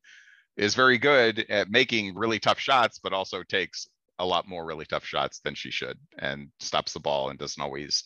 is 0.57 0.75
very 0.75 0.97
good 0.97 1.45
at 1.49 1.69
making 1.69 2.15
really 2.15 2.39
tough 2.39 2.59
shots, 2.59 2.99
but 2.99 3.13
also 3.13 3.43
takes 3.43 3.87
a 4.19 4.25
lot 4.25 4.47
more 4.47 4.65
really 4.65 4.85
tough 4.85 5.05
shots 5.05 5.39
than 5.39 5.55
she 5.55 5.71
should 5.71 5.97
and 6.19 6.49
stops 6.59 6.93
the 6.93 6.99
ball 6.99 7.29
and 7.29 7.39
doesn't 7.39 7.61
always 7.61 8.05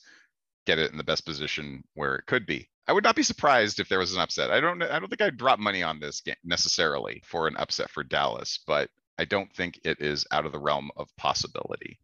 get 0.65 0.79
it 0.79 0.91
in 0.91 0.97
the 0.97 1.03
best 1.03 1.25
position 1.25 1.83
where 1.93 2.15
it 2.15 2.25
could 2.25 2.45
be. 2.45 2.67
I 2.87 2.93
would 2.93 3.03
not 3.03 3.15
be 3.15 3.23
surprised 3.23 3.79
if 3.79 3.87
there 3.87 3.99
was 3.99 4.13
an 4.15 4.21
upset. 4.21 4.49
I 4.49 4.59
don't, 4.59 4.81
I 4.81 4.97
don't 4.97 5.09
think 5.09 5.21
I'd 5.21 5.37
drop 5.37 5.59
money 5.59 5.83
on 5.83 5.99
this 5.99 6.21
game 6.21 6.35
necessarily 6.43 7.21
for 7.25 7.47
an 7.47 7.55
upset 7.57 7.91
for 7.91 8.03
Dallas, 8.03 8.59
but 8.65 8.89
I 9.19 9.25
don't 9.25 9.53
think 9.53 9.79
it 9.83 10.01
is 10.01 10.25
out 10.31 10.47
of 10.47 10.51
the 10.51 10.59
realm 10.59 10.89
of 10.97 11.15
possibility. 11.15 11.99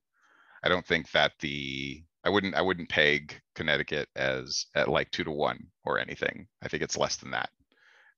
I 0.64 0.70
don't 0.70 0.86
think 0.86 1.10
that 1.12 1.32
the, 1.40 2.04
I 2.26 2.30
wouldn't, 2.30 2.56
I 2.56 2.62
wouldn't 2.62 2.90
peg 2.90 3.40
Connecticut 3.54 4.10
as 4.16 4.66
at 4.76 4.90
like 4.90 5.12
two 5.12 5.24
to 5.24 5.32
one 5.32 5.68
or 5.86 6.00
anything. 6.00 6.48
I 6.64 6.68
think 6.68 6.82
it's 6.82 6.98
less 6.98 7.18
than 7.18 7.32
that. 7.32 7.50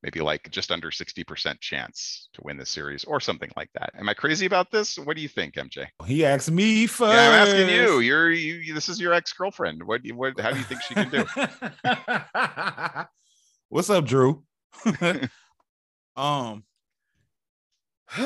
Maybe 0.02 0.22
like 0.22 0.50
just 0.52 0.72
under 0.72 0.92
sixty 0.92 1.24
percent 1.24 1.60
chance 1.60 2.30
to 2.34 2.42
win 2.44 2.56
this 2.56 2.70
series 2.70 3.04
or 3.04 3.20
something 3.20 3.50
like 3.58 3.70
that. 3.74 3.92
Am 3.98 4.08
I 4.08 4.14
crazy 4.14 4.46
about 4.46 4.72
this? 4.72 4.98
What 4.98 5.16
do 5.16 5.24
you 5.24 5.28
think, 5.28 5.56
MJ? 5.56 5.88
He 6.06 6.24
asked 6.24 6.52
me 6.52 6.86
first. 6.86 7.14
Yeah, 7.14 7.30
I'm 7.30 7.48
asking 7.48 7.70
you. 7.70 8.00
You're 8.00 8.32
you. 8.32 8.74
This 8.76 8.90
is 8.90 9.02
your 9.02 9.14
ex-girlfriend. 9.14 9.84
What? 9.84 10.02
What? 10.14 10.40
How 10.40 10.52
do 10.52 10.58
you 10.58 10.64
think 10.64 10.82
she 10.84 10.94
can 10.94 11.10
do? 11.10 11.26
What's 13.70 13.90
up, 13.90 14.06
Drew? 14.06 14.44
um, 16.16 16.64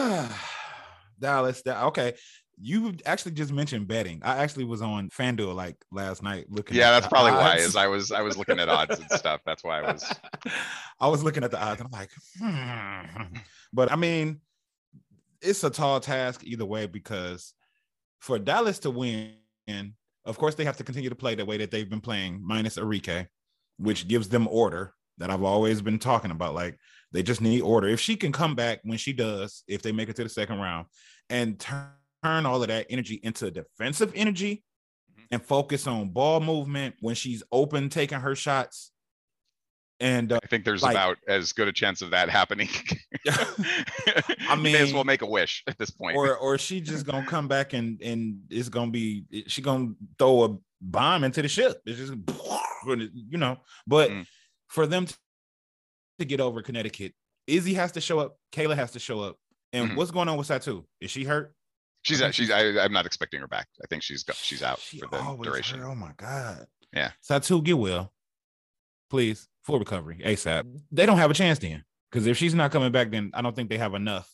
Dallas. 1.20 1.64
Okay, 1.66 2.14
you 2.62 2.96
actually 3.06 3.32
just 3.32 3.52
mentioned 3.52 3.88
betting. 3.88 4.22
I 4.24 4.38
actually 4.38 4.66
was 4.66 4.82
on 4.82 5.10
FanDuel 5.10 5.56
like 5.56 5.76
last 5.92 6.22
night 6.22 6.46
looking. 6.50 6.78
Yeah, 6.78 6.90
at 6.90 6.92
that's 6.92 7.08
probably 7.08 7.32
why. 7.32 7.54
odds. 7.54 7.64
Is 7.64 7.76
I 7.76 7.88
was 7.88 8.12
I 8.12 8.22
was 8.22 8.38
looking 8.38 8.60
at 8.60 8.70
odds 8.70 9.00
and 9.00 9.10
stuff. 9.12 9.42
That's 9.46 9.64
why 9.64 9.80
I 9.80 9.92
was. 9.92 10.14
I 11.00 11.08
was 11.08 11.24
looking 11.24 11.44
at 11.44 11.52
the 11.52 11.62
odds 11.62 11.82
and 11.82 11.90
I'm 11.92 12.00
like, 12.00 12.10
hmm. 12.40 13.36
but 13.74 13.92
I 13.92 13.96
mean, 13.96 14.42
it's 15.42 15.64
a 15.64 15.72
tall 15.72 16.00
task 16.00 16.44
either 16.44 16.66
way 16.66 16.86
because 16.86 17.54
for 18.20 18.38
Dallas 18.38 18.78
to 18.80 18.92
win, 18.92 19.34
of 20.26 20.38
course 20.38 20.54
they 20.54 20.66
have 20.66 20.78
to 20.78 20.84
continue 20.84 21.10
to 21.10 21.16
play 21.16 21.34
the 21.34 21.46
way 21.46 21.58
that 21.58 21.72
they've 21.72 21.90
been 21.90 22.02
playing, 22.02 22.42
minus 22.44 22.78
Arike, 22.78 23.26
which 23.78 24.08
gives 24.08 24.30
them 24.30 24.48
order 24.48 24.94
that 25.18 25.32
I've 25.32 25.44
always 25.44 25.82
been 25.82 25.98
talking 25.98 26.32
about. 26.32 26.54
Like 26.54 26.78
they 27.12 27.24
just 27.24 27.42
need 27.42 27.62
order. 27.62 27.88
If 27.88 28.00
she 28.00 28.16
can 28.16 28.32
come 28.32 28.54
back 28.54 28.82
when 28.84 29.00
she 29.00 29.14
does, 29.14 29.64
if 29.68 29.82
they 29.82 29.92
make 29.92 30.10
it 30.10 30.16
to 30.18 30.24
the 30.24 30.30
second 30.30 30.60
round, 30.60 30.86
and 31.32 31.60
turn 31.60 31.88
turn 32.24 32.46
all 32.46 32.62
of 32.62 32.68
that 32.68 32.88
energy 32.90 33.20
into 33.24 33.50
defensive 33.52 34.12
energy 34.16 34.64
Mhm. 35.18 35.26
and 35.32 35.44
focus 35.46 35.88
on 35.88 36.10
ball 36.10 36.40
movement 36.40 36.96
when 37.00 37.16
she's 37.16 37.44
open, 37.52 37.90
taking 37.90 38.20
her 38.20 38.36
shots. 38.36 38.92
And 40.00 40.32
uh, 40.32 40.40
I 40.44 40.48
think 40.48 40.66
there's 40.66 40.82
Like- 40.82 40.94
about 40.96 41.18
as 41.28 41.52
good 41.54 41.68
a 41.68 41.72
chance 41.72 42.02
of 42.02 42.10
that 42.12 42.30
happening. 42.30 42.70
I 44.50 44.56
may 44.60 44.76
as 44.78 44.94
well 44.94 45.04
mean- 45.04 45.08
make 45.08 45.22
a 45.22 45.28
wish 45.28 45.64
at 45.68 45.78
this 45.78 45.92
point. 45.92 46.18
or 46.18 46.36
or 46.38 46.58
she 46.58 46.82
just 46.82 47.06
gonna 47.06 47.26
come 47.26 47.48
back 47.48 47.74
and 47.74 48.02
and 48.02 48.42
it's 48.50 48.70
gonna 48.70 48.92
be 48.92 49.26
she 49.48 49.62
gonna 49.62 49.94
throw 50.18 50.44
a 50.46 50.58
bomb 50.82 51.24
into 51.24 51.42
the 51.42 51.48
ship. 51.48 51.82
It's 51.86 51.98
just 52.00 52.14
you 53.30 53.38
know. 53.38 53.60
But 53.86 54.10
Mm. 54.10 54.26
for 54.70 54.88
them 54.88 55.06
to, 55.06 55.16
to 56.20 56.26
get 56.26 56.40
over 56.40 56.62
Connecticut, 56.64 57.14
Izzy 57.46 57.76
has 57.76 57.92
to 57.94 58.02
show 58.02 58.20
up. 58.20 58.38
Kayla 58.52 58.76
has 58.76 58.92
to 58.94 59.00
show 59.00 59.20
up. 59.22 59.38
And 59.74 59.92
Mhm. 59.92 59.96
what's 59.98 60.12
going 60.12 60.28
on 60.30 60.38
with 60.38 60.48
Satou? 60.48 60.86
Is 61.00 61.12
she 61.12 61.24
hurt? 61.26 61.54
She's 62.04 62.22
I 62.22 62.28
out- 62.28 62.36
she's 62.36 62.48
she's- 62.48 62.78
I, 62.78 62.84
I'm 62.84 62.94
not 62.94 63.06
expecting 63.06 63.40
her 63.42 63.48
back. 63.48 63.68
I 63.84 63.88
think 63.88 64.02
she's 64.04 64.24
got 64.24 64.36
she's 64.36 64.64
out 64.64 64.80
She 64.80 65.00
for 65.00 65.08
the 65.08 65.20
always 65.22 65.48
duration. 65.48 65.80
hurt. 65.80 65.88
Oh 65.92 65.96
my 65.96 66.12
god. 66.18 66.66
Yeah. 66.94 67.12
Satou, 67.28 67.64
get 67.64 67.78
well, 67.78 68.12
please. 69.10 69.48
Full 69.64 69.78
recovery 69.80 70.20
ASAP. 70.26 70.64
Mm-hmm. 70.64 70.78
They 70.92 71.06
don't 71.06 71.18
have 71.20 71.30
a 71.30 71.36
chance 71.36 71.60
then, 71.60 71.84
because 72.12 72.26
if 72.26 72.36
she's 72.38 72.56
not 72.56 72.72
coming 72.72 72.92
back, 72.92 73.12
then 73.12 73.30
I 73.36 73.42
don't 73.44 73.56
think 73.56 73.70
they 73.70 73.78
have 73.78 73.94
enough. 73.94 74.28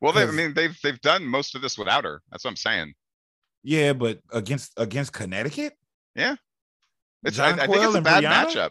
Well, 0.00 0.12
they, 0.12 0.22
I 0.22 0.26
'Cause- 0.26 0.34
mean 0.36 0.54
they've 0.54 0.78
they've 0.82 1.00
done 1.00 1.24
most 1.26 1.54
of 1.56 1.62
this 1.62 1.76
without 1.76 2.04
her. 2.04 2.22
That's 2.30 2.44
what 2.44 2.50
I'm 2.50 2.56
saying. 2.56 2.94
Yeah, 3.64 3.92
but 3.92 4.20
against 4.32 4.72
against 4.76 5.12
Connecticut, 5.12 5.74
Yeah. 6.14 6.36
It's 7.24 7.38
I, 7.38 7.50
I 7.50 7.66
think 7.68 7.84
it's 7.84 7.94
a 7.94 8.00
bad 8.00 8.24
Brianna? 8.24 8.46
matchup. 8.46 8.70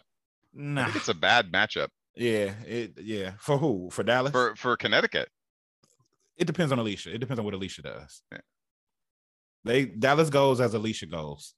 nah. 0.54 0.84
think 0.84 0.96
it's 0.96 1.08
a 1.08 1.14
bad 1.14 1.50
matchup 1.50 1.88
Yeah, 2.16 2.52
it 2.66 2.92
yeah. 3.00 3.32
For 3.38 3.56
who? 3.56 3.88
For 3.90 4.02
Dallas? 4.02 4.32
for 4.32 4.54
for 4.56 4.76
Connecticut. 4.76 5.28
It 6.42 6.46
depends 6.46 6.72
on 6.72 6.78
Allisha. 6.78 7.14
It 7.14 7.18
depends 7.18 7.38
on 7.38 7.44
what 7.44 7.54
Allisha 7.54 7.82
does. 7.84 8.22
Yeah. 8.32 8.38
They 9.64 9.84
Dallas 9.84 10.28
goes 10.28 10.60
as 10.60 10.74
Allisha 10.74 11.08
goes, 11.08 11.54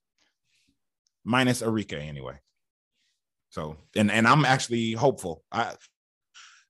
minus 1.24 1.62
Arike 1.62 1.94
anyway. 1.98 2.38
So 3.48 3.76
and 3.96 4.10
and 4.10 4.26
I'm 4.26 4.44
actually 4.44 4.92
hopeful. 4.92 5.42
I 5.50 5.72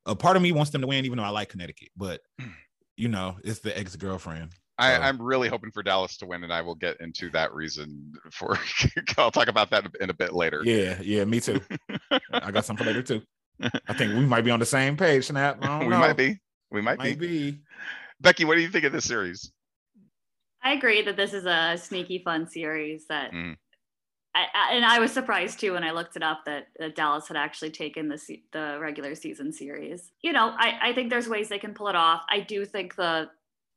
a 0.06 0.14
part 0.14 0.36
of 0.36 0.42
me 0.42 0.52
wants 0.52 0.70
them 0.70 0.82
to 0.82 0.86
win, 0.86 1.04
even 1.06 1.18
though 1.18 1.24
I 1.24 1.30
like 1.30 1.48
Connecticut, 1.48 1.88
but 1.96 2.20
you 2.96 3.08
know 3.08 3.36
it's 3.42 3.58
the 3.60 3.76
ex 3.76 3.96
girlfriend. 3.96 4.52
I, 4.78 4.94
So- 4.96 5.02
I'm 5.02 5.20
really 5.22 5.48
hoping 5.48 5.70
for 5.72 5.82
Dallas 5.82 6.16
to 6.18 6.26
win, 6.26 6.44
and 6.44 6.52
I 6.52 6.60
will 6.60 6.74
get 6.76 7.00
into 7.00 7.30
that 7.30 7.52
reason 7.52 8.12
for. 8.32 8.56
I'll 9.18 9.30
talk 9.32 9.48
about 9.48 9.70
that 9.70 9.86
in 10.00 10.10
a 10.10 10.14
bit 10.14 10.34
later. 10.34 10.62
Yeah, 10.64 11.00
yeah, 11.02 11.24
me 11.24 11.40
too. 11.40 11.60
I 12.32 12.50
got 12.52 12.64
something 12.64 12.84
for 12.86 12.92
later 12.92 13.02
too. 13.02 13.22
I 13.88 13.94
think 13.94 14.14
we 14.14 14.24
might 14.26 14.42
be 14.44 14.50
on 14.50 14.58
the 14.60 14.66
same 14.66 14.96
page, 14.96 15.26
Snap. 15.26 15.60
We 15.80 15.88
know. 15.88 15.98
might 15.98 16.16
be. 16.16 16.38
We 16.72 16.80
might, 16.80 16.98
Might 16.98 17.18
be. 17.20 17.50
be. 17.52 17.58
Becky, 18.20 18.44
what 18.44 18.56
do 18.56 18.62
you 18.62 18.68
think 18.68 18.84
of 18.84 18.92
this 18.92 19.04
series? 19.04 19.52
I 20.62 20.72
agree 20.72 21.02
that 21.02 21.16
this 21.16 21.34
is 21.34 21.44
a 21.44 21.76
sneaky 21.76 22.18
fun 22.18 22.48
series 22.48 23.06
that 23.08 23.32
Mm. 23.32 23.56
I, 24.34 24.46
I, 24.52 24.74
and 24.74 24.84
I 24.84 24.98
was 24.98 25.12
surprised 25.12 25.60
too 25.60 25.74
when 25.74 25.84
I 25.84 25.92
looked 25.92 26.16
it 26.16 26.22
up 26.22 26.44
that, 26.46 26.68
that 26.78 26.96
Dallas 26.96 27.28
had 27.28 27.36
actually 27.36 27.70
taken 27.70 28.08
the 28.08 28.18
se- 28.18 28.42
the 28.52 28.78
regular 28.80 29.14
season 29.14 29.52
series. 29.52 30.10
You 30.22 30.32
know, 30.32 30.54
I, 30.58 30.90
I 30.90 30.92
think 30.92 31.10
there's 31.10 31.28
ways 31.28 31.48
they 31.48 31.58
can 31.58 31.74
pull 31.74 31.88
it 31.88 31.94
off. 31.94 32.22
I 32.28 32.40
do 32.40 32.64
think 32.64 32.96
the 32.96 33.30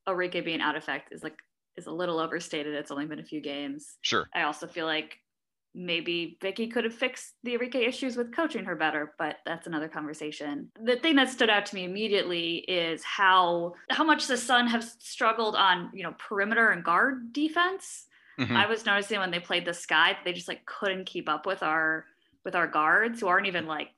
Arike 0.08 0.44
being 0.44 0.62
out 0.62 0.76
effect 0.76 1.12
is 1.12 1.22
like 1.22 1.38
is 1.76 1.86
a 1.86 1.92
little 1.92 2.20
overstated. 2.20 2.74
It's 2.74 2.90
only 2.90 3.06
been 3.06 3.20
a 3.20 3.24
few 3.24 3.40
games. 3.40 3.98
Sure. 4.02 4.28
I 4.34 4.44
also 4.44 4.66
feel 4.66 4.88
like 4.88 5.20
maybe 5.76 6.38
Vickie 6.42 6.72
could 6.72 6.84
have 6.84 6.94
fixed 6.94 7.34
the 7.44 7.58
Arike 7.58 7.76
issues 7.76 8.16
with 8.18 8.34
coaching 8.36 8.66
her 8.66 8.76
better, 8.76 9.14
but 9.20 9.38
that's 9.46 9.68
another 9.68 9.88
conversation. 9.88 10.72
The 10.82 10.96
thing 10.96 11.16
that 11.18 11.30
stood 11.30 11.50
out 11.50 11.66
to 11.68 11.76
me 11.76 11.84
immediately 11.84 12.58
is 12.68 13.04
how 13.04 13.74
how 13.90 14.04
much 14.04 14.28
the 14.28 14.38
Sun 14.38 14.68
have 14.68 14.84
struggled 14.84 15.56
on, 15.56 15.92
you 15.94 16.04
know, 16.04 16.16
perimeter 16.18 16.70
and 16.70 16.84
guard 16.84 17.32
defense. 17.34 18.08
Mhm. 18.40 18.56
I 18.56 18.68
was 18.68 18.86
noticing 18.86 19.20
when 19.20 19.32
they 19.32 19.40
played 19.40 19.66
the 19.66 19.74
Sky, 19.74 20.14
that 20.14 20.22
they 20.26 20.34
just 20.34 20.48
like 20.48 20.66
couldn't 20.66 21.06
keep 21.06 21.28
up 21.30 21.46
with 21.46 21.64
our 21.64 22.06
with 22.44 22.56
our 22.56 22.68
guards 22.68 23.20
who 23.20 23.28
aren't 23.28 23.48
even 23.48 23.66
like 23.68 23.90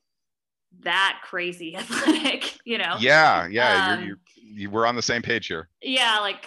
that 0.82 1.20
crazy 1.24 1.76
athletic, 1.78 2.58
you 2.66 2.78
know? 2.78 2.96
Yeah, 3.00 3.48
yeah. 3.48 3.94
Um, 3.94 4.00
you're, 4.00 4.08
you're, 4.08 4.18
you 4.36 4.70
were 4.70 4.86
on 4.88 4.96
the 4.96 5.02
same 5.02 5.22
page 5.22 5.48
here. 5.48 5.70
yeah, 5.82 6.20
like 6.20 6.46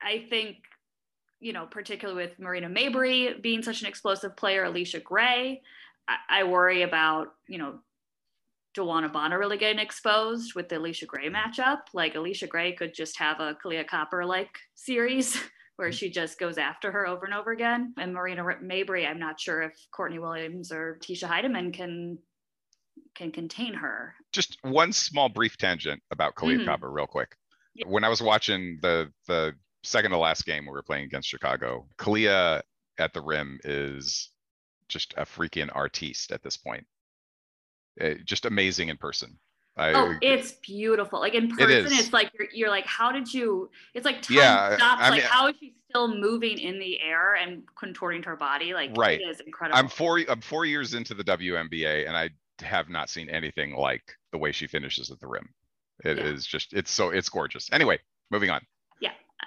I 0.00 0.26
think, 0.30 0.58
you 1.40 1.52
know, 1.52 1.66
particularly 1.66 2.24
with 2.26 2.38
Marina 2.38 2.68
Mabrey 2.68 3.40
being 3.40 3.62
such 3.62 3.80
an 3.80 3.86
explosive 3.86 4.36
player, 4.36 4.64
Allisha 4.64 5.02
Gray, 5.02 5.62
I, 6.08 6.40
I 6.40 6.44
worry 6.44 6.82
about, 6.82 7.28
you 7.48 7.58
know, 7.58 7.78
DeWanna 8.76 9.12
Bonner 9.12 9.38
really 9.38 9.56
getting 9.58 9.78
exposed 9.78 10.54
with 10.54 10.68
the 10.68 10.76
Allisha 10.76 11.06
Gray 11.06 11.28
matchup. 11.30 11.80
Like 11.94 12.14
Allisha 12.14 12.48
Gray 12.48 12.72
could 12.72 12.94
just 12.94 13.18
have 13.18 13.40
a 13.40 13.54
Kahleah 13.54 13.86
Copper 13.86 14.24
like 14.24 14.50
series 14.74 15.40
where 15.76 15.92
she 15.92 16.10
just 16.10 16.38
goes 16.38 16.58
after 16.58 16.90
her 16.92 17.06
over 17.06 17.24
and 17.24 17.34
over 17.34 17.52
again. 17.52 17.94
And 17.98 18.12
Marina 18.12 18.42
Mabrey, 18.42 19.08
I'm 19.08 19.18
not 19.18 19.40
sure 19.40 19.62
if 19.62 19.72
Courtney 19.90 20.18
Williams 20.18 20.70
or 20.72 20.98
Tisha 21.02 21.28
Hiedeman 21.28 21.72
can 21.72 22.18
can 23.14 23.32
contain 23.32 23.74
her. 23.74 24.14
Just 24.32 24.58
one 24.62 24.92
small 24.92 25.28
brief 25.28 25.56
tangent 25.56 26.00
about 26.10 26.34
Kahleah 26.34 26.60
Mhm. 26.60 26.66
Copper, 26.66 26.90
real 26.90 27.06
quick. 27.06 27.36
Yeah. 27.74 27.86
When 27.88 28.04
I 28.04 28.08
was 28.08 28.20
watching 28.22 28.78
the 28.82 29.12
the 29.26 29.54
second 29.82 30.10
to 30.10 30.18
last 30.18 30.44
game 30.44 30.64
we 30.66 30.72
were 30.72 30.82
playing 30.82 31.04
against 31.04 31.28
Chicago, 31.28 31.86
Kahleah 31.98 32.62
at 32.98 33.12
the 33.12 33.20
rim 33.20 33.60
is 33.64 34.30
just 34.88 35.14
a 35.16 35.22
freaking 35.24 35.70
artiste 35.74 36.32
at 36.32 36.42
this 36.42 36.56
point. 36.56 36.86
Uh, 38.00 38.14
just 38.24 38.44
amazing 38.44 38.88
in 38.88 38.96
person. 38.96 39.38
I, 39.76 39.92
Oh, 39.92 40.14
it's 40.20 40.52
beautiful. 40.52 41.20
Like 41.20 41.34
in 41.34 41.48
person, 41.50 41.70
is. 41.70 41.98
it's 41.98 42.12
like 42.12 42.32
you're, 42.36 42.48
you're 42.52 42.68
like, 42.70 42.86
how 42.86 43.12
did 43.12 43.32
you? 43.32 43.70
It's 43.94 44.04
like 44.04 44.22
time 44.22 44.36
Yeah, 44.36 44.76
stops. 44.76 45.02
I 45.02 45.10
like 45.10 45.22
how 45.22 45.48
is 45.48 45.54
she 45.60 45.74
still 45.88 46.08
moving 46.08 46.58
in 46.58 46.78
the 46.80 47.00
air 47.00 47.36
and 47.36 47.62
contorting 47.78 48.22
her 48.24 48.34
body? 48.36 48.74
Like 48.74 48.90
Right. 48.96 49.20
it 49.20 49.24
is 49.24 49.40
incredible. 49.40 49.78
I'm 49.78 49.88
four 49.88 50.20
I'm 50.28 50.40
four 50.40 50.64
years 50.64 50.94
into 50.94 51.14
the 51.14 51.22
WNBA 51.24 52.08
and 52.08 52.16
I 52.16 52.30
have 52.60 52.88
not 52.88 53.08
seen 53.08 53.30
anything 53.30 53.74
like 53.76 54.02
the 54.32 54.38
way 54.38 54.50
she 54.50 54.66
finishes 54.66 55.10
at 55.12 55.20
the 55.20 55.28
rim. 55.28 55.48
It 56.04 56.18
is 56.18 56.44
Yeah. 56.46 56.58
just 56.58 56.72
it's 56.72 56.90
so 56.90 57.10
it's 57.10 57.28
gorgeous. 57.28 57.68
Anyway, 57.72 58.00
moving 58.30 58.50
on. 58.50 58.60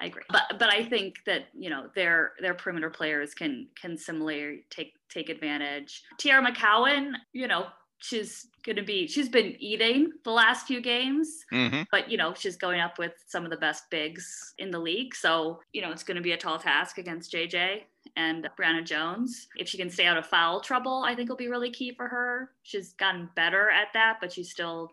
I 0.01 0.05
agree, 0.05 0.23
but 0.29 0.43
but 0.57 0.69
I 0.73 0.83
think 0.83 1.17
that 1.27 1.45
you 1.53 1.69
know 1.69 1.87
their 1.93 2.33
their 2.41 2.55
perimeter 2.55 2.89
players 2.89 3.33
can 3.35 3.67
can 3.79 3.95
similarly 3.97 4.65
take 4.71 4.93
take 5.09 5.29
advantage. 5.29 6.03
Teaira 6.19 6.45
McCowan, 6.45 7.11
you 7.33 7.47
know, 7.47 7.67
she's 7.99 8.47
gonna 8.65 8.83
be 8.83 9.07
she's 9.07 9.29
been 9.29 9.55
eating 9.59 10.11
the 10.23 10.31
last 10.31 10.65
few 10.65 10.81
games. 10.81 11.45
hmm 11.51 11.83
but 11.91 12.09
you 12.09 12.17
know 12.17 12.33
she's 12.33 12.57
going 12.57 12.79
up 12.79 12.97
with 12.97 13.13
some 13.27 13.43
of 13.45 13.51
the 13.51 13.57
best 13.57 13.83
bigs 13.91 14.53
in 14.57 14.71
the 14.71 14.79
league 14.79 15.13
so 15.15 15.59
you 15.73 15.81
know 15.81 15.91
it's 15.91 16.03
going 16.03 16.15
to 16.15 16.21
be 16.23 16.31
a 16.31 16.37
tall 16.37 16.57
task 16.57 16.97
against 16.97 17.31
jj 17.33 17.81
and 18.15 18.47
brionna 18.59 18.85
jones 18.85 19.47
if 19.57 19.67
she 19.67 19.77
can 19.77 19.89
stay 19.89 20.05
out 20.05 20.17
of 20.17 20.25
foul 20.25 20.59
trouble 20.61 21.03
i 21.05 21.13
think 21.15 21.29
will 21.29 21.35
be 21.35 21.47
really 21.47 21.71
key 21.71 21.93
for 21.93 22.07
her 22.07 22.51
she's 22.63 22.93
gotten 22.93 23.29
better 23.35 23.69
at 23.69 23.87
that 23.93 24.17
but 24.21 24.31
she 24.31 24.43
still 24.43 24.91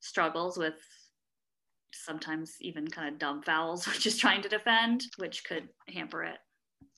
struggles 0.00 0.58
with 0.58 0.74
sometimes 1.92 2.56
even 2.60 2.88
kind 2.88 3.08
of 3.12 3.18
dumb 3.18 3.42
fouls 3.42 3.86
which 3.88 4.06
is 4.06 4.16
trying 4.16 4.42
to 4.42 4.48
defend 4.48 5.04
which 5.18 5.44
could 5.44 5.68
hamper 5.88 6.24
it 6.24 6.38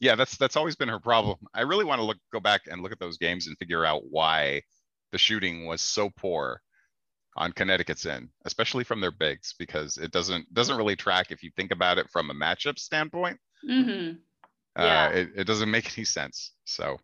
Yeah, 0.00 0.14
that's 0.16 0.36
that's 0.36 0.56
always 0.56 0.76
been 0.76 0.88
her 0.88 1.00
problem. 1.00 1.38
I 1.54 1.62
really 1.62 1.84
want 1.84 2.00
to 2.00 2.04
look 2.04 2.18
go 2.32 2.40
back 2.40 2.62
and 2.70 2.82
look 2.82 2.92
at 2.92 2.98
those 2.98 3.18
games 3.18 3.46
and 3.46 3.56
figure 3.58 3.84
out 3.84 4.02
why 4.10 4.62
the 5.12 5.18
shooting 5.18 5.66
was 5.66 5.80
so 5.80 6.10
poor 6.10 6.60
on 7.36 7.52
Connecticut's 7.52 8.06
end, 8.06 8.30
especially 8.44 8.84
from 8.84 9.00
their 9.00 9.10
bigs, 9.12 9.54
because 9.58 9.98
it 9.98 10.10
doesn't 10.12 10.52
doesn't 10.54 10.76
really 10.76 10.96
track 10.96 11.30
if 11.30 11.42
you 11.42 11.50
think 11.56 11.70
about 11.72 11.98
it 11.98 12.10
from 12.10 12.30
a 12.30 12.34
matchup 12.34 12.78
standpoint. 12.78 13.38
hmm 13.66 14.16
Uh, 14.76 14.82
Yeah. 14.84 15.08
it, 15.10 15.30
it 15.36 15.44
doesn't 15.46 15.70
make 15.70 15.86
any 15.98 16.04
sense. 16.04 16.52
So 16.64 16.98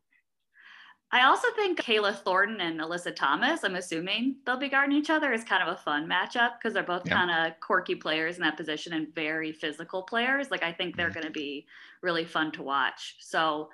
I 1.13 1.25
also 1.25 1.49
think 1.57 1.81
Kayla 1.81 2.15
Thornton 2.17 2.61
and 2.61 2.79
Alyssa 2.81 3.15
Thomas, 3.15 3.65
I'm 3.65 3.75
assuming 3.75 4.37
they'll 4.47 4.57
be 4.57 4.69
guarding 4.69 4.97
each 4.97 5.11
other, 5.11 5.33
is 5.33 5.43
kind 5.43 5.63
of 5.63 5.75
a 5.75 5.79
fun 5.81 6.07
matchup 6.09 6.59
because 6.59 6.73
they're 6.73 6.85
both 6.85 7.05
Yeah. 7.05 7.11
kind 7.11 7.31
of 7.33 7.59
quirky 7.61 7.97
players 7.97 8.37
in 8.37 8.43
that 8.43 8.57
position 8.57 8.93
and 8.93 9.13
very 9.13 9.53
physical 9.53 10.05
players. 10.05 10.51
Like 10.53 10.63
I 10.63 10.73
think 10.73 10.97
they're 10.97 11.11
Mhm. 11.11 11.15
going 11.15 11.27
to 11.27 11.33
be 11.33 11.67
really 12.01 12.25
fun 12.25 12.53
to 12.53 12.63
watch. 12.63 13.17
So, 13.21 13.71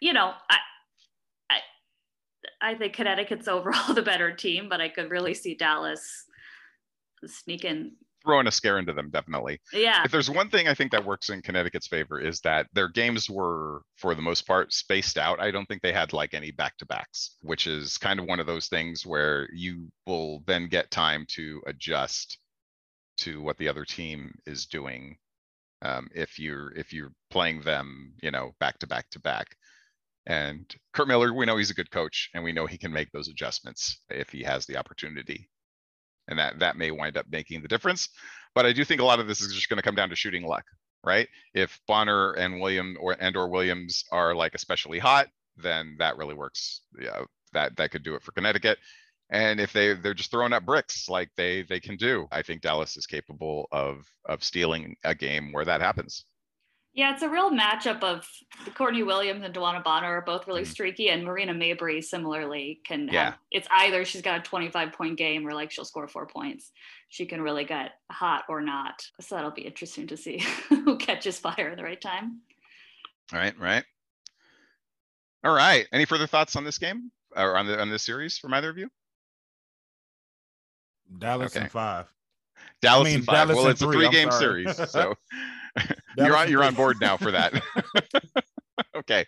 you 0.00 0.12
know, 0.12 0.34
I, 0.50 0.58
I, 1.50 1.60
I 2.60 2.74
think 2.74 2.94
Connecticut's 2.94 3.48
overall 3.48 3.94
the 3.94 4.02
better 4.02 4.32
team, 4.34 4.68
but 4.68 4.80
I 4.80 4.88
could 4.88 5.10
really 5.10 5.34
see 5.34 5.54
Dallas 5.54 6.26
sneaking. 7.26 7.96
Throwing 8.24 8.46
a 8.46 8.50
scare 8.50 8.78
into 8.78 8.92
them, 8.92 9.08
definitely. 9.10 9.60
Yeah, 9.72 10.04
If 10.04 10.12
there's 10.12 10.28
one 10.28 10.50
thing 10.50 10.68
I 10.68 10.74
think 10.74 10.92
that 10.92 11.06
works 11.06 11.30
in 11.30 11.40
Connecticut's 11.40 11.86
favor 11.86 12.20
is 12.20 12.40
that 12.40 12.66
their 12.74 12.88
games 12.88 13.30
were, 13.30 13.82
for 13.96 14.14
the 14.14 14.20
most 14.20 14.46
part, 14.46 14.74
spaced 14.74 15.16
out. 15.16 15.40
I 15.40 15.50
don't 15.50 15.66
think 15.66 15.80
they 15.80 15.92
had 15.92 16.12
like 16.12 16.34
any 16.34 16.50
back 16.50 16.76
to 16.78 16.86
backs, 16.86 17.36
which 17.40 17.66
is 17.66 17.96
kind 17.96 18.20
of 18.20 18.26
one 18.26 18.38
of 18.38 18.46
those 18.46 18.68
things 18.68 19.06
where 19.06 19.48
you 19.52 19.90
will 20.06 20.42
then 20.46 20.68
get 20.68 20.90
time 20.90 21.24
to 21.30 21.62
adjust 21.66 22.38
to 23.18 23.40
what 23.40 23.56
the 23.58 23.68
other 23.68 23.84
team 23.84 24.34
is 24.46 24.66
doing. 24.66 25.16
Um, 25.82 26.08
if 26.14 26.38
you're 26.38 26.72
if 26.76 26.92
you're 26.92 27.12
playing 27.30 27.62
them, 27.62 28.12
you 28.22 28.30
know, 28.30 28.52
back 28.60 28.78
to 28.80 28.86
back 28.86 29.08
to 29.10 29.20
back. 29.20 29.56
And 30.26 30.72
Curt 30.92 31.08
Miller, 31.08 31.32
we 31.32 31.46
know 31.46 31.56
he's 31.56 31.70
a 31.70 31.74
good 31.74 31.90
coach, 31.90 32.28
and 32.34 32.44
we 32.44 32.52
know 32.52 32.66
he 32.66 32.76
can 32.76 32.92
make 32.92 33.10
those 33.12 33.28
adjustments 33.28 34.02
if 34.10 34.28
he 34.30 34.42
has 34.42 34.66
the 34.66 34.76
opportunity. 34.76 35.48
And 36.30 36.38
that 36.38 36.58
that 36.60 36.76
may 36.76 36.90
wind 36.90 37.16
up 37.16 37.26
making 37.30 37.62
the 37.62 37.68
difference. 37.68 38.08
But 38.54 38.66
I 38.66 38.72
do 38.72 38.84
think 38.84 39.00
a 39.00 39.04
lot 39.04 39.20
of 39.20 39.28
this 39.28 39.40
is 39.40 39.54
just 39.54 39.68
going 39.68 39.76
to 39.76 39.82
come 39.82 39.94
down 39.94 40.08
to 40.08 40.16
shooting 40.16 40.44
luck, 40.44 40.64
right? 41.04 41.28
If 41.54 41.80
Bonner 41.86 42.32
and 42.32 42.60
William 42.60 42.96
or 43.00 43.16
and 43.20 43.36
or 43.36 43.48
Williams 43.48 44.04
are 44.10 44.34
like 44.34 44.54
especially 44.54 44.98
hot, 44.98 45.28
then 45.56 45.96
that 45.98 46.16
really 46.16 46.34
works. 46.34 46.82
Yeah, 47.00 47.24
that 47.52 47.76
that 47.76 47.90
could 47.90 48.02
do 48.02 48.14
it 48.14 48.22
for 48.22 48.32
Connecticut. 48.32 48.78
And 49.30 49.60
if 49.60 49.72
they 49.72 49.94
they're 49.94 50.14
just 50.14 50.30
throwing 50.30 50.52
up 50.52 50.64
bricks 50.66 51.08
like 51.08 51.30
they 51.36 51.62
they 51.62 51.80
can 51.80 51.96
do, 51.96 52.26
I 52.32 52.42
think 52.42 52.62
Dallas 52.62 52.96
is 52.96 53.06
capable 53.06 53.68
of 53.70 54.04
of 54.24 54.42
stealing 54.42 54.96
a 55.04 55.14
game 55.14 55.52
where 55.52 55.64
that 55.64 55.80
happens. 55.80 56.24
Yeah, 57.00 57.14
it's 57.14 57.22
a 57.22 57.30
real 57.30 57.50
matchup 57.50 58.02
of 58.02 58.28
Courtney 58.74 59.02
Williams 59.02 59.42
and 59.42 59.54
DeWanna 59.54 59.82
Bonner 59.82 60.18
are 60.18 60.20
both 60.20 60.46
really 60.46 60.64
Mhm. 60.64 60.66
streaky, 60.66 61.08
and 61.08 61.24
Marina 61.24 61.54
Mabrey 61.54 62.04
similarly 62.04 62.82
can. 62.84 63.08
Yeah. 63.08 63.24
Have, 63.30 63.38
it's 63.50 63.66
either 63.70 64.04
she's 64.04 64.20
got 64.20 64.40
a 64.40 64.42
25 64.42 64.92
point 64.92 65.16
game 65.16 65.46
or 65.48 65.54
like 65.54 65.70
she'll 65.70 65.86
score 65.86 66.06
four 66.06 66.26
points. 66.26 66.72
She 67.08 67.24
can 67.24 67.40
really 67.40 67.64
get 67.64 67.92
hot 68.10 68.44
or 68.50 68.60
not. 68.60 69.02
So 69.18 69.34
that'll 69.34 69.50
be 69.50 69.62
interesting 69.62 70.08
to 70.08 70.16
see 70.18 70.40
who 70.68 70.98
catches 70.98 71.38
fire 71.38 71.70
at 71.70 71.78
the 71.78 71.84
right 71.84 71.98
time. 71.98 72.42
All 73.32 73.38
right, 73.38 73.58
right. 73.58 73.84
All 75.42 75.54
right. 75.54 75.88
Any 75.94 76.04
further 76.04 76.26
thoughts 76.26 76.54
on 76.54 76.64
this 76.64 76.76
game 76.76 77.10
or 77.34 77.56
on 77.56 77.66
the 77.66 77.80
on 77.80 77.88
this 77.88 78.02
series 78.02 78.36
from 78.36 78.52
either 78.52 78.68
of 78.68 78.76
you? 78.76 78.90
Dallas 81.18 81.56
Okay. 81.56 81.62
and 81.62 81.72
five. 81.72 82.12
Dallas 82.82 83.06
mean, 83.06 83.16
and 83.16 83.24
five. 83.24 83.48
Dallas 83.48 83.56
well, 83.56 83.66
it's 83.68 83.82
a 83.82 83.84
three, 83.84 84.06
I'm 84.06 84.12
three-game 84.12 84.30
series, 84.32 84.76
so 84.90 85.14
you're 86.16 86.36
on 86.36 86.50
you're 86.50 86.64
on 86.64 86.74
board 86.74 86.96
now 87.00 87.16
for 87.16 87.30
that. 87.30 87.52
okay. 88.96 89.24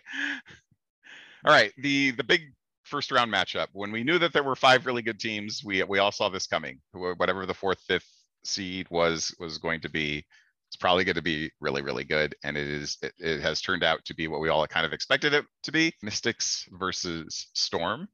All 1.45 1.53
right. 1.53 1.71
The 1.77 2.11
the 2.11 2.23
big 2.23 2.41
first 2.83 3.11
round 3.11 3.31
matchup. 3.31 3.67
When 3.73 3.91
we 3.91 4.03
knew 4.03 4.19
that 4.19 4.33
there 4.33 4.43
were 4.43 4.55
five 4.55 4.85
really 4.85 5.01
good 5.01 5.19
teams, 5.19 5.63
we 5.63 5.83
we 5.83 5.99
all 5.99 6.11
saw 6.11 6.29
this 6.29 6.47
coming. 6.47 6.79
Whatever 6.93 7.45
the 7.45 7.53
fourth, 7.53 7.79
fifth 7.87 8.09
seed 8.43 8.87
was 8.89 9.33
was 9.39 9.57
going 9.57 9.81
to 9.81 9.89
be, 9.89 10.25
it's 10.69 10.75
probably 10.75 11.03
going 11.03 11.15
to 11.15 11.21
be 11.21 11.51
really 11.59 11.81
really 11.81 12.03
good, 12.03 12.35
and 12.43 12.57
it 12.57 12.67
is. 12.67 12.97
It, 13.01 13.13
it 13.19 13.41
has 13.41 13.61
turned 13.61 13.83
out 13.83 14.03
to 14.05 14.15
be 14.15 14.27
what 14.27 14.41
we 14.41 14.49
all 14.49 14.65
kind 14.67 14.85
of 14.85 14.93
expected 14.93 15.33
it 15.33 15.45
to 15.63 15.71
be. 15.71 15.93
Mystics 16.01 16.67
versus 16.71 17.49
Storm. 17.53 18.07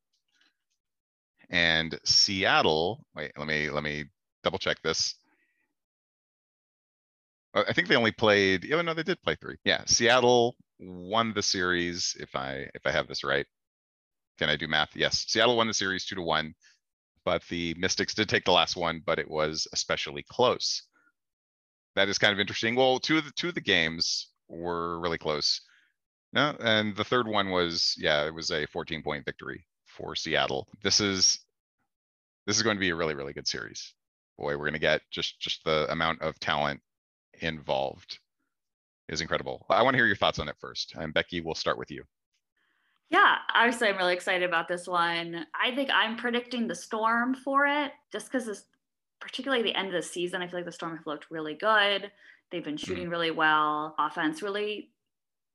And 1.51 1.97
Seattle. 2.05 3.03
Wait, 3.15 3.31
let 3.37 3.47
me 3.47 3.69
let 3.71 3.83
me 3.83 4.05
double 4.43 4.59
check 4.59 4.81
this. 4.81 5.15
I 7.53 7.73
think 7.73 7.87
they 7.87 7.95
only 7.95 8.11
played. 8.11 8.63
Yeah, 8.63 8.81
no, 8.81 8.93
they 8.93 9.03
did 9.03 9.21
play 9.21 9.35
three. 9.35 9.57
Yeah, 9.65 9.83
Seattle 9.85 10.55
won 10.79 11.33
the 11.33 11.41
series. 11.41 12.15
If 12.19 12.35
I 12.35 12.67
if 12.75 12.85
I 12.85 12.91
have 12.91 13.07
this 13.07 13.23
right, 13.23 13.45
can 14.37 14.49
I 14.49 14.55
do 14.55 14.67
math? 14.67 14.95
Yes, 14.95 15.25
Seattle 15.27 15.57
won 15.57 15.67
the 15.67 15.73
series 15.73 16.05
two 16.05 16.15
to 16.15 16.21
one, 16.21 16.53
but 17.25 17.43
the 17.49 17.73
Mystics 17.75 18.13
did 18.13 18.29
take 18.29 18.45
the 18.45 18.51
last 18.51 18.75
one, 18.75 19.01
but 19.05 19.19
it 19.19 19.29
was 19.29 19.67
especially 19.73 20.23
close. 20.29 20.83
That 21.95 22.07
is 22.09 22.19
kind 22.19 22.33
of 22.33 22.39
interesting. 22.39 22.75
Well, 22.75 22.99
two 22.99 23.17
of 23.17 23.25
the 23.25 23.31
two 23.31 23.49
of 23.49 23.55
the 23.55 23.61
games 23.61 24.27
were 24.47 24.99
really 24.99 25.17
close. 25.17 25.61
No, 26.31 26.55
and 26.59 26.95
the 26.95 27.03
third 27.03 27.27
one 27.27 27.49
was 27.49 27.95
yeah, 27.97 28.25
it 28.27 28.33
was 28.33 28.51
a 28.51 28.67
14 28.67 29.01
point 29.01 29.25
victory 29.25 29.65
for 29.85 30.15
Seattle. 30.15 30.67
This 30.83 30.99
is 31.01 31.39
this 32.45 32.57
is 32.57 32.63
going 32.63 32.77
to 32.77 32.81
be 32.81 32.89
a 32.89 32.95
really 32.95 33.15
really 33.15 33.33
good 33.33 33.47
series. 33.47 33.93
Boy, 34.39 34.53
we're 34.53 34.65
going 34.65 34.73
to 34.73 34.79
get 34.79 35.01
just 35.11 35.39
just 35.39 35.65
the 35.65 35.91
amount 35.91 36.21
of 36.21 36.39
talent 36.39 36.79
involved 37.41 38.19
is 39.09 39.21
incredible. 39.21 39.65
I 39.69 39.83
want 39.83 39.95
to 39.95 39.97
hear 39.97 40.07
your 40.07 40.15
thoughts 40.15 40.39
on 40.39 40.47
it 40.47 40.55
first. 40.59 40.93
And 40.95 41.13
Becky, 41.13 41.41
we'll 41.41 41.55
start 41.55 41.77
with 41.77 41.91
you. 41.91 42.03
Yeah, 43.09 43.35
obviously, 43.53 43.89
I'm 43.89 43.97
really 43.97 44.13
excited 44.13 44.47
about 44.47 44.67
this 44.67 44.87
one. 44.87 45.45
I 45.59 45.75
think 45.75 45.89
I'm 45.91 46.15
predicting 46.15 46.67
the 46.67 46.75
Storm 46.75 47.33
for 47.33 47.65
it, 47.65 47.91
just 48.11 48.31
because 48.31 48.65
particularly 49.19 49.63
the 49.63 49.75
end 49.75 49.87
of 49.87 49.93
the 49.93 50.03
season, 50.03 50.41
I 50.41 50.47
feel 50.47 50.59
like 50.59 50.65
the 50.65 50.71
Storm 50.71 50.95
have 50.95 51.07
looked 51.07 51.31
really 51.31 51.55
good. 51.55 52.11
They've 52.51 52.63
been 52.63 52.77
shooting 52.77 53.05
mm-hmm. 53.05 53.11
really 53.11 53.31
well. 53.31 53.95
Offense 53.99 54.41
really 54.41 54.91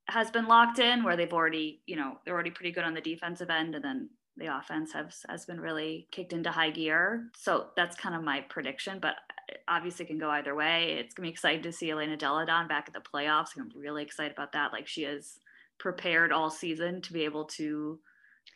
has 0.09 0.31
been 0.31 0.47
locked 0.47 0.79
in, 0.79 1.05
where 1.05 1.17
they've 1.17 1.33
already, 1.33 1.81
you 1.87 1.97
know, 1.97 2.19
they're 2.25 2.35
already 2.35 2.51
pretty 2.51 2.73
good 2.73 2.85
on 2.85 2.93
the 2.93 3.01
defensive 3.01 3.51
end, 3.51 3.77
and 3.77 3.85
then 3.85 4.11
the 4.37 4.57
offense 4.57 4.93
has 4.93 5.25
has 5.29 5.45
been 5.45 5.61
really 5.61 6.09
kicked 6.11 6.33
into 6.33 6.51
high 6.51 6.71
gear. 6.71 7.31
So 7.37 7.67
that's 7.77 7.97
kind 7.97 8.15
of 8.15 8.23
my 8.23 8.41
prediction, 8.43 8.99
but 9.01 9.17
obviously 9.69 10.05
it 10.05 10.09
can 10.09 10.19
go 10.19 10.31
either 10.31 10.55
way. 10.55 10.97
It's 10.99 11.15
gonna 11.15 11.27
be 11.27 11.33
exciting 11.33 11.63
to 11.63 11.73
see 11.73 11.91
Elena 11.91 12.17
Delle 12.17 12.45
Donne 12.47 12.69
back 12.69 12.89
at 12.89 12.95
the 12.95 13.01
playoffs. 13.01 13.57
I'm 13.57 13.71
really 13.77 14.03
excited 14.03 14.33
about 14.33 14.53
that. 14.53 14.73
Like 14.73 14.87
she 14.89 15.05
is 15.05 15.39
prepared 15.79 16.33
all 16.33 16.51
season 16.51 17.01
to 17.03 17.13
be 17.13 17.25
able 17.25 17.45
to 17.45 17.99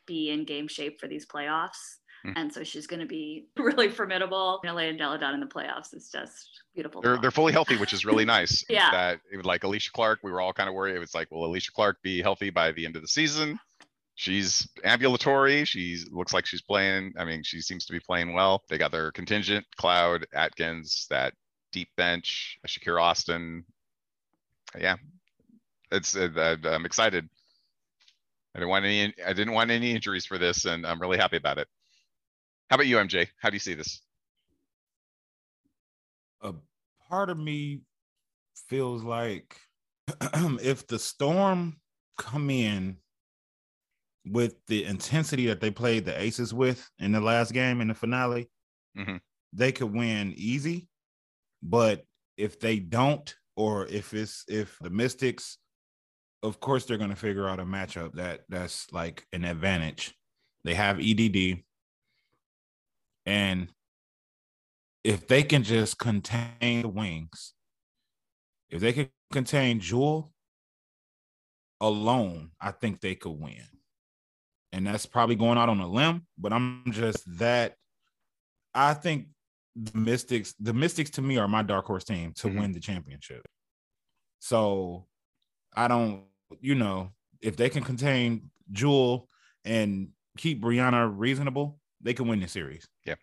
be 0.07 0.31
in 0.31 0.45
game 0.45 0.69
shape 0.69 1.01
for 1.01 1.09
these 1.09 1.27
playoffs. 1.27 1.97
Hmm. 2.25 2.33
And 2.37 2.53
so 2.53 2.65
she's 2.65 2.87
going 2.87 3.01
to 3.01 3.07
be 3.07 3.47
really 3.57 3.89
formidable. 3.89 4.61
Elena 4.65 4.97
Delle 4.97 5.19
Donne 5.19 5.35
in 5.35 5.41
the 5.41 5.47
playoffs 5.47 5.95
is 5.95 6.11
just 6.11 6.63
beautiful. 6.75 7.01
They're 7.01 7.19
they're 7.19 7.31
fully 7.31 7.53
healthy, 7.53 7.77
which 7.77 7.93
is 7.93 8.05
really 8.05 8.25
nice. 8.25 8.65
Yeah. 8.71 8.91
That 8.91 9.21
like 9.45 9.63
Alysha 9.63 9.93
Clark, 9.93 10.21
we 10.23 10.31
were 10.31 10.41
all 10.41 10.53
kind 10.53 10.69
of 10.69 10.75
worried. 10.75 10.97
It 10.97 10.99
was 10.99 11.15
like, 11.15 11.31
will 11.31 11.49
Alysha 11.49 11.73
Clark 11.73 12.03
be 12.03 12.21
healthy 12.21 12.51
by 12.51 12.73
the 12.73 12.85
end 12.85 12.97
of 12.97 13.03
the 13.03 13.09
season? 13.09 13.59
She's 14.19 14.69
ambulatory. 14.83 15.65
She 15.65 15.97
looks 16.11 16.33
like 16.33 16.45
she's 16.45 16.61
playing. 16.61 17.13
I 17.17 17.25
mean, 17.25 17.45
she 17.45 17.61
seems 17.61 17.87
to 17.87 17.93
be 17.93 18.01
playing 18.01 18.33
well. 18.33 18.65
They 18.69 18.77
got 18.77 18.91
their 18.91 19.13
contingent, 19.13 19.65
Cloud, 19.77 20.27
Atkins, 20.35 21.07
that 21.09 21.35
deep 21.71 21.89
bench, 21.97 22.59
Shakira 22.67 23.01
Austin. 23.01 23.65
Yeah, 24.77 24.97
it's 25.93 26.17
uh, 26.17 26.57
I'm 26.65 26.85
excited. 26.85 27.29
I 28.57 28.59
didn't 28.59 28.71
want 28.71 28.85
any. 28.87 29.15
I 29.25 29.33
didn't 29.35 29.55
want 29.55 29.71
any 29.71 29.93
injuries 29.93 30.27
for 30.27 30.37
this, 30.37 30.65
and 30.65 30.85
I'm 30.85 31.01
really 31.01 31.17
happy 31.17 31.37
about 31.37 31.59
it. 31.59 31.69
How 32.71 32.75
about 32.75 32.89
you, 32.89 32.97
MJ? 32.97 33.29
How 33.41 33.51
do 33.51 33.55
you 33.55 33.61
see 33.61 33.75
this? 33.75 34.03
A 36.43 36.55
part 37.09 37.31
of 37.31 37.39
me 37.39 37.83
feels 38.67 39.05
like 39.05 39.57
if 40.61 40.89
the 40.89 40.99
Storm 40.99 41.77
come 42.17 42.51
in 42.51 42.97
with 44.27 44.57
the 44.67 44.85
intensity 44.85 45.47
that 45.47 45.61
they 45.61 45.71
played 45.71 46.05
the 46.05 46.21
Aces 46.21 46.53
with 46.55 46.91
in 46.99 47.13
the 47.13 47.21
last 47.21 47.53
game 47.53 47.81
in 47.81 47.89
the 47.89 47.95
finale, 47.95 48.51
Mhm. 48.97 49.21
they 49.53 49.73
could 49.73 49.93
win 49.93 50.35
easy. 50.37 50.89
But 51.63 52.07
if 52.37 52.61
they 52.61 52.79
don't, 52.81 53.35
or 53.57 53.87
if 53.87 54.15
it's 54.15 54.45
if 54.49 54.79
the 54.81 54.91
Mystics, 54.91 55.59
of 56.43 56.61
course 56.61 56.87
they're 56.87 56.99
going 56.99 57.11
to 57.11 57.17
figure 57.17 57.49
out 57.49 57.61
a 57.61 57.65
matchup 57.65 58.15
that 58.15 58.45
that's 58.49 58.93
like 58.93 59.27
an 59.33 59.45
advantage. 59.45 60.15
They 60.65 60.75
have 60.75 61.01
EDD, 61.01 61.65
and 63.27 63.73
if 65.05 65.27
they 65.27 65.43
can 65.43 65.63
just 65.63 65.99
contain 65.99 66.83
the 66.83 66.89
wings, 66.89 67.55
if 68.71 68.81
they 68.81 68.93
can 68.93 69.11
contain 69.33 69.81
Jewell 69.81 70.33
alone, 71.81 72.53
I 72.61 72.73
think 72.73 73.01
they 73.01 73.15
could 73.15 73.33
win. 73.39 73.78
And 74.73 74.87
that's 74.87 75.07
probably 75.07 75.35
going 75.37 75.57
out 75.59 75.69
on 75.71 75.81
a 75.81 75.89
limb, 75.89 76.27
but 76.37 76.53
I'm 76.53 76.85
just 76.91 77.25
that. 77.39 77.75
I 78.75 78.95
think 78.95 79.29
the 79.75 79.97
Mystics, 79.99 80.55
the 80.61 80.75
Mystics 80.75 81.11
to 81.13 81.23
me 81.23 81.39
are 81.39 81.49
my 81.49 81.63
dark 81.63 81.87
horse 81.87 82.05
team 82.05 82.33
to 82.35 82.49
Mhm. 82.49 82.61
win 82.61 82.73
the 82.73 82.81
championship. 82.81 83.43
So 84.41 85.07
I 85.75 85.89
don't, 85.89 86.25
you 86.61 86.75
know, 86.75 87.13
if 87.41 87.57
they 87.57 87.71
can 87.71 87.83
contain 87.85 88.51
Jewell 88.73 89.29
and 89.65 90.11
keep 90.37 90.61
Breanna 90.63 91.13
reasonable, 91.15 91.81
they 92.01 92.15
can 92.15 92.29
win 92.29 92.41
the 92.41 92.49
series. 92.49 92.87
Yeah. 93.05 93.15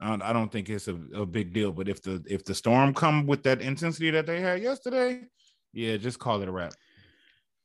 I 0.00 0.08
don't, 0.08 0.22
I 0.22 0.32
don't 0.32 0.50
think 0.50 0.68
it's 0.68 0.88
a, 0.88 0.96
a 1.14 1.26
big 1.26 1.52
deal. 1.52 1.72
But 1.72 1.88
if 1.88 2.02
the 2.02 2.24
if 2.28 2.44
the 2.44 2.54
storm 2.54 2.92
come 2.92 3.26
with 3.26 3.42
that 3.44 3.62
intensity 3.62 4.10
that 4.10 4.26
they 4.26 4.40
had 4.40 4.60
yesterday, 4.62 5.28
yeah, 5.72 5.96
just 5.96 6.18
call 6.18 6.42
it 6.42 6.48
a 6.48 6.52
wrap. 6.52 6.72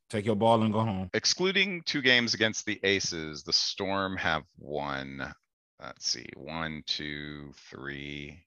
Take 0.10 0.26
your 0.26 0.36
ball 0.36 0.62
and 0.64 0.72
go 0.72 0.82
home. 0.82 1.10
Excluding 1.14 1.82
two 1.84 2.02
games 2.02 2.34
against 2.34 2.66
the 2.66 2.80
Aces, 2.84 3.44
the 3.44 3.54
Storm 3.54 4.16
have 4.18 4.44
won. 4.58 5.34
Let's 5.82 6.08
see, 6.10 6.26
one, 6.36 6.82
two, 6.88 7.52
three. 7.70 8.44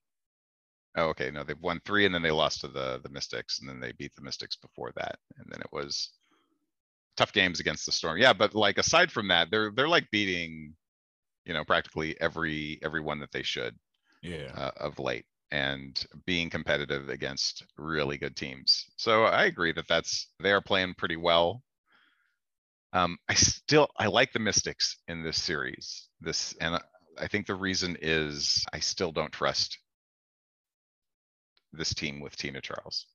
Oh, 0.96 1.08
okay, 1.08 1.30
no, 1.30 1.44
they've 1.44 1.60
won 1.60 1.80
three 1.84 2.06
and 2.06 2.14
then 2.14 2.22
they 2.22 2.30
lost 2.30 2.62
to 2.62 2.68
the, 2.68 3.00
the 3.02 3.10
Mystics 3.10 3.60
and 3.60 3.68
then 3.68 3.78
they 3.78 3.92
beat 3.92 4.14
the 4.16 4.22
Mystics 4.22 4.56
before 4.56 4.90
that. 4.96 5.18
And 5.36 5.46
then 5.50 5.60
it 5.60 5.68
was 5.72 6.10
tough 7.16 7.32
games 7.32 7.60
against 7.60 7.86
the 7.86 7.92
Storm. 7.92 8.18
Yeah, 8.18 8.32
but 8.32 8.54
like 8.54 8.78
aside 8.78 9.12
from 9.12 9.28
that, 9.28 9.48
they're, 9.50 9.70
they're 9.70 9.86
like 9.88 10.10
beating, 10.10 10.74
you 11.44 11.54
know, 11.54 11.64
practically 11.64 12.20
every, 12.20 12.80
everyone 12.82 13.20
that 13.20 13.30
they 13.32 13.42
should 13.42 13.76
Yeah. 14.22 14.50
uh, 14.54 14.70
of 14.78 14.98
late 14.98 15.26
and 15.50 16.06
being 16.26 16.50
competitive 16.50 17.08
against 17.08 17.64
really 17.76 18.18
good 18.18 18.36
teams. 18.36 18.86
So 18.96 19.24
I 19.24 19.44
agree 19.44 19.72
that 19.72 19.88
that's, 19.88 20.28
they 20.40 20.52
are 20.52 20.60
playing 20.60 20.94
pretty 20.94 21.16
well. 21.16 21.62
Um, 22.92 23.18
I 23.28 23.34
still, 23.34 23.88
I 23.98 24.06
like 24.06 24.32
the 24.32 24.38
Mystics 24.38 24.96
in 25.08 25.22
this 25.22 25.40
series, 25.40 26.08
this, 26.20 26.54
and 26.60 26.74
I- 26.76 26.80
think 27.28 27.46
the 27.46 27.54
reason 27.54 27.96
is 28.00 28.64
I 28.72 28.78
still 28.80 29.12
don't 29.12 29.32
trust 29.32 29.78
this 31.72 31.92
team 31.94 32.20
with 32.20 32.36
Tina 32.36 32.60
Charles. 32.60 33.06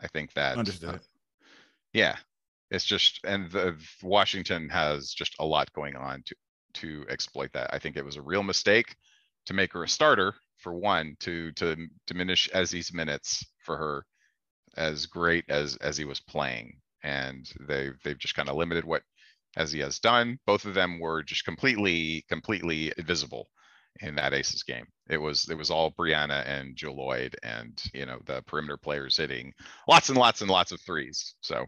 I 0.00 0.08
think 0.08 0.32
that. 0.34 0.56
uh, 0.84 0.98
Yeah, 1.92 2.16
it's 2.70 2.84
just, 2.84 3.20
and 3.24 3.50
the 3.50 3.76
Washington 4.02 4.68
has 4.68 5.12
just 5.12 5.34
a 5.38 5.44
lot 5.44 5.72
going 5.72 5.96
on 5.96 6.22
to, 6.26 6.34
to 6.74 7.06
exploit 7.08 7.52
that. 7.52 7.72
I 7.72 7.78
think 7.78 7.96
it 7.96 8.04
was 8.04 8.16
a 8.16 8.22
real 8.22 8.42
mistake 8.42 8.96
to 9.46 9.54
make 9.54 9.72
her 9.72 9.84
a 9.84 9.88
starter 9.88 10.34
for 10.58 10.74
one, 10.74 11.16
to, 11.20 11.52
to 11.52 11.76
diminish 12.06 12.48
Ezi's 12.54 12.92
minutes 12.92 13.44
for 13.64 13.76
her 13.76 14.04
as 14.76 15.06
great 15.06 15.44
as, 15.48 15.76
as 15.76 15.96
he 15.96 16.04
was 16.04 16.20
playing. 16.20 16.74
And 17.02 17.50
they, 17.66 17.90
they've 18.04 18.18
just 18.18 18.34
kind 18.34 18.48
of 18.48 18.56
limited 18.56 18.84
what 18.84 19.02
Ezzy 19.58 19.82
has 19.82 19.98
done. 19.98 20.38
Both 20.46 20.64
of 20.64 20.74
them 20.74 21.00
were 21.00 21.22
just 21.22 21.44
completely, 21.44 22.24
completely 22.28 22.92
invisible 22.96 23.48
in 24.00 24.14
that 24.14 24.32
aces 24.32 24.62
game. 24.62 24.86
It 25.10 25.18
was, 25.18 25.50
it 25.50 25.58
was 25.58 25.70
all 25.70 25.92
Breanna 25.92 26.46
and 26.46 26.76
Jewell 26.76 26.96
Loyd 26.96 27.34
and, 27.42 27.82
you 27.92 28.06
know, 28.06 28.20
the 28.24 28.42
perimeter 28.46 28.76
players 28.76 29.16
hitting 29.16 29.52
lots 29.88 30.08
and 30.08 30.16
lots 30.16 30.40
and 30.40 30.50
lots 30.50 30.72
of 30.72 30.80
threes. 30.80 31.34
So, 31.40 31.66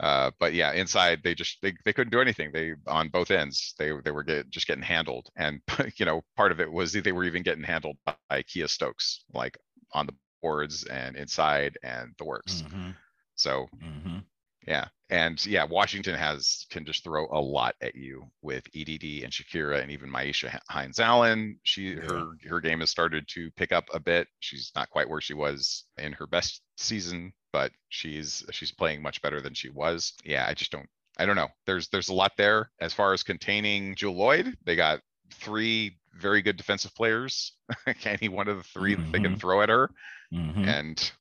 uh, 0.00 0.30
but 0.38 0.54
yeah, 0.54 0.72
inside 0.72 1.20
they 1.24 1.34
just 1.34 1.58
they 1.62 1.72
they 1.84 1.92
couldn't 1.92 2.12
do 2.12 2.20
anything. 2.20 2.52
They 2.52 2.74
on 2.86 3.08
both 3.08 3.30
ends 3.30 3.74
they 3.78 3.92
they 4.04 4.10
were 4.12 4.24
get, 4.24 4.50
just 4.50 4.66
getting 4.66 4.82
handled, 4.84 5.28
and 5.36 5.60
you 5.96 6.06
know 6.06 6.22
part 6.36 6.52
of 6.52 6.60
it 6.60 6.70
was 6.72 6.92
they 6.92 7.12
were 7.12 7.24
even 7.24 7.42
getting 7.42 7.64
handled 7.64 7.96
by 8.06 8.42
Kia 8.44 8.68
Stokes, 8.68 9.24
like 9.32 9.58
on 9.92 10.06
the 10.06 10.14
boards 10.42 10.84
and 10.84 11.16
inside 11.16 11.78
and 11.82 12.14
the 12.18 12.24
works. 12.24 12.64
Mhm, 12.70 12.96
So 13.36 13.68
mhm. 13.80 14.24
yeah, 14.66 14.88
and 15.08 15.44
yeah, 15.46 15.64
Washington 15.64 16.14
has 16.14 16.66
can 16.70 16.84
just 16.84 17.02
throw 17.04 17.26
a 17.30 17.40
lot 17.40 17.74
at 17.80 17.94
you 17.94 18.30
with 18.42 18.64
EDD 18.74 19.22
and 19.24 19.32
Shakira 19.32 19.80
and 19.82 19.90
even 19.90 20.10
Myisha 20.10 20.58
Hines 20.68 21.00
Allen. 21.00 21.58
She 21.62 21.94
Yeah. 21.94 21.94
her 21.94 22.36
her 22.48 22.60
game 22.60 22.80
has 22.80 22.90
started 22.90 23.26
to 23.28 23.50
pick 23.52 23.72
up 23.72 23.86
a 23.94 24.00
bit. 24.00 24.28
She's 24.40 24.70
not 24.76 24.90
quite 24.90 25.08
where 25.08 25.20
she 25.22 25.34
was 25.34 25.86
in 25.96 26.12
her 26.14 26.26
best 26.26 26.62
season, 26.76 27.32
but 27.52 27.72
she's 27.88 28.44
she's 28.50 28.72
playing 28.72 29.02
much 29.02 29.20
better 29.22 29.40
than 29.40 29.54
she 29.54 29.70
was. 29.70 30.12
Yeah, 30.24 30.46
I 30.48 30.54
just 30.54 30.70
don't 30.72 30.88
I 31.18 31.26
don't 31.26 31.36
know. 31.36 31.48
There's 31.66 31.88
there's 31.88 32.08
a 32.08 32.14
lot 32.14 32.32
there 32.36 32.70
as 32.80 32.92
far 32.92 33.12
as 33.12 33.22
containing 33.22 33.94
Jewell 33.94 34.14
Loyd. 34.16 34.54
They 34.64 34.76
got 34.76 35.00
three 35.32 35.96
very 36.14 36.42
good 36.42 36.56
defensive 36.56 36.94
players. 36.94 37.52
Any 38.04 38.28
one 38.28 38.48
of 38.48 38.56
the 38.56 38.62
3 38.64 38.94
that 38.94 39.12
they 39.12 39.20
can 39.20 39.36
Mhm. 39.36 39.40
throw 39.40 39.62
at 39.62 39.68
her, 39.68 39.90
Mhm. 40.32 40.66
and 40.66 41.12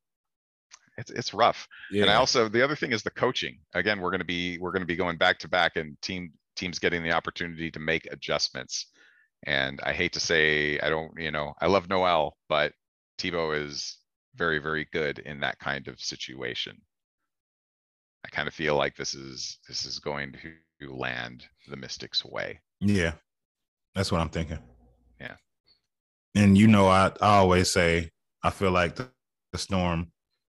it's 0.97 1.11
it's 1.11 1.33
rough. 1.33 1.67
And 1.91 2.09
I 2.09 2.15
also, 2.15 2.49
the 2.49 2.63
other 2.63 2.75
thing 2.75 2.91
is 2.91 3.03
the 3.03 3.11
coaching. 3.11 3.59
Again, 3.73 3.99
we're 3.99 4.09
gonna 4.11 4.23
be, 4.25 4.57
we're 4.57 4.71
gonna 4.71 4.85
be 4.85 4.95
going 4.95 5.17
back 5.17 5.37
to 5.39 5.47
back 5.47 5.75
and 5.75 6.01
team, 6.01 6.31
teams 6.55 6.79
getting 6.79 7.03
the 7.03 7.11
opportunity 7.11 7.69
to 7.71 7.79
make 7.79 8.07
adjustments. 8.11 8.87
And 9.43 9.79
I 9.83 9.93
hate 9.93 10.13
to 10.13 10.19
say, 10.19 10.79
I 10.79 10.89
don't, 10.89 11.11
you 11.19 11.29
know, 11.29 11.53
I 11.61 11.67
love 11.67 11.87
Noelle, 11.89 12.35
but 12.49 12.73
Thibault 13.19 13.51
is 13.51 13.97
very, 14.37 14.59
very 14.59 14.87
good 14.91 15.19
in 15.19 15.39
that 15.41 15.59
kind 15.59 15.87
of 15.87 15.99
situation. 15.99 16.79
I 18.25 18.29
kind 18.29 18.47
of 18.47 18.53
feel 18.53 18.75
like 18.75 18.95
this 18.95 19.13
is, 19.13 19.59
this 19.67 19.85
is 19.85 19.99
going 19.99 20.33
to 20.33 20.93
land 20.93 21.45
the 21.69 21.77
Mystics 21.77 22.23
way. 22.25 22.59
Yeah, 22.79 23.13
that's 23.95 24.11
what 24.11 24.21
I'm 24.21 24.29
thinking. 24.29 24.59
Yeah. 25.19 25.35
And 26.35 26.57
you 26.57 26.67
know, 26.67 26.87
I, 26.87 27.11
I 27.21 27.37
always 27.37 27.71
say 27.71 28.11
I 28.43 28.49
feel 28.49 28.71
like 28.71 28.95
the, 28.95 29.09
the 29.51 29.57
storm, 29.57 30.11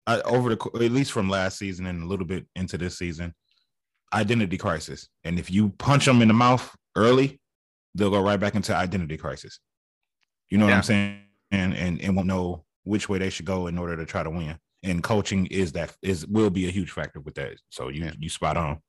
I, 0.06 0.20
over 0.22 0.54
the 0.54 0.70
at 0.74 0.92
least 0.92 1.12
from 1.12 1.28
last 1.28 1.58
season 1.58 1.86
and 1.86 2.02
a 2.02 2.06
little 2.06 2.26
bit 2.26 2.46
into 2.56 2.78
this 2.78 2.98
season, 2.98 3.34
identity 4.12 4.56
crisis. 4.56 5.08
And 5.24 5.38
if 5.38 5.50
you 5.50 5.70
punch 5.70 6.06
them 6.06 6.22
in 6.22 6.28
the 6.28 6.34
mouth 6.34 6.74
early, 6.96 7.38
they'll 7.94 8.10
go 8.10 8.22
right 8.22 8.40
back 8.40 8.54
into 8.54 8.74
identity 8.74 9.16
crisis. 9.16 9.60
You 10.48 10.58
know 10.58 10.64
what 10.64 10.74
I'm 10.74 10.82
saying? 10.82 11.20
And 11.50 11.74
and 11.74 12.00
and 12.00 12.16
won't 12.16 12.28
know 12.28 12.64
which 12.88 13.08
way 13.08 13.18
they 13.18 13.30
should 13.30 13.46
go 13.46 13.66
in 13.66 13.78
order 13.78 13.96
to 13.96 14.06
try 14.06 14.22
to 14.22 14.30
win. 14.30 14.58
And 14.82 15.02
coaching 15.02 15.46
is 15.46 15.72
that 15.72 15.96
is 16.02 16.26
will 16.26 16.50
be 16.50 16.66
a 16.68 16.70
huge 16.70 16.90
factor 16.92 17.20
with 17.20 17.34
that. 17.34 17.58
So 17.70 17.88
you 17.88 18.04
Yeah. 18.04 18.12
you 18.18 18.28
spot 18.28 18.56
on. 18.56 18.80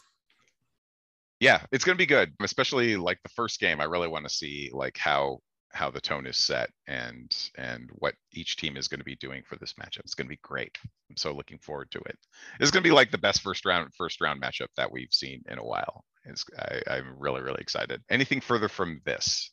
Yeah, 1.40 1.66
it's 1.72 1.86
gonna 1.86 1.96
be 1.98 2.06
good, 2.06 2.34
especially 2.42 2.96
like 2.98 3.20
the 3.24 3.30
first 3.30 3.60
game. 3.60 3.80
I 3.80 3.86
really 3.86 4.08
want 4.08 4.26
to 4.28 4.34
see 4.34 4.70
like 4.74 4.98
how 4.98 5.40
how 5.72 5.92
the 5.92 6.02
tone 6.02 6.26
is 6.26 6.38
set 6.38 6.70
and 6.88 7.32
and 7.58 7.90
what 7.94 8.16
each 8.34 8.58
team 8.58 8.76
is 8.76 8.88
going 8.88 9.00
to 9.00 9.06
be 9.06 9.16
doing 9.18 9.44
for 9.46 9.56
this 9.58 9.74
matchup. 9.74 10.00
It's 10.00 10.16
going 10.16 10.26
to 10.28 10.36
be 10.36 10.40
great. 10.42 10.76
I'm 11.10 11.18
so 11.18 11.32
looking 11.32 11.60
forward 11.60 11.92
to 11.92 12.00
it. 12.00 12.18
It's 12.60 12.72
going 12.72 12.84
to 12.84 12.88
be 12.90 12.94
like 12.94 13.12
the 13.12 13.18
best 13.20 13.42
first 13.42 13.66
round 13.66 13.94
first 13.96 14.20
round 14.22 14.42
matchup 14.42 14.70
that 14.78 14.92
we've 14.92 15.14
seen 15.14 15.44
in 15.48 15.60
a 15.60 15.64
while. 15.64 16.04
It's 16.26 16.44
I, 16.58 16.82
I'm 16.90 17.16
really 17.18 17.42
really 17.42 17.62
excited. 17.62 18.02
Anything 18.10 18.42
further 18.42 18.68
from 18.70 19.02
this? 19.06 19.52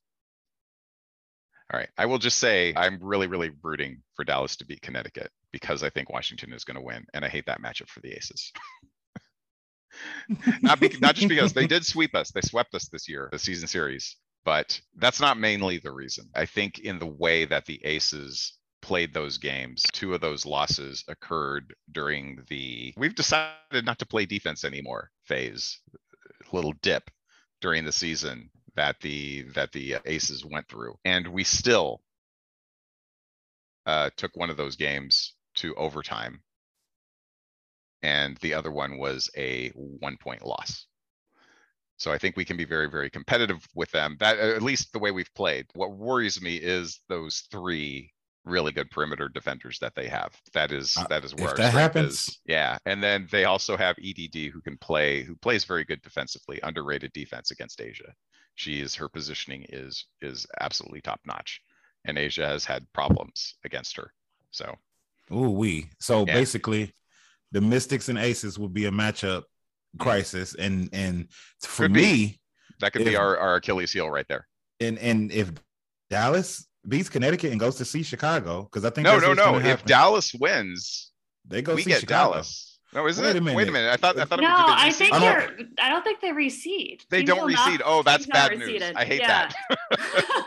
All 1.73 1.81
right, 1.81 1.89
I 1.99 2.07
will 2.07 2.19
just 2.19 2.39
say 2.39 2.73
I'm 2.77 2.99
really 3.01 3.27
really 3.27 3.51
rooting 3.62 4.03
for 4.14 4.25
Dallas 4.25 4.57
to 4.57 4.67
beat 4.67 4.83
Connecticut 4.83 5.31
because 5.53 5.83
I 5.83 5.91
think 5.91 6.11
Washington 6.11 6.53
is 6.53 6.64
going 6.64 6.77
to 6.77 6.85
win, 6.85 7.05
and 7.12 7.25
I 7.25 7.29
hate 7.29 7.47
that 7.47 7.61
matchup 7.61 7.89
for 7.89 8.01
the 8.01 8.12
Aces. 8.12 8.53
not 10.62 10.79
be, 10.79 10.97
not 11.01 11.17
just 11.17 11.29
because 11.29 11.53
they 11.53 11.67
did 11.67 11.85
sweep 11.85 12.14
us, 12.14 12.31
they 12.31 12.41
swept 12.41 12.75
us 12.75 12.89
this 12.89 13.09
year, 13.09 13.29
the 13.33 13.39
season 13.39 13.67
series, 13.67 14.17
but 14.45 14.81
that's 14.97 15.21
not 15.21 15.39
mainly 15.39 15.79
the 15.79 15.93
reason. 15.93 16.27
I 16.35 16.47
think 16.47 16.79
in 16.79 16.99
the 16.99 17.07
way 17.07 17.45
that 17.47 17.67
the 17.67 17.85
Aces 17.85 18.55
played 18.81 19.12
those 19.12 19.39
games, 19.39 19.83
two 19.93 20.14
of 20.14 20.21
those 20.21 20.47
losses 20.47 21.03
occurred 21.09 21.75
during 21.91 22.45
the 22.49 22.95
we've 22.97 23.17
decided 23.17 23.85
not 23.85 23.99
to 23.99 24.07
play 24.07 24.25
defense 24.25 24.64
anymore 24.64 25.11
phase, 25.25 25.81
little 26.53 26.75
dip 26.83 27.11
during 27.61 27.85
the 27.85 27.93
season 27.93 28.51
that 28.77 29.01
the 29.01 29.43
that 29.55 29.72
the 29.72 29.97
Aces 30.07 30.45
went 30.45 30.68
through, 30.68 30.95
and 31.05 31.27
we 31.29 31.45
still 31.45 32.01
uh, 33.87 34.11
took 34.16 34.37
one 34.37 34.51
of 34.51 34.57
those 34.57 34.77
games 34.77 35.35
to 35.57 35.74
overtime 35.74 36.43
and 38.03 38.37
the 38.39 38.55
other 38.55 38.70
one 38.70 38.99
was 38.99 39.31
a 39.37 39.70
one 39.70 40.16
point 40.18 40.45
loss. 40.45 40.87
So 41.99 42.12
I 42.12 42.18
think 42.18 42.37
we 42.37 42.45
can 42.45 42.57
be 42.59 42.66
very, 42.66 42.91
very 42.91 43.09
competitive 43.09 43.66
with 43.74 43.91
them. 43.91 44.16
That 44.20 44.39
at 44.39 44.62
least 44.62 44.93
the 44.93 44.99
way 44.99 45.11
we've 45.12 45.33
played. 45.35 45.66
What 45.74 45.97
worries 45.97 46.41
me 46.43 46.57
is 46.57 47.01
those 47.09 47.45
three 47.51 48.12
really 48.45 48.70
good 48.70 48.91
perimeter 48.91 49.29
defenders 49.29 49.79
that 49.81 49.95
they 49.95 50.07
have. 50.09 50.31
That 50.53 50.72
is 50.72 50.97
Uh, 50.97 51.07
that 51.09 51.24
is 51.24 51.33
if 51.33 51.41
where 51.41 51.51
our 51.51 51.57
that 51.57 51.72
happens- 51.72 52.29
is. 52.29 52.41
Yeah, 52.45 52.79
and 52.85 53.03
then 53.03 53.27
they 53.31 53.45
also 53.45 53.77
have 53.77 53.97
EDD 53.99 54.51
who 54.53 54.61
can 54.61 54.77
play, 54.79 55.22
who 55.22 55.35
plays 55.37 55.64
very 55.64 55.85
good 55.85 56.03
defensively, 56.03 56.61
underrated 56.62 57.12
defense 57.12 57.51
against 57.51 57.81
A'ja. 57.81 58.12
She 58.57 58.80
is 58.80 58.94
her 58.96 59.09
positioning 59.09 59.64
is 59.68 60.07
is 60.20 60.46
absolutely 60.61 61.00
top 61.02 61.20
notch, 61.24 61.61
and 62.04 62.18
A'ja 62.18 62.46
has 62.46 62.64
had 62.64 62.90
problems 62.92 63.54
against 63.64 63.96
her. 63.96 64.12
So 64.50 64.74
Ooh, 65.32 65.50
we. 65.50 65.90
So 66.00 66.24
Yeah. 66.26 66.34
basically, 66.34 66.92
the 67.52 67.61
Mystics 67.61 68.09
and 68.09 68.18
Aces 68.18 68.59
would 68.59 68.72
be 68.74 68.86
a 68.86 68.90
matchup 68.90 69.44
crisis, 69.98 70.54
and 70.54 70.88
and 70.92 71.28
for 71.61 71.84
Could 71.84 71.92
be. 71.94 72.00
me, 72.02 72.40
that 72.80 72.92
could 72.92 73.04
be 73.04 73.16
our 73.16 73.36
our 73.38 73.57
Achilles 73.57 73.92
heel 73.92 74.11
right 74.11 74.26
there. 74.28 74.46
and 74.80 74.98
and 74.98 75.30
if 75.32 75.52
Dallas 76.11 76.66
beats 76.86 77.09
Connecticut 77.09 77.50
and 77.50 77.59
goes 77.61 77.76
to 77.76 77.84
see 77.84 78.02
Chicago, 78.02 78.62
because 78.62 78.84
I 78.84 78.90
think 78.90 79.04
No, 79.07 79.18
no, 79.18 79.32
no. 79.34 79.59
If. 79.59 79.84
Dallas 79.84 80.32
wins, 80.34 81.12
they 81.46 81.61
go 81.62 81.74
we 81.74 81.82
see 81.82 81.90
get 81.90 82.00
Chicago. 82.00 82.32
Dallas. 82.34 82.76
No, 82.97 83.07
isn't 83.07 83.22
Wait 83.24 83.36
it? 83.36 83.42
a 83.42 83.44
Wait 83.44 83.53
a 83.53 83.55
minute. 83.57 83.72
minute. 83.72 83.90
I 83.92 83.97
thought 83.97 84.18
I 84.18 84.24
thought 84.24 84.38
it 84.38 84.42
No, 84.42 84.49
was. 84.49 84.59
did 84.59 84.78
they 84.78 84.86
I 84.88 84.90
think 84.90 85.12
I 85.14 85.24
you're. 85.24 85.47
don't- 85.57 85.80
I 85.82 85.88
don't 85.90 86.03
think 86.03 86.20
they 86.22 86.30
reseed. 86.30 87.07
They 87.11 87.18
Teams 87.18 87.28
don't 87.28 87.40
will 87.42 87.49
not- 87.51 87.82
Oh, 87.84 88.03
that's 88.03 88.24
teams 88.24 88.28
not 88.34 88.51
bad 88.51 88.59
news. 88.59 88.68
reseeded. 88.82 88.92
I 88.97 89.05
hate 89.05 89.20
Yeah. 89.20 89.51
that. 89.90 90.47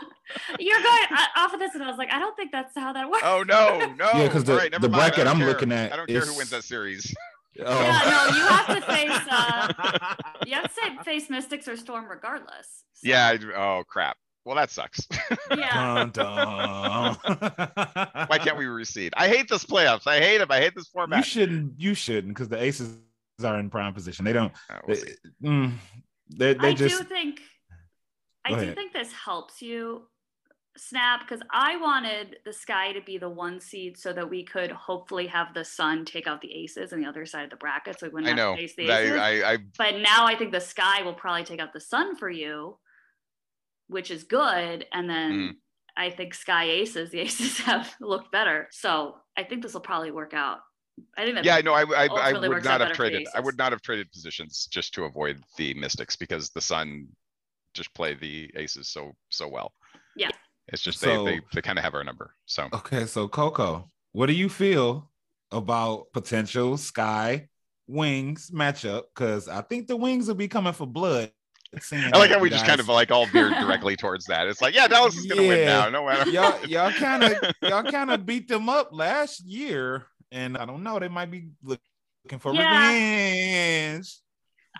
You're 0.58 0.82
going 0.82 1.04
uh, 1.16 1.26
off 1.36 1.54
of 1.54 1.60
this, 1.60 1.74
and 1.74 1.82
I 1.82 1.88
was 1.88 1.96
like, 1.96 2.12
I 2.12 2.18
don't 2.18 2.36
think 2.36 2.50
that's 2.52 2.76
how 2.76 2.92
that 2.92 3.08
works. 3.08 3.22
Oh 3.24 3.42
no, 3.46 3.78
no. 3.98 4.10
Yeah, 4.14 4.28
'cause 4.28 4.44
the- 4.44 4.52
All 4.52 4.58
right, 4.58 4.70
never 4.70 4.88
the 4.88 4.90
mind. 4.96 5.12
Bracket 5.14 5.26
I'm 5.28 5.38
care. 5.38 5.46
looking 5.46 5.70
at 5.72 5.92
I 5.92 5.96
don't 5.96 6.06
care 6.08 6.20
who 6.22 6.30
is- 6.32 6.36
wins 6.36 6.50
that 6.50 6.64
series. 6.64 7.14
Oh. 7.64 7.82
Yeah, 7.82 8.00
no, 8.30 8.36
you 8.36 8.46
have 8.46 8.66
to 8.66 8.80
face. 8.80 9.28
Uh, 9.30 10.14
you 10.46 10.54
have 10.54 10.72
to 10.74 11.04
face 11.04 11.28
Mystics 11.30 11.68
or 11.68 11.76
Storm 11.76 12.08
regardless. 12.08 12.84
So, 12.94 13.08
Yeah. 13.08 13.26
I, 13.28 13.38
oh 13.56 13.84
crap. 13.86 14.16
Well, 14.50 14.56
that 14.56 14.72
sucks. 14.72 15.06
Yeah. 15.56 15.74
Dun, 15.74 16.10
dun. 16.12 17.16
Why 18.26 18.38
can't 18.42 18.58
we 18.58 18.64
reseed? 18.64 19.10
I 19.16 19.28
hate 19.28 19.48
this 19.48 19.64
playoffs. 19.64 20.08
I 20.08 20.18
hate 20.18 20.38
them. 20.38 20.48
I 20.50 20.58
hate 20.58 20.74
this 20.74 20.88
format. 20.88 21.18
You 21.18 21.22
shouldn't. 21.22 21.72
You 21.80 21.94
shouldn't, 21.94 22.34
because 22.34 22.48
the 22.48 22.60
Aces 22.60 22.96
are 23.44 23.60
in 23.60 23.70
prime 23.70 23.94
position. 23.94 24.24
They 24.24 24.32
don't. 24.32 24.52
Oh, 24.68 24.74
we'll 24.88 24.96
They, 24.96 25.48
mm, 25.48 25.72
they, 26.36 26.54
they 26.54 26.68
I 26.70 26.74
just. 26.74 26.98
do 26.98 27.04
think. 27.04 27.40
I 28.44 28.50
Go 28.50 28.60
do 28.64 28.74
think 28.74 28.92
this 28.92 29.12
helps 29.12 29.62
you, 29.62 30.02
Snap, 30.76 31.20
because 31.20 31.42
I 31.52 31.76
wanted 31.76 32.38
the 32.44 32.52
Sky 32.52 32.90
to 32.92 33.00
be 33.02 33.18
the 33.18 33.28
one 33.30 33.60
seed 33.60 33.98
so 33.98 34.12
that 34.12 34.28
we 34.28 34.44
could 34.44 34.72
hopefully 34.72 35.28
have 35.28 35.54
the 35.54 35.64
Sun 35.64 36.06
take 36.06 36.26
out 36.26 36.40
the 36.40 36.52
Aces 36.52 36.92
on 36.92 37.00
the 37.00 37.08
other 37.08 37.24
side 37.24 37.44
of 37.44 37.50
the 37.50 37.56
bracket, 37.56 38.00
so 38.00 38.06
we 38.08 38.14
wouldn't 38.14 38.26
I 38.26 38.30
have 38.30 38.36
know. 38.36 38.56
to 38.56 38.62
face 38.62 38.74
the 38.74 38.90
Aces. 38.90 39.12
I, 39.16 39.40
I, 39.42 39.52
I, 39.52 39.58
but 39.78 39.98
now 39.98 40.26
I 40.26 40.34
think 40.34 40.50
the 40.50 40.60
Sky 40.60 41.02
will 41.02 41.14
probably 41.14 41.44
take 41.44 41.60
out 41.60 41.72
the 41.72 41.80
Sun 41.80 42.16
for 42.16 42.28
you, 42.30 42.78
which 43.90 44.10
is 44.10 44.24
good. 44.24 44.86
And 44.92 45.08
then 45.10 45.32
Mm. 45.32 45.50
I 45.96 46.10
think 46.10 46.34
Sky 46.34 46.64
Aces, 46.64 47.10
the 47.10 47.20
Aces 47.26 47.58
have 47.58 47.92
looked 48.00 48.30
better. 48.32 48.68
So 48.70 49.16
I 49.36 49.42
think 49.42 49.62
this 49.62 49.74
will 49.74 49.80
probably 49.80 50.12
work 50.12 50.32
out. 50.32 50.58
I 51.16 51.24
think 51.24 51.34
that 51.36 51.44
yeah, 51.44 51.58
no, 51.60 51.72
I, 51.74 51.82
I, 51.82 52.06
I 52.06 52.32
would 52.32 52.64
not 52.64 52.80
have 52.80 52.90
better 52.90 52.94
for 52.94 53.04
the 53.04 53.10
traded. 53.10 53.28
I 53.34 53.40
would 53.40 53.56
not 53.58 53.72
have 53.72 53.80
traded 53.82 54.12
positions 54.12 54.68
just 54.70 54.94
to 54.94 55.04
avoid 55.04 55.42
the 55.56 55.74
Mystics 55.74 56.14
because 56.16 56.50
the 56.50 56.60
Sun 56.60 57.08
just 57.74 57.92
play 57.94 58.14
the 58.14 58.50
Aces 58.56 58.88
so 58.88 59.12
so 59.30 59.48
well. 59.48 59.72
Yeah. 60.16 60.30
It's 60.68 60.82
just 60.82 61.00
So- 61.00 61.24
they 61.24 61.36
they, 61.36 61.40
they 61.54 61.62
kind 61.62 61.78
of 61.78 61.84
have 61.84 61.94
our 61.94 62.04
number. 62.04 62.34
So 62.46 62.68
Okay, 62.72 63.06
so 63.06 63.28
Coco, 63.28 63.90
what 64.12 64.26
do 64.26 64.32
you 64.34 64.48
feel 64.48 65.10
about 65.50 66.12
potential 66.12 66.76
Sky 66.76 67.48
Wings 67.88 68.50
matchup? 68.50 69.04
Because 69.14 69.48
I 69.48 69.62
think 69.62 69.88
the 69.88 69.96
Wings 69.96 70.28
will 70.28 70.34
be 70.36 70.48
coming 70.48 70.72
for 70.72 70.86
blood. 70.86 71.32
Seeing 71.78 72.12
I 72.12 72.18
like 72.18 72.30
how 72.30 72.36
you 72.36 72.42
we 72.42 72.50
just 72.50 72.66
kind 72.66 72.80
of 72.80 72.88
like 72.88 73.12
all 73.12 73.26
veered 73.26 73.52
directly 73.60 73.94
towards 73.96 74.24
that. 74.26 74.48
It's 74.48 74.60
like, 74.60 74.74
yeah, 74.74 74.88
Dallas 74.88 75.16
is 75.16 75.26
gonna 75.26 75.46
win 75.46 75.64
now, 75.64 75.88
no 75.88 76.04
matter. 76.04 76.28
y'all 76.30 76.58
y'all 76.66 76.90
kind 76.90 77.22
of 77.22 77.32
y'all 77.62 77.84
kind 77.84 78.10
of 78.10 78.26
beat 78.26 78.48
them 78.48 78.68
up 78.68 78.88
last 78.92 79.44
year, 79.44 80.06
and 80.32 80.58
I 80.58 80.64
don't 80.66 80.82
know, 80.82 80.98
they 80.98 81.06
might 81.08 81.30
be 81.30 81.48
looking 81.62 81.80
for 82.40 82.52
Yeah. 82.52 82.88
revenge. 82.88 84.16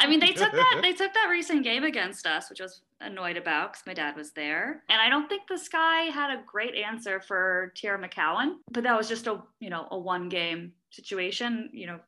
I 0.01 0.07
mean, 0.09 0.19
they 0.21 0.33
took 0.33 0.51
that 0.51 0.79
they 0.83 0.93
took 0.93 1.15
that 1.15 1.29
recent 1.31 1.63
game 1.63 1.85
against 1.85 2.27
us, 2.27 2.51
which 2.51 2.61
I 2.61 2.65
was 2.65 2.83
annoyed 3.01 3.37
about 3.37 3.73
because 3.73 3.87
my 3.87 3.95
dad 3.95 4.17
was 4.17 4.33
there, 4.33 4.83
and 4.89 5.01
I 5.01 5.09
don't 5.09 5.29
think 5.29 5.43
the 5.49 5.59
Sky 5.59 6.03
had 6.05 6.31
a 6.31 6.43
great 6.45 6.75
answer 6.75 7.21
for 7.21 7.73
Teaira 7.77 8.05
McCowan, 8.05 8.55
but 8.73 8.83
that 8.83 8.97
was 8.97 9.09
just 9.09 9.29
a 9.29 9.43
you 9.61 9.71
know 9.71 9.87
a 9.93 9.99
one 9.99 10.29
game 10.29 10.73
situation. 10.91 11.71
You 11.73 11.87
know, 11.87 12.01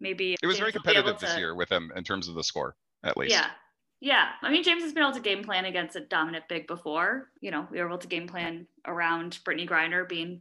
maybe 0.00 0.36
It 0.42 0.46
was 0.46 0.58
very 0.58 0.72
James 0.72 0.84
will 0.84 0.92
competitive 0.92 1.20
this 1.20 1.34
to- 1.34 1.38
year 1.38 1.54
with 1.54 1.68
them 1.68 1.92
in 1.96 2.02
terms 2.04 2.28
of 2.28 2.34
the 2.34 2.44
score, 2.44 2.76
at 3.04 3.16
least. 3.18 3.32
Yeah. 3.32 3.48
Yeah. 4.00 4.28
I 4.42 4.50
mean, 4.50 4.62
James 4.62 4.82
has 4.82 4.92
been 4.92 5.02
able 5.02 5.12
to 5.14 5.20
game 5.20 5.44
plan 5.44 5.66
against 5.66 5.96
a 5.96 6.00
dominant 6.00 6.44
big 6.48 6.66
before. 6.66 7.28
You 7.40 7.50
know, 7.50 7.68
we 7.70 7.78
were 7.80 7.86
able 7.88 7.98
to 7.98 8.08
game 8.08 8.26
plan 8.26 8.66
around 8.86 9.38
Brittney 9.44 9.68
Griner 9.68 10.08
being, 10.08 10.40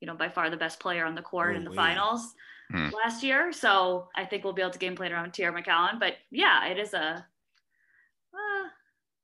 you 0.00 0.06
know, 0.06 0.14
by 0.14 0.28
far 0.28 0.48
the 0.50 0.56
best 0.56 0.78
player 0.80 1.04
on 1.04 1.14
the 1.14 1.22
court 1.22 1.56
in 1.56 1.64
the 1.64 1.70
Ooh-wee. 1.70 1.76
finals 1.76 2.34
Hmm. 2.70 2.88
last 3.04 3.22
year. 3.22 3.52
So 3.52 4.08
I 4.16 4.24
think 4.24 4.42
we'll 4.42 4.52
be 4.54 4.62
able 4.62 4.70
to 4.72 4.78
game 4.78 4.96
plan 4.96 5.12
around 5.12 5.32
Teaira 5.32 5.52
McCowan. 5.52 5.98
But 6.00 6.14
yeah, 6.30 6.66
it 6.66 6.78
is 6.78 6.94
a. 6.94 7.26
Uh, 8.32 8.68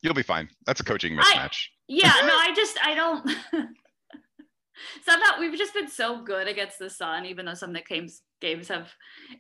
You'll 0.03 0.15
be 0.15 0.23
fine. 0.23 0.49
That's 0.67 0.81
a 0.81 0.85
coaching 0.85 1.19
I- 1.19 1.23
mismatch. 1.23 1.67
yeah, 1.89 2.13
no, 2.25 2.35
I 2.39 2.53
just, 2.55 2.79
I 2.85 2.95
don't. 2.95 3.31
Somehow 5.05 5.39
we've 5.39 5.57
just 5.59 5.75
been 5.75 5.89
so 5.89 6.23
good 6.23 6.49
against 6.49 6.79
the 6.79 6.89
Sun, 6.89 7.27
even 7.27 7.45
though 7.45 7.55
some 7.55 7.71
of 7.71 7.77
the 7.77 7.83
games 7.83 8.23
games 8.41 8.69
have 8.69 8.91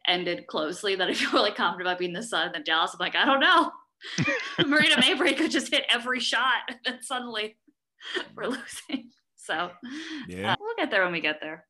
ended 0.07 0.47
closely. 0.47 0.95
That 0.97 1.09
I 1.09 1.14
feel 1.14 1.33
really 1.33 1.53
confident 1.53 1.89
about 1.89 1.99
being 1.99 2.12
the 2.12 2.22
Sun. 2.22 2.47
And 2.47 2.55
then 2.55 2.62
Dallas, 2.64 2.93
I'm 2.93 2.99
like, 3.01 3.16
I 3.16 3.24
don't 3.24 3.41
know. 3.41 3.70
Marina 4.66 4.96
Mabrey 4.96 5.36
could 5.36 5.51
just 5.51 5.72
hit 5.72 5.84
every 5.90 6.20
shot, 6.20 6.62
and 6.68 6.78
then 6.84 6.98
suddenly 7.03 7.57
we're 8.36 8.46
losing. 8.46 9.11
So 9.36 9.70
Yeah. 10.28 10.53
uh, 10.53 10.57
we'll 10.61 10.76
get 10.76 10.90
there 10.90 11.03
when 11.05 11.12
we 11.12 11.20
get 11.20 11.40
there. 11.40 11.66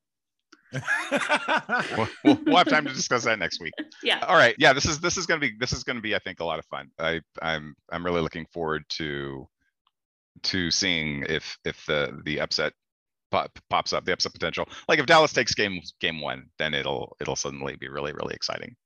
we'll, 0.72 2.09
we'll, 2.24 2.39
we'll 2.47 2.57
have 2.57 2.68
time 2.68 2.85
to 2.87 2.93
discuss 2.93 3.24
that 3.24 3.39
next 3.39 3.61
week. 3.61 3.72
Yeah. 4.03 4.20
All 4.26 4.37
right. 4.37 4.55
Yeah, 4.59 4.72
this 4.72 4.85
is 4.85 5.01
this 5.01 5.16
is 5.16 5.26
gonna 5.26 5.41
be 5.41 5.53
this 5.59 5.72
is 5.72 5.83
gonna 5.85 6.01
be 6.01 6.14
I 6.14 6.18
think 6.20 6.41
a 6.41 6.45
lot 6.45 6.59
of 6.59 6.64
fun. 6.66 6.91
I 6.99 7.20
I'm 7.43 7.74
I'm 7.91 8.05
really 8.05 8.20
looking 8.20 8.47
forward 8.53 8.85
to 8.91 9.49
to 10.45 10.70
seeing 10.70 11.24
if 11.28 11.59
if 11.64 11.85
the 11.87 12.20
the 12.24 12.41
upset 12.41 12.72
pop, 13.33 13.59
pops 13.68 13.93
up, 13.93 14.05
the 14.05 14.12
upset 14.12 14.33
potential. 14.33 14.68
Like 14.89 14.99
if 15.01 15.07
Dallas 15.07 15.33
takes 15.33 15.55
game 15.55 15.81
game 16.01 16.20
one, 16.20 16.47
then 16.59 16.72
it'll 16.74 17.16
it'll 17.20 17.37
suddenly 17.37 17.76
be 17.76 17.89
really 17.89 18.12
really 18.12 18.35
exciting. 18.35 18.76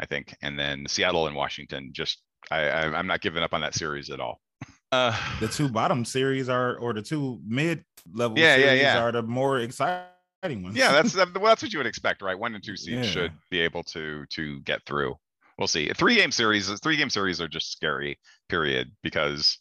I 0.00 0.06
think, 0.06 0.34
and 0.42 0.58
then 0.58 0.86
Seattle 0.86 1.26
and 1.26 1.34
Washington 1.34 1.90
just 1.92 2.20
I, 2.50 2.60
I 2.68 2.98
I'm 2.98 3.06
not 3.06 3.20
giving 3.20 3.42
up 3.42 3.52
on 3.54 3.60
that 3.62 3.74
series 3.74 4.10
at 4.10 4.20
all. 4.20 4.40
Uh, 4.90 5.14
the 5.38 5.46
two 5.46 5.68
bottom 5.68 6.02
series 6.02 6.48
are, 6.48 6.76
or 6.78 6.94
the 6.94 7.02
two 7.02 7.38
mid 7.46 7.84
level 8.10 8.38
Yeah, 8.38 8.56
yeah, 8.56 8.64
series 8.64 8.80
yeah. 8.80 9.02
are 9.02 9.12
the 9.12 9.22
more 9.22 9.58
exciting 9.60 10.62
ones. 10.62 10.74
yeah, 10.78 10.92
that's 11.02 11.14
well, 11.14 11.26
that's 11.44 11.62
what 11.62 11.74
you 11.74 11.78
would 11.78 11.86
expect, 11.86 12.22
right? 12.22 12.38
One 12.38 12.54
and 12.54 12.64
two 12.64 12.74
seeds 12.74 13.06
Yeah. 13.06 13.12
should 13.12 13.32
be 13.50 13.60
able 13.60 13.82
to 13.84 14.24
to 14.30 14.60
get 14.60 14.80
through. 14.86 15.14
We'll 15.58 15.68
see. 15.68 15.90
Three 15.92 16.14
game 16.14 16.32
series, 16.32 16.70
three 16.80 16.96
game 16.96 17.10
series 17.10 17.38
are 17.38 17.48
just 17.48 17.70
scary. 17.70 18.18
Period, 18.48 18.90
because 19.02 19.58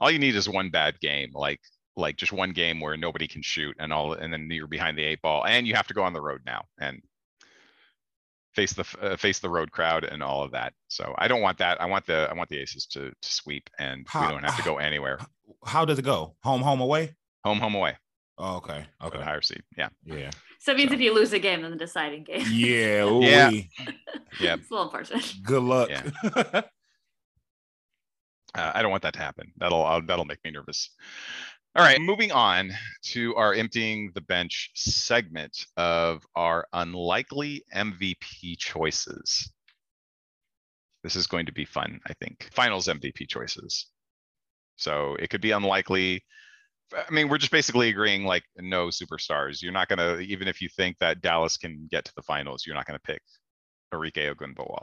all 0.00 0.10
you 0.10 0.18
need 0.18 0.34
is 0.34 0.48
one 0.48 0.70
bad 0.70 0.98
game, 1.00 1.28
like 1.34 1.60
like 1.94 2.16
just 2.16 2.32
one 2.32 2.52
game 2.52 2.80
where 2.80 2.96
nobody 2.96 3.28
can 3.28 3.42
shoot, 3.42 3.76
and 3.78 3.92
all, 3.92 4.14
and 4.14 4.32
then 4.32 4.48
you're 4.50 4.66
behind 4.66 4.96
the 4.96 5.04
eight 5.04 5.20
ball, 5.20 5.44
and 5.44 5.66
you 5.66 5.74
have 5.74 5.88
to 5.88 5.94
go 5.94 6.04
on 6.04 6.14
the 6.14 6.22
road 6.22 6.40
now 6.46 6.64
and 6.80 7.02
face 8.58 8.72
the 8.72 8.84
uh, 9.00 9.16
face 9.16 9.38
the 9.38 9.48
road 9.48 9.70
crowd 9.70 10.02
and 10.04 10.20
all 10.22 10.42
of 10.42 10.50
that. 10.50 10.72
So 10.88 11.14
I 11.18 11.28
don't 11.28 11.40
want 11.42 11.58
that. 11.58 11.80
I 11.80 11.86
want 11.86 12.04
the 12.06 12.28
I 12.30 12.34
want 12.34 12.48
the 12.50 12.58
Aces 12.58 12.86
to 12.86 13.10
to 13.10 13.28
sweep, 13.40 13.70
and 13.78 14.06
we 14.14 14.20
don't 14.20 14.42
have 14.44 14.56
to 14.56 14.64
go 14.64 14.78
anywhere. 14.90 15.18
How 15.64 15.84
does 15.84 15.98
it 15.98 16.04
go? 16.04 16.34
Home, 16.42 16.60
home, 16.62 16.80
away. 16.80 17.14
Home, 17.44 17.60
home, 17.60 17.76
away. 17.76 17.96
Oh, 18.36 18.56
okay. 18.56 18.84
for 19.00 19.10
the 19.10 19.16
Okay. 19.16 19.24
higher 19.24 19.42
seed. 19.42 19.62
Yeah. 19.76 19.88
Yeah. 20.04 20.30
So 20.60 20.72
it 20.72 20.76
means 20.78 20.90
So- 20.90 20.94
if 20.96 21.00
you 21.00 21.14
lose 21.14 21.32
a 21.32 21.38
game, 21.38 21.62
then 21.62 21.70
the 21.70 21.76
deciding 21.76 22.24
game. 22.24 22.44
Yeah. 22.50 23.04
Yeah. 23.04 23.48
ooh-wee. 23.50 23.70
Yeah. 24.40 24.54
it's 24.54 24.70
a 24.70 24.74
little 24.74 24.84
unfortunate. 24.86 25.34
Good 25.42 25.62
luck. 25.62 25.88
Yeah. 25.90 26.62
Uh, 28.54 28.72
I 28.74 28.80
don't 28.82 28.90
want 28.90 29.02
that 29.02 29.12
to 29.12 29.18
happen. 29.20 29.52
That'll 29.58 29.84
uh, 29.84 30.00
that'll 30.06 30.24
make 30.24 30.42
me 30.42 30.50
nervous. 30.50 30.90
All 31.78 31.84
right, 31.84 32.00
moving 32.00 32.32
on 32.32 32.72
to 33.04 33.36
our 33.36 33.54
emptying 33.54 34.10
the 34.12 34.20
bench 34.20 34.72
segment 34.74 35.64
of 35.76 36.26
our 36.34 36.66
unlikely 36.72 37.62
MVP 37.72 38.58
choices. 38.58 39.52
This 41.04 41.14
is 41.14 41.28
going 41.28 41.46
to 41.46 41.52
be 41.52 41.64
fun, 41.64 42.00
I 42.08 42.14
think. 42.14 42.48
Finals 42.52 42.88
MVP 42.88 43.28
choices. 43.28 43.86
So 44.74 45.14
it 45.20 45.30
could 45.30 45.40
be 45.40 45.52
unlikely. 45.52 46.24
I 46.92 47.12
mean, 47.12 47.28
we're 47.28 47.38
just 47.38 47.52
basically 47.52 47.90
agreeing 47.90 48.24
like 48.24 48.42
no 48.56 48.88
superstars. 48.88 49.62
You're 49.62 49.70
not 49.70 49.86
gonna 49.86 50.18
even 50.18 50.48
if 50.48 50.60
you 50.60 50.68
think 50.68 50.96
that 50.98 51.20
Dallas 51.20 51.56
can 51.56 51.86
get 51.88 52.04
to 52.06 52.12
the 52.16 52.22
finals, 52.22 52.64
you're 52.66 52.74
not 52.74 52.86
gonna 52.86 52.98
pick 52.98 53.22
Arike 53.94 54.34
Ogunbowale 54.34 54.82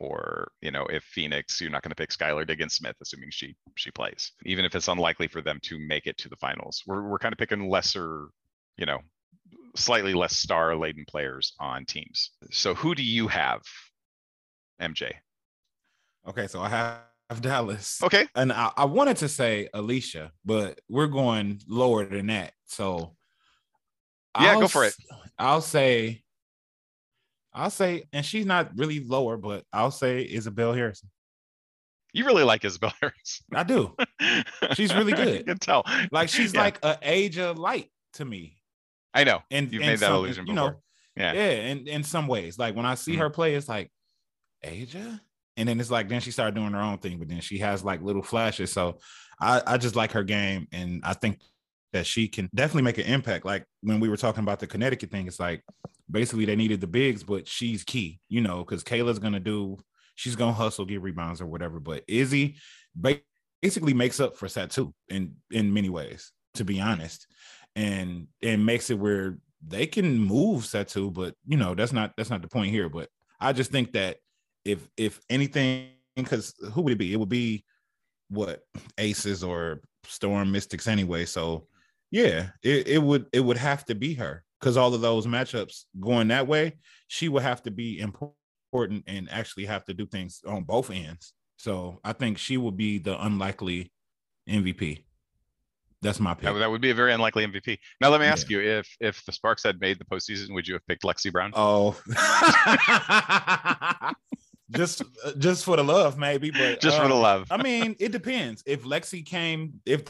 or 0.00 0.50
you 0.60 0.70
know 0.70 0.86
if 0.86 1.02
phoenix 1.04 1.60
you're 1.60 1.70
not 1.70 1.82
going 1.82 1.90
to 1.90 1.94
pick 1.94 2.10
skylar 2.10 2.46
diggins 2.46 2.74
smith 2.74 2.96
assuming 3.00 3.30
she 3.30 3.54
she 3.76 3.90
plays 3.90 4.32
even 4.44 4.64
if 4.64 4.74
it's 4.74 4.88
unlikely 4.88 5.28
for 5.28 5.40
them 5.40 5.58
to 5.62 5.78
make 5.78 6.06
it 6.06 6.16
to 6.18 6.28
the 6.28 6.36
finals 6.36 6.82
we're, 6.86 7.08
we're 7.08 7.18
kind 7.18 7.32
of 7.32 7.38
picking 7.38 7.68
lesser 7.68 8.28
you 8.76 8.86
know 8.86 8.98
slightly 9.76 10.14
less 10.14 10.36
star 10.36 10.76
laden 10.76 11.04
players 11.08 11.54
on 11.60 11.84
teams 11.84 12.32
so 12.50 12.74
who 12.74 12.94
do 12.94 13.02
you 13.02 13.28
have 13.28 13.60
mj 14.80 15.12
Okay, 16.26 16.46
so 16.46 16.60
I 16.60 16.68
have 16.70 17.42
Dallas. 17.42 18.02
okay 18.02 18.26
And 18.34 18.52
I, 18.52 18.72
I 18.76 18.84
wanted 18.86 19.18
to 19.18 19.28
say 19.28 19.68
Allisha, 19.74 20.30
but 20.44 20.80
we're 20.88 21.06
going 21.06 21.60
lower 21.68 22.06
than 22.06 22.28
that. 22.28 22.52
So 22.66 23.14
Yeah, 24.40 24.52
I'll 24.52 24.60
go 24.62 24.68
for 24.68 24.84
it. 24.84 24.94
I'll 25.38 25.60
say, 25.60 26.23
I'll 27.54 27.70
say, 27.70 28.04
and 28.12 28.24
she's 28.26 28.46
not 28.46 28.70
really 28.76 29.00
lower, 29.00 29.36
but 29.36 29.64
I'll 29.72 29.90
say 29.90 30.26
Isabelle 30.28 30.72
Harrison. 30.72 31.10
You 32.12 32.24
really 32.26 32.44
like 32.44 32.64
Isabelle 32.64 32.92
Harrison. 33.00 33.46
I 33.54 33.62
do. 33.64 33.94
She's 34.74 34.94
really 34.94 35.12
good. 35.20 35.38
You 35.38 35.44
can 35.44 35.58
tell. 35.58 35.84
Like 36.12 36.28
she's 36.28 36.52
Yeah. 36.54 36.60
like 36.62 36.84
a 36.84 36.98
age 37.02 37.38
of 37.38 37.58
light 37.58 37.90
to 38.14 38.24
me. 38.24 38.56
I 39.12 39.24
know. 39.24 39.40
And 39.50 39.72
You've 39.72 39.82
and 39.82 39.90
made 39.92 39.98
that 40.00 40.06
some- 40.06 40.16
illusion 40.16 40.46
you 40.46 40.52
know, 40.54 40.68
before. 40.68 40.80
Yeah. 41.16 41.32
yeah, 41.32 41.40
and 41.70 41.86
in 41.86 42.02
some 42.02 42.26
ways, 42.26 42.58
like 42.58 42.74
when 42.74 42.86
I 42.86 42.96
see 42.96 43.14
Mhm. 43.14 43.18
her 43.18 43.30
play, 43.30 43.54
it's 43.54 43.68
like 43.68 43.90
A'ja, 44.64 45.20
and 45.56 45.68
then 45.68 45.78
it's 45.78 45.90
like 45.90 46.08
then 46.08 46.20
she 46.20 46.32
started 46.32 46.54
doing 46.56 46.72
her 46.72 46.80
own 46.80 46.98
thing, 46.98 47.18
but 47.18 47.28
then 47.28 47.40
she 47.40 47.58
has 47.58 47.84
like 47.84 48.02
little 48.02 48.22
flashes. 48.22 48.72
So 48.72 48.98
I 49.40 49.62
I 49.64 49.76
just 49.76 49.94
like 49.94 50.10
her 50.12 50.24
game, 50.24 50.66
and 50.72 51.02
I 51.04 51.12
think 51.14 51.40
that 51.92 52.06
she 52.06 52.26
can 52.26 52.48
definitely 52.52 52.82
make 52.82 52.98
an 52.98 53.04
impact. 53.06 53.44
Like 53.44 53.64
when 53.82 54.00
we 54.00 54.08
were 54.08 54.16
talking 54.16 54.42
about 54.42 54.58
the 54.58 54.66
Connecticut 54.66 55.12
thing, 55.12 55.28
it's 55.28 55.38
like 55.38 55.62
basically 56.10 56.44
they 56.44 56.56
needed 56.56 56.80
the 56.80 56.86
bigs, 56.86 57.22
but 57.22 57.48
she's 57.48 57.84
key, 57.84 58.20
you 58.28 58.40
know, 58.40 58.58
because 58.58 58.84
Kayla's 58.84 59.18
gonna 59.18 59.40
do, 59.40 59.78
she's 60.14 60.36
gonna 60.36 60.52
hustle, 60.52 60.84
get 60.84 61.02
rebounds 61.02 61.40
or 61.40 61.46
whatever. 61.46 61.80
But 61.80 62.04
Izzy 62.08 62.56
basically 63.62 63.94
makes 63.94 64.20
up 64.20 64.36
for 64.36 64.46
Satou 64.46 64.92
in 65.08 65.36
in 65.50 65.72
many 65.72 65.88
ways, 65.90 66.32
to 66.54 66.64
be 66.64 66.80
honest, 66.80 67.26
and 67.76 68.28
and 68.42 68.64
makes 68.66 68.90
it 68.90 68.98
where 68.98 69.38
they 69.66 69.86
can 69.86 70.18
move 70.18 70.62
Satou, 70.64 71.12
but 71.12 71.34
you 71.46 71.56
know 71.56 71.74
that's 71.74 71.92
not 71.92 72.12
that's 72.16 72.30
not 72.30 72.42
the 72.42 72.48
point 72.48 72.70
here. 72.70 72.88
But 72.88 73.08
I 73.40 73.52
just 73.52 73.70
think 73.70 73.92
that 73.92 74.18
if 74.64 74.86
if 74.96 75.20
anything, 75.30 75.88
because 76.16 76.54
who 76.72 76.82
would 76.82 76.92
it 76.92 76.98
be? 76.98 77.12
It 77.12 77.16
would 77.16 77.28
be 77.28 77.64
what 78.28 78.62
Aces 78.98 79.42
or 79.42 79.80
Storm 80.04 80.52
Mystics 80.52 80.88
anyway. 80.88 81.24
So 81.24 81.66
yeah, 82.10 82.48
it, 82.62 82.88
it 82.88 83.02
would 83.02 83.26
it 83.32 83.40
would 83.40 83.56
have 83.56 83.84
to 83.86 83.94
be 83.94 84.14
her 84.14 84.44
because 84.60 84.76
all 84.76 84.94
of 84.94 85.00
those 85.00 85.26
matchups 85.26 85.84
going 86.00 86.28
that 86.28 86.46
way, 86.46 86.74
she 87.08 87.28
would 87.28 87.42
have 87.42 87.62
to 87.62 87.70
be 87.70 87.98
important 87.98 89.04
and 89.06 89.28
actually 89.30 89.66
have 89.66 89.84
to 89.84 89.94
do 89.94 90.06
things 90.06 90.40
on 90.46 90.64
both 90.64 90.90
ends. 90.90 91.32
So 91.56 92.00
I 92.04 92.12
think 92.12 92.38
she 92.38 92.56
will 92.56 92.72
be 92.72 92.98
the 92.98 93.22
unlikely 93.24 93.92
MVP. 94.48 95.04
That's 96.02 96.20
my 96.20 96.34
pick. 96.34 96.54
That, 96.54 96.70
would- 96.70 96.82
be 96.82 96.90
a 96.90 96.94
very 96.94 97.14
unlikely 97.14 97.46
MVP. 97.46 97.78
Now 98.00 98.10
let 98.10 98.20
me 98.20 98.26
ask 98.26 98.50
you: 98.50 98.60
if 98.60 98.86
if 99.00 99.24
the 99.24 99.32
Sparks 99.32 99.64
had 99.64 99.80
made 99.80 99.98
the 99.98 100.04
postseason, 100.04 100.52
would 100.52 100.68
you 100.68 100.74
have 100.74 100.86
picked 100.86 101.02
Lexie 101.02 101.32
Brown? 101.32 101.50
Oh, 101.54 101.96
just 104.70 105.02
just 105.38 105.64
for 105.64 105.76
the 105.76 105.84
love, 105.84 106.18
maybe. 106.18 106.50
But 106.50 106.80
Just 106.80 106.98
for 106.98 107.08
the 107.08 107.14
um, 107.14 107.22
love. 107.22 107.46
I 107.50 107.62
mean, 107.62 107.96
it 107.98 108.12
depends. 108.12 108.62
If 108.66 108.84
Lexie 108.84 109.24
came, 109.24 109.80
if 109.86 110.04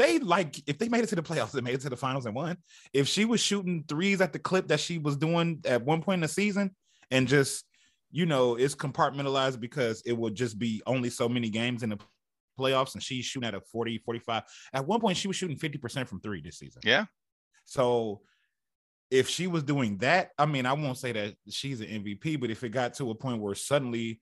they 0.00 0.18
like, 0.18 0.62
if 0.68 0.78
they 0.78 0.88
made 0.88 1.04
it 1.04 1.08
to 1.08 1.16
the 1.16 1.22
playoffs 1.22 1.54
and 1.54 1.62
made 1.62 1.74
it 1.74 1.80
to 1.82 1.90
the 1.90 1.96
finals 1.96 2.26
and 2.26 2.34
won, 2.34 2.56
if 2.92 3.06
she 3.06 3.24
was 3.24 3.40
shooting 3.40 3.84
threes 3.86 4.20
at 4.20 4.32
the 4.32 4.38
clip 4.38 4.68
that 4.68 4.80
she 4.80 4.98
was 4.98 5.16
doing 5.16 5.60
at 5.64 5.84
one 5.84 6.02
point 6.02 6.16
in 6.16 6.22
the 6.22 6.28
season, 6.28 6.74
and 7.10 7.28
just 7.28 7.64
you 8.10 8.26
know, 8.26 8.56
it's 8.56 8.74
compartmentalized 8.74 9.60
because 9.60 10.02
it 10.04 10.16
would 10.16 10.34
just 10.34 10.58
be 10.58 10.82
only 10.86 11.10
so 11.10 11.28
many 11.28 11.48
games 11.48 11.82
in 11.82 11.90
the 11.90 11.98
playoffs, 12.58 12.94
and 12.94 13.02
she's 13.02 13.24
shooting 13.24 13.46
at 13.46 13.54
a 13.54 13.60
40, 13.60 13.98
45. 13.98 14.42
At 14.72 14.86
one 14.86 15.00
point, 15.00 15.16
she 15.16 15.28
was 15.28 15.36
shooting 15.36 15.56
50% 15.56 16.08
from 16.08 16.20
three 16.20 16.40
this 16.40 16.58
season. 16.58 16.82
Yeah. 16.84 17.04
So 17.64 18.22
if 19.10 19.28
she 19.28 19.46
was 19.46 19.62
doing 19.62 19.98
that, 19.98 20.30
I 20.38 20.46
mean, 20.46 20.66
I 20.66 20.72
won't 20.72 20.98
say 20.98 21.12
that 21.12 21.34
she's 21.48 21.80
an 21.80 21.86
MVP, 21.86 22.40
but 22.40 22.50
if 22.50 22.64
it 22.64 22.70
got 22.70 22.94
to 22.94 23.10
a 23.10 23.14
point 23.14 23.40
where 23.40 23.54
suddenly, 23.54 24.20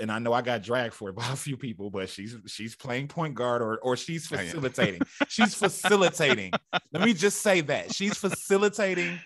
and 0.00 0.10
I 0.10 0.18
know 0.18 0.32
I 0.32 0.42
got 0.42 0.62
dragged 0.62 0.94
for 0.94 1.10
it 1.10 1.16
by 1.16 1.28
a 1.30 1.36
few 1.36 1.56
people, 1.56 1.90
but 1.90 2.08
she's 2.08 2.36
she's 2.46 2.76
playing 2.76 3.08
point 3.08 3.34
guard 3.34 3.62
or 3.62 3.78
or 3.78 3.96
she's 3.96 4.26
facilitating. 4.26 5.02
she's 5.28 5.54
facilitating. 5.54 6.52
Let 6.92 7.04
me 7.04 7.14
just 7.14 7.42
say 7.42 7.60
that 7.62 7.94
she's 7.94 8.16
facilitating. 8.16 9.18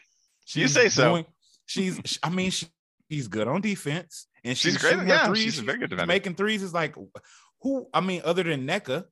You 0.55 0.69
say 0.69 0.89
so. 0.89 1.25
she's. 1.67 2.19
I 2.23 2.31
mean, 2.31 2.51
she, 2.51 2.67
she's 3.11 3.29
good 3.29 3.49
on 3.49 3.61
defense, 3.61 4.29
and 4.45 4.57
she's, 4.57 4.75
She's 4.75 4.83
great, 4.83 5.07
yeah, 5.07 5.27
threes, 5.27 5.43
she's 5.43 5.59
very 5.59 5.79
good 5.79 5.91
defender. 5.91 6.07
Making 6.07 6.35
threes 6.35 6.63
is 6.63 6.73
like, 6.73 6.95
who? 7.61 7.89
I 7.93 8.01
mean, 8.01 8.23
other 8.25 8.45
than 8.45 8.67
Nneka, 8.67 9.05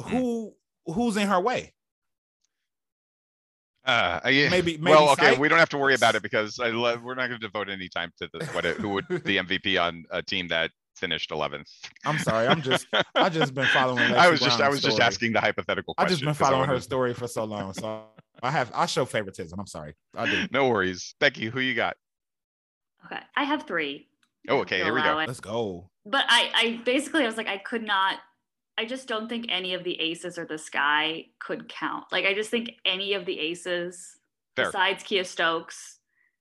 hmm. 0.00 0.08
who 0.08 0.54
who's 0.86 1.16
in 1.16 1.28
her 1.28 1.40
way? 1.40 1.72
Uh, 3.86 4.20
yeah. 4.28 4.48
Maybe- 4.48 4.76
well, 4.76 5.00
maybe 5.00 5.12
okay, 5.12 5.30
Syke? 5.32 5.38
we 5.38 5.48
don't 5.48 5.58
have 5.58 5.68
to 5.70 5.78
worry 5.78 5.94
about 5.94 6.16
it 6.16 6.22
because 6.22 6.58
I 6.58 6.70
love, 6.70 7.02
we're 7.02 7.14
not 7.14 7.28
going 7.28 7.40
to 7.40 7.46
devote 7.46 7.68
any 7.70 7.88
time 7.88 8.12
to 8.20 8.28
the, 8.32 8.44
what 8.46 8.64
it, 8.64 8.76
who 8.78 8.88
would 8.90 9.06
the 9.08 9.36
MVP 9.38 9.80
on 9.80 10.04
a 10.10 10.22
team 10.22 10.48
that 10.48 10.72
finished 10.96 11.30
11th. 11.30 11.70
I'm 12.04 12.18
sorry. 12.18 12.46
I'm 12.48 12.62
just 12.62 12.86
I 13.14 13.28
just 13.28 13.54
been 13.54 13.66
following. 13.66 13.98
I 14.00 14.26
Lexie 14.26 14.30
was 14.32 14.40
just 14.40 14.54
I 14.56 14.58
Brown's 14.58 14.72
was 14.74 14.82
just 14.82 15.00
asking 15.00 15.32
the 15.34 15.40
hypothetical 15.40 15.94
I 15.98 16.02
question. 16.02 16.14
just 16.18 16.24
been 16.24 16.34
following 16.34 16.68
her 16.68 16.80
story 16.80 17.14
for 17.14 17.28
so 17.28 17.44
long, 17.44 17.72
so 17.74 18.04
I 18.42 18.50
have 18.50 18.72
I 18.74 18.86
show 18.86 19.04
favoritism. 19.04 19.58
I'm 19.60 19.66
sorry. 19.66 19.94
I 20.16 20.26
do. 20.26 20.46
No 20.50 20.68
worries, 20.68 21.14
Becky. 21.20 21.46
Who 21.46 21.60
you 21.60 21.74
got? 21.74 21.96
Okay, 23.04 23.20
I 23.36 23.44
have 23.44 23.66
three. 23.66 24.08
Oh, 24.48 24.58
okay, 24.60 24.82
here 24.82 24.94
we 24.94 25.02
go. 25.02 25.18
it. 25.18 25.26
Let's 25.28 25.40
go. 25.40 25.90
But 26.04 26.24
I, 26.28 26.50
I 26.54 26.80
basically 26.84 27.24
I 27.24 27.26
was 27.26 27.36
like 27.36 27.48
I 27.48 27.58
could 27.58 27.82
not. 27.82 28.18
I 28.78 28.84
just 28.84 29.08
don't 29.08 29.28
think 29.28 29.46
any 29.48 29.74
of 29.74 29.84
the 29.84 29.98
aces 30.00 30.38
or 30.38 30.44
the 30.44 30.58
sky 30.58 31.26
could 31.38 31.68
count. 31.68 32.04
Like 32.12 32.24
I 32.26 32.34
just 32.34 32.50
think 32.50 32.72
any 32.84 33.14
of 33.14 33.24
the 33.24 33.38
aces 33.38 34.18
Fair. 34.54 34.66
besides 34.66 35.02
Kia 35.02 35.24
Stokes 35.24 35.94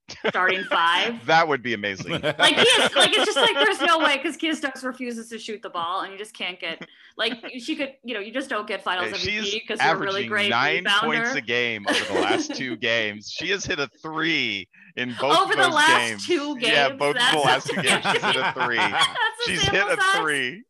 starting 0.27 0.63
five. 0.65 1.25
That 1.25 1.47
would 1.47 1.63
be 1.63 1.73
amazing. 1.73 2.11
Like 2.21 2.55
Kia, 2.55 2.89
like 2.95 3.11
it's 3.15 3.25
just 3.25 3.37
like 3.37 3.53
there's 3.55 3.81
no 3.81 3.99
way 3.99 4.17
because 4.17 4.37
Kia 4.37 4.53
Stokes 4.53 4.83
refuses 4.83 5.29
to 5.29 5.39
shoot 5.39 5.61
the 5.63 5.69
ball, 5.69 6.01
and 6.01 6.11
you 6.11 6.17
just 6.19 6.35
can't 6.35 6.59
get 6.59 6.85
like 7.17 7.33
she 7.57 7.75
could, 7.75 7.93
you 8.03 8.13
know, 8.13 8.19
you 8.19 8.31
just 8.31 8.49
don't 8.49 8.67
get 8.67 8.83
finals 8.83 9.09
Hey, 9.19 9.31
MVP 9.39 9.43
She's 9.43 9.53
because 9.53 9.79
you're 9.81 9.95
really 9.97 10.25
averaging 10.25 10.29
great 10.29 10.49
nine 10.49 10.85
points 10.99 11.29
rebounder. 11.31 11.35
a 11.37 11.41
game 11.41 11.85
over 11.89 12.13
the 12.13 12.19
last 12.19 12.53
two 12.53 12.75
games. 12.91 13.31
She 13.31 13.49
has 13.49 13.65
hit 13.65 13.79
a 13.79 13.89
three 14.01 14.67
in 14.97 15.15
both 15.19 15.37
Over 15.39 15.53
of 15.53 15.57
the 15.57 15.63
those 15.63 15.73
last 15.73 16.09
games. 16.09 16.27
two 16.27 16.55
games. 16.57 16.73
Yeah, 16.73 16.89
both 16.89 17.15
of 17.15 17.31
the 17.31 17.39
last 17.39 17.67
two 17.67 17.81
games 17.81 18.05
she's 18.11 18.21
hit 18.23 18.35
a 18.35 18.53
three. 18.53 18.75
That's 18.77 19.07
the 19.07 19.51
She's 19.51 19.61
hit 19.63 19.71
sample 19.73 19.93
a 19.93 20.01
size? 20.01 20.21
three. 20.21 20.63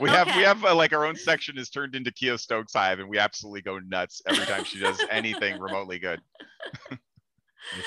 We 0.00 0.10
have 0.10 0.26
we 0.28 0.42
have 0.42 0.64
uh, 0.64 0.74
like 0.74 0.92
our 0.92 1.04
own 1.06 1.16
section 1.16 1.58
is 1.58 1.70
turned 1.70 1.94
into 1.94 2.10
Kia 2.12 2.36
Stokes 2.38 2.72
Hive, 2.74 2.98
and 3.00 3.08
we 3.08 3.18
absolutely 3.18 3.62
go 3.62 3.78
nuts 3.78 4.20
every 4.26 4.44
time 4.46 4.64
she 4.64 4.78
does 4.78 5.02
anything 5.10 5.58
remotely 5.60 5.98
good. 5.98 6.20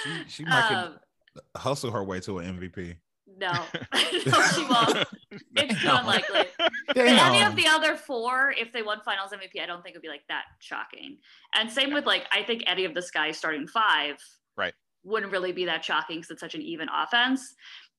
she 0.03 0.23
she 0.27 0.45
might 0.45 0.71
Um, 0.71 0.99
hustle 1.55 1.91
her 1.91 2.03
way 2.03 2.19
to 2.21 2.39
an 2.39 2.59
MVP. 2.59 2.95
no, 3.37 3.51
no, 3.93 4.41
she 4.53 4.65
won't. 4.65 5.07
It's 5.55 5.79
too 5.81 5.87
No. 5.87 5.97
unlikely. 5.99 6.45
Damn. 6.93 7.33
Any 7.33 7.43
of 7.43 7.55
the 7.55 7.67
other 7.67 7.95
four, 7.95 8.53
if 8.57 8.73
they 8.73 8.81
won 8.81 8.99
Finals 9.05 9.31
MVP, 9.31 9.61
I 9.61 9.65
don't 9.65 9.81
think 9.83 9.95
it 9.95 9.97
would 9.99 10.01
be 10.03 10.09
like 10.09 10.25
that 10.29 10.43
shocking. 10.59 11.17
And 11.55 11.71
same 11.71 11.93
with 11.93 12.05
like, 12.05 12.25
I 12.31 12.43
think 12.43 12.63
any 12.67 12.85
of 12.85 12.93
the 12.93 13.01
Sky 13.01 13.31
starting 13.31 13.67
five, 13.67 14.17
Right. 14.57 14.73
wouldn't 15.03 15.31
really 15.31 15.51
be 15.53 15.65
that 15.65 15.85
shocking 15.85 16.17
because 16.17 16.31
it's 16.31 16.41
such 16.41 16.55
an 16.55 16.61
even 16.61 16.89
offense. 16.89 17.55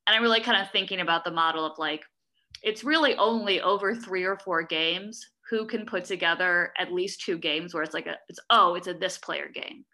And 0.06 0.14
I'm 0.16 0.22
really 0.22 0.40
kind 0.40 0.60
of 0.60 0.70
thinking 0.72 1.00
about 1.00 1.24
the 1.24 1.30
model 1.30 1.64
of 1.64 1.78
like, 1.78 2.04
it's 2.62 2.84
really 2.84 3.14
only 3.16 3.60
over 3.60 3.94
three 3.94 4.24
or 4.24 4.36
four 4.36 4.62
games 4.62 5.24
who 5.48 5.66
can 5.66 5.84
put 5.84 6.04
together 6.04 6.72
at 6.78 6.92
least 6.92 7.22
two 7.22 7.38
games 7.38 7.74
where 7.74 7.82
it's 7.82 7.94
like 7.94 8.06
a, 8.06 8.16
it's 8.28 8.38
oh, 8.50 8.74
it's 8.74 8.86
a 8.86 8.94
this 8.94 9.18
player 9.18 9.48
game. 9.52 9.84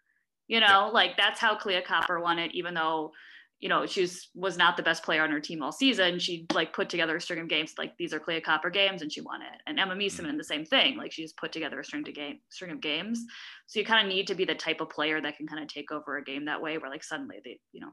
You 0.47 0.59
know, 0.61 0.89
like 0.93 1.17
that's 1.17 1.39
how 1.39 1.57
Kahleah 1.57 1.83
Copper 1.83 2.19
won 2.19 2.39
it, 2.39 2.51
even 2.53 2.73
though 2.73 3.11
you 3.59 3.69
know, 3.69 3.87
she 3.87 4.01
was, 4.01 4.29
was 4.35 4.57
not 4.57 4.77
the 4.77 4.83
best 4.83 5.03
player 5.03 5.23
on 5.23 5.31
her 5.31 5.39
team 5.39 5.63
all 5.63 5.71
season. 5.71 6.19
She 6.19 6.45
like 6.53 6.73
put 6.73 6.89
together 6.89 7.15
a 7.15 7.21
string 7.21 7.39
of 7.39 7.47
games 7.47 7.73
like 7.77 7.97
these 7.97 8.13
are 8.13 8.19
Kahleah 8.19 8.43
Copper 8.43 8.69
games, 8.69 9.01
and 9.01 9.11
she 9.11 9.21
won 9.21 9.41
it. 9.41 9.61
And 9.65 9.79
Emma 9.79 9.95
Meesseman, 9.95 10.27
mm-hmm. 10.27 10.37
the 10.37 10.43
same 10.43 10.63
thing. 10.63 10.95
Like 10.95 11.11
she 11.11 11.23
just 11.23 11.37
put 11.37 11.51
together 11.51 11.79
a 11.79 11.83
string 11.83 12.03
to 12.03 12.11
game 12.11 12.39
string 12.49 12.71
of 12.71 12.81
games. 12.81 13.23
So 13.65 13.79
you 13.79 13.85
kind 13.85 14.05
of 14.05 14.13
need 14.13 14.27
to 14.27 14.35
be 14.35 14.45
the 14.45 14.53
type 14.53 14.79
of 14.79 14.89
player 14.89 15.19
that 15.21 15.37
can 15.37 15.47
kind 15.47 15.61
of 15.61 15.67
take 15.69 15.91
over 15.91 16.17
a 16.17 16.23
game 16.23 16.45
that 16.45 16.61
way, 16.61 16.77
where 16.77 16.91
like 16.91 17.03
suddenly 17.03 17.37
they, 17.43 17.59
you 17.71 17.81
know, 17.81 17.91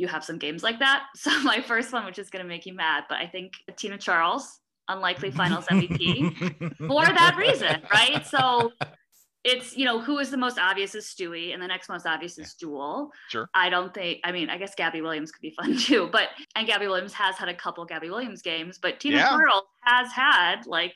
you 0.00 0.08
have 0.08 0.24
some 0.24 0.38
games 0.38 0.62
like 0.62 0.78
that. 0.78 1.04
So 1.16 1.30
my 1.42 1.60
first 1.60 1.92
one, 1.92 2.04
which 2.06 2.18
is 2.18 2.30
gonna 2.30 2.44
make 2.44 2.64
you 2.66 2.74
mad, 2.74 3.04
but 3.08 3.18
I 3.18 3.26
think 3.26 3.52
Tina 3.76 3.98
Charles, 3.98 4.60
unlikely 4.88 5.30
Finals 5.40 5.66
MVP 5.66 6.76
for 6.78 7.04
that 7.04 7.36
reason, 7.38 7.82
right? 7.92 8.26
So 8.26 8.72
it's 9.44 9.76
you 9.76 9.84
know 9.84 10.00
who 10.00 10.18
is 10.18 10.30
the 10.30 10.36
most 10.36 10.58
obvious 10.58 10.94
is 10.94 11.06
Stewie, 11.06 11.52
and 11.52 11.62
the 11.62 11.66
next 11.66 11.88
most 11.88 12.06
obvious 12.06 12.38
is 12.38 12.54
Jewell. 12.54 13.10
Sure. 13.28 13.48
I 13.54 13.68
don't 13.68 13.92
think. 13.94 14.20
I 14.24 14.32
mean, 14.32 14.48
I 14.50 14.56
guess 14.58 14.74
Gabby 14.74 15.02
Williams 15.02 15.30
could 15.32 15.42
be 15.42 15.54
fun 15.60 15.76
too, 15.76 16.08
but 16.10 16.28
and 16.56 16.66
Gabby 16.66 16.86
Williams 16.86 17.12
has 17.14 17.36
had 17.36 17.48
a 17.48 17.54
couple 17.54 17.84
Gabby 17.84 18.08
Williams 18.10 18.42
games, 18.42 18.78
but 18.80 19.00
Tina 19.00 19.18
Yeah. 19.18 19.28
Turtle 19.30 19.64
has 19.82 20.10
had 20.12 20.66
like 20.66 20.94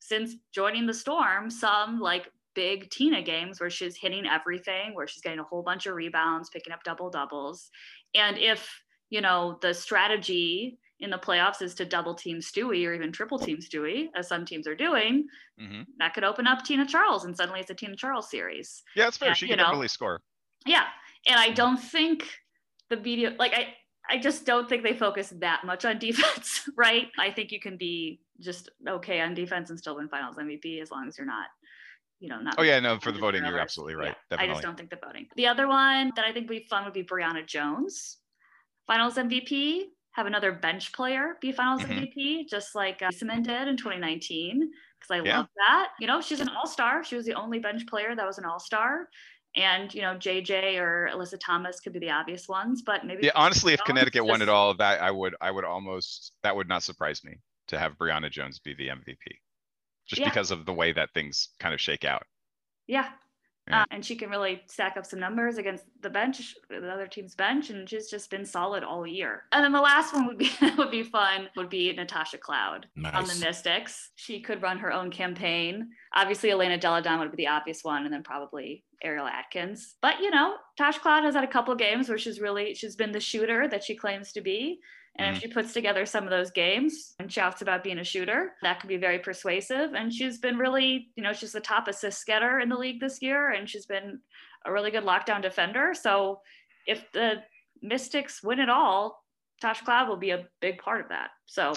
since 0.00 0.34
joining 0.52 0.86
the 0.86 0.94
Storm 0.94 1.48
some 1.48 2.00
like 2.00 2.28
big 2.54 2.90
Tina 2.90 3.22
games 3.22 3.60
where 3.60 3.70
she's 3.70 3.96
hitting 3.96 4.26
everything, 4.26 4.94
where 4.94 5.06
she's 5.06 5.22
getting 5.22 5.38
a 5.38 5.44
whole 5.44 5.62
bunch 5.62 5.86
of 5.86 5.94
rebounds, 5.94 6.50
picking 6.50 6.72
up 6.72 6.82
double 6.84 7.08
doubles, 7.10 7.70
and 8.14 8.38
if 8.38 8.68
you 9.10 9.20
know 9.20 9.58
the 9.62 9.72
strategy 9.74 10.78
in 11.00 11.10
the 11.10 11.18
playoffs 11.18 11.60
is 11.60 11.74
to 11.74 11.84
double 11.84 12.14
team 12.14 12.38
Stewie 12.38 12.86
or 12.86 12.94
even 12.94 13.10
triple 13.10 13.38
team 13.38 13.58
Stewie, 13.58 14.06
as 14.14 14.28
some 14.28 14.44
teams 14.46 14.68
are 14.68 14.74
doing, 14.76 15.26
Mhm. 15.60 15.84
that 15.98 16.14
could 16.14 16.22
open 16.24 16.46
up 16.46 16.64
Tina 16.64 16.86
Charles, 16.86 17.24
and 17.24 17.36
suddenly 17.36 17.60
it's 17.60 17.70
a 17.70 17.74
Tina 17.74 17.96
Charles 17.96 18.30
series. 18.30 18.82
Yeah, 18.94 19.08
it's 19.08 19.16
fair. 19.16 19.28
Yeah, 19.30 19.34
she 19.34 19.48
can 19.48 19.56
know. 19.58 19.64
definitely 19.64 19.88
score. 19.88 20.20
Yeah, 20.64 20.86
and 21.26 21.40
I 21.40 21.50
don't 21.50 21.76
think 21.78 22.28
the 22.88 22.96
video, 22.96 23.34
like 23.38 23.52
I, 23.52 23.74
I 24.08 24.18
just 24.18 24.46
don't 24.46 24.68
think 24.68 24.82
they 24.84 24.94
focus 24.94 25.30
that 25.40 25.64
much 25.64 25.84
on 25.84 25.98
defense, 26.08 26.68
right? 26.76 27.08
I 27.18 27.30
think 27.32 27.50
you 27.50 27.60
can 27.60 27.76
be 27.76 28.20
just 28.40 28.68
okay 28.88 29.20
on 29.20 29.34
defense 29.34 29.70
and 29.70 29.78
still 29.78 29.96
win 29.96 30.08
Finals 30.08 30.36
MVP 30.36 30.80
as 30.80 30.90
long 30.90 31.08
as 31.08 31.18
you're 31.18 31.26
not, 31.26 31.46
you 32.22 32.28
know, 32.28 32.40
not. 32.40 32.54
Oh 32.58 32.62
yeah, 32.62 32.78
no, 32.80 32.98
for 33.00 33.12
the 33.12 33.18
voting, 33.18 33.44
you're 33.44 33.58
absolutely 33.58 33.96
right. 33.96 34.14
Yeah, 34.30 34.38
I 34.38 34.46
just 34.46 34.62
don't 34.62 34.76
think 34.76 34.90
the 34.90 34.98
voting. 35.04 35.26
The 35.36 35.48
other 35.48 35.66
one 35.68 36.12
that 36.16 36.24
I 36.24 36.32
think 36.32 36.48
would 36.48 36.58
be 36.60 36.66
fun 36.70 36.84
would 36.84 36.94
be 36.94 37.02
Brionna 37.04 37.44
Jones, 37.46 38.18
Finals 38.86 39.16
MVP. 39.18 39.86
Have 40.12 40.26
another 40.26 40.52
bench 40.52 40.92
player 40.92 41.38
be 41.40 41.52
Finals 41.52 41.82
Mhm. 41.82 41.98
MVP, 41.98 42.44
just 42.48 42.74
like 42.74 43.00
uh, 43.02 43.10
Simon 43.10 43.42
did 43.42 43.66
in 43.66 43.76
2019. 43.78 44.70
Because 45.00 45.10
I 45.10 45.24
Yeah. 45.24 45.38
love 45.38 45.48
that. 45.56 45.92
You 45.98 46.06
know, 46.06 46.20
she's 46.20 46.40
an 46.40 46.50
All 46.50 46.66
Star. 46.66 47.02
She 47.02 47.16
was 47.16 47.24
the 47.26 47.34
only 47.34 47.58
bench 47.58 47.86
player 47.86 48.14
that 48.14 48.26
was 48.26 48.38
an 48.38 48.44
All 48.44 48.60
Star. 48.60 49.08
And 49.56 49.92
you 49.92 50.02
know, 50.02 50.16
JJ 50.16 50.78
or 50.78 51.08
Alyssa 51.12 51.38
Thomas 51.40 51.80
could 51.80 51.92
be 51.92 51.98
the 51.98 52.10
obvious 52.10 52.48
ones, 52.48 52.82
but 52.82 53.04
maybe 53.04 53.24
Yeah, 53.26 53.32
honestly, 53.34 53.72
if 53.72 53.80
Jones 53.80 53.86
Connecticut 53.86 54.24
won 54.24 54.42
it 54.42 54.48
all, 54.48 54.74
that 54.74 55.02
I 55.02 55.10
would, 55.10 55.34
I 55.40 55.50
would 55.50 55.64
almost, 55.64 56.32
that 56.42 56.54
would 56.56 56.68
not 56.68 56.82
surprise 56.82 57.24
me 57.24 57.38
to 57.68 57.78
have 57.78 57.98
Brionna 57.98 58.30
Jones 58.30 58.58
be 58.60 58.74
the 58.74 58.88
MVP. 58.88 59.41
Just 60.06 60.20
Yeah. 60.20 60.28
because 60.28 60.50
of 60.50 60.66
the 60.66 60.72
way 60.72 60.92
that 60.92 61.10
things 61.14 61.50
kind 61.58 61.74
of 61.74 61.80
shake 61.80 62.04
out. 62.04 62.24
Yeah. 62.86 63.10
Yeah. 63.68 63.82
Uh, 63.82 63.84
and 63.92 64.04
she 64.04 64.16
can 64.16 64.28
really 64.28 64.60
stack 64.66 64.96
up 64.96 65.06
some 65.06 65.20
numbers 65.20 65.56
against 65.56 65.84
the 66.00 66.10
bench, 66.10 66.52
the 66.68 66.90
other 66.90 67.06
team's 67.06 67.36
bench, 67.36 67.70
and 67.70 67.88
she's 67.88 68.10
just 68.10 68.28
been 68.28 68.44
solid 68.44 68.82
all 68.82 69.06
year. 69.06 69.44
And 69.52 69.62
then 69.62 69.70
the 69.70 69.80
last 69.80 70.12
one 70.12 70.26
would 70.26 70.36
be 70.38 70.50
would 70.76 70.90
be 70.90 71.04
fun 71.04 71.48
would 71.54 71.68
be 71.68 71.92
Natasha 71.92 72.38
Cloud 72.38 72.88
on 73.14 73.24
the 73.24 73.36
Mystics. 73.36 74.10
She 74.16 74.40
could 74.40 74.62
run 74.62 74.78
her 74.78 74.92
own 74.92 75.12
campaign. 75.12 75.90
Obviously, 76.12 76.50
Elena 76.50 76.76
Delle 76.76 77.02
Donne 77.02 77.20
would 77.20 77.30
be 77.30 77.36
the 77.36 77.46
obvious 77.46 77.84
one, 77.84 78.04
and 78.04 78.12
then 78.12 78.24
probably 78.24 78.82
Ariel 79.00 79.28
Atkins. 79.28 79.94
But 80.02 80.18
you 80.18 80.30
know, 80.30 80.56
Tosh 80.76 80.98
Cloud 80.98 81.22
has 81.22 81.36
had 81.36 81.44
a 81.44 81.48
couple 81.48 81.72
games 81.76 82.08
where 82.08 82.18
she's 82.18 82.40
really 82.40 82.74
she's 82.74 82.96
been 82.96 83.12
the 83.12 83.20
shooter 83.20 83.68
that 83.68 83.84
she 83.84 83.94
claims 83.94 84.32
to 84.32 84.40
be. 84.40 84.80
And 85.16 85.36
if 85.36 85.42
she 85.42 85.48
puts 85.48 85.74
together 85.74 86.06
some 86.06 86.24
of 86.24 86.30
those 86.30 86.50
games 86.50 87.14
and 87.18 87.30
shouts 87.30 87.60
about 87.60 87.84
being 87.84 87.98
a 87.98 88.04
shooter, 88.04 88.54
that 88.62 88.80
could 88.80 88.88
be 88.88 88.96
very 88.96 89.18
persuasive. 89.18 89.92
And 89.94 90.12
she's 90.12 90.38
been 90.38 90.56
really, 90.56 91.08
you 91.16 91.22
know, 91.22 91.34
she's 91.34 91.52
the 91.52 91.60
top 91.60 91.86
assist 91.86 92.26
getter 92.26 92.60
in 92.60 92.70
the 92.70 92.76
league 92.76 93.00
this 93.00 93.20
year, 93.20 93.50
and 93.50 93.68
she's 93.68 93.84
been 93.84 94.20
a 94.64 94.72
really 94.72 94.90
good 94.90 95.04
lockdown 95.04 95.42
defender. 95.42 95.92
So 95.94 96.40
if 96.86 97.10
the 97.12 97.42
Mystics 97.82 98.42
win 98.42 98.58
it 98.58 98.70
all, 98.70 99.22
Tosh 99.60 99.82
Cloud 99.82 100.08
will 100.08 100.16
be 100.16 100.30
a 100.30 100.46
big 100.60 100.78
part 100.78 101.02
of 101.02 101.08
that. 101.10 101.30
So 101.46 101.74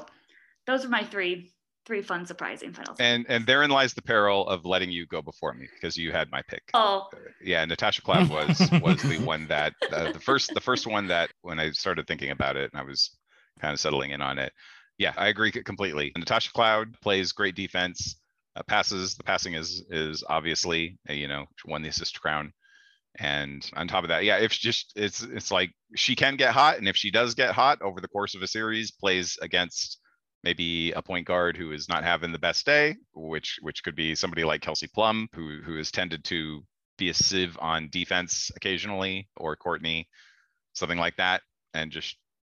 those 0.65 0.85
are 0.85 0.89
my 0.89 1.03
three 1.03 1.51
three 1.85 2.01
fun 2.01 2.25
surprising 2.25 2.73
finals. 2.73 2.97
And, 2.99 3.25
and 3.29 3.45
therein 3.45 3.69
lies 3.69 3.93
the 3.93 4.01
peril 4.01 4.47
of 4.47 4.65
letting 4.65 4.89
you 4.89 5.05
go 5.05 5.21
before 5.21 5.53
me 5.53 5.67
because 5.75 5.95
you 5.95 6.11
had 6.11 6.31
my 6.31 6.41
pick. 6.47 6.63
oh, 6.73 7.09
Yeah, 7.43 7.63
Natasha 7.65 8.01
Cloud 8.01 8.29
was, 8.29 8.69
was 8.81 9.01
the 9.03 9.19
one 9.23 9.47
that, 9.47 9.73
uh, 9.91 10.11
the 10.11 10.19
first, 10.19 10.51
the 10.53 10.61
first 10.61 10.87
one 10.87 11.07
that 11.07 11.29
when 11.43 11.59
I 11.59 11.69
started 11.71 12.07
thinking 12.07 12.31
about 12.31 12.57
it 12.57 12.71
and 12.73 12.81
I 12.81 12.83
was 12.83 13.11
kind 13.59 13.73
of 13.73 13.79
settling 13.79 14.11
in 14.11 14.21
on 14.21 14.39
it. 14.39 14.53
Yeah, 14.97 15.13
I 15.17 15.27
agree 15.27 15.51
completely. 15.51 16.13
Natasha 16.17 16.51
Cloud 16.53 16.99
plays 17.01 17.33
great 17.33 17.55
defense, 17.55 18.15
uh, 18.55 18.63
passes, 18.63 19.15
the 19.15 19.23
passing 19.23 19.55
is, 19.55 19.83
is 19.89 20.23
obviously, 20.27 20.97
uh, 21.09 21.13
you 21.13 21.27
know, 21.27 21.45
won 21.65 21.81
the 21.81 21.89
assist 21.89 22.21
crown. 22.21 22.53
And 23.17 23.69
on 23.75 23.87
top 23.87 24.03
of 24.03 24.09
that, 24.09 24.23
yeah, 24.23 24.45
she 24.47 24.61
just, 24.61 24.93
it's, 24.95 25.21
it's 25.21 25.51
like 25.51 25.71
she 25.95 26.15
can 26.15 26.35
get 26.35 26.53
hot. 26.53 26.77
And 26.77 26.87
if 26.87 26.95
she 26.95 27.11
does 27.11 27.33
get 27.33 27.53
hot 27.53 27.81
over 27.81 27.99
the 27.99 28.07
course 28.07 28.35
of 28.35 28.41
a 28.41 28.47
series, 28.47 28.91
plays 28.91 29.37
against 29.41 29.99
maybe 30.43 30.91
a 30.91 31.01
point 31.01 31.25
guard 31.25 31.57
who 31.57 31.71
is 31.71 31.89
not 31.89 32.03
having 32.03 32.31
the 32.31 32.39
best 32.39 32.65
day, 32.65 32.95
which, 33.13 33.57
which 33.61 33.83
could 33.83 33.95
be 33.95 34.15
somebody 34.15 34.43
like 34.43 34.61
Kelsey 34.61 34.87
Plum, 34.87 35.27
who, 35.33 35.59
who 35.65 35.77
has 35.77 35.91
tended 35.91 36.23
to 36.25 36.63
be 36.97 37.09
a 37.09 37.13
sieve 37.13 37.57
on 37.59 37.89
defense 37.91 38.51
occasionally, 38.55 39.27
or 39.35 39.55
Courtney, 39.55 40.07
something 40.73 40.99
like 40.99 41.17
that. 41.17 41.41
And 41.73 41.91
just, 41.91 42.15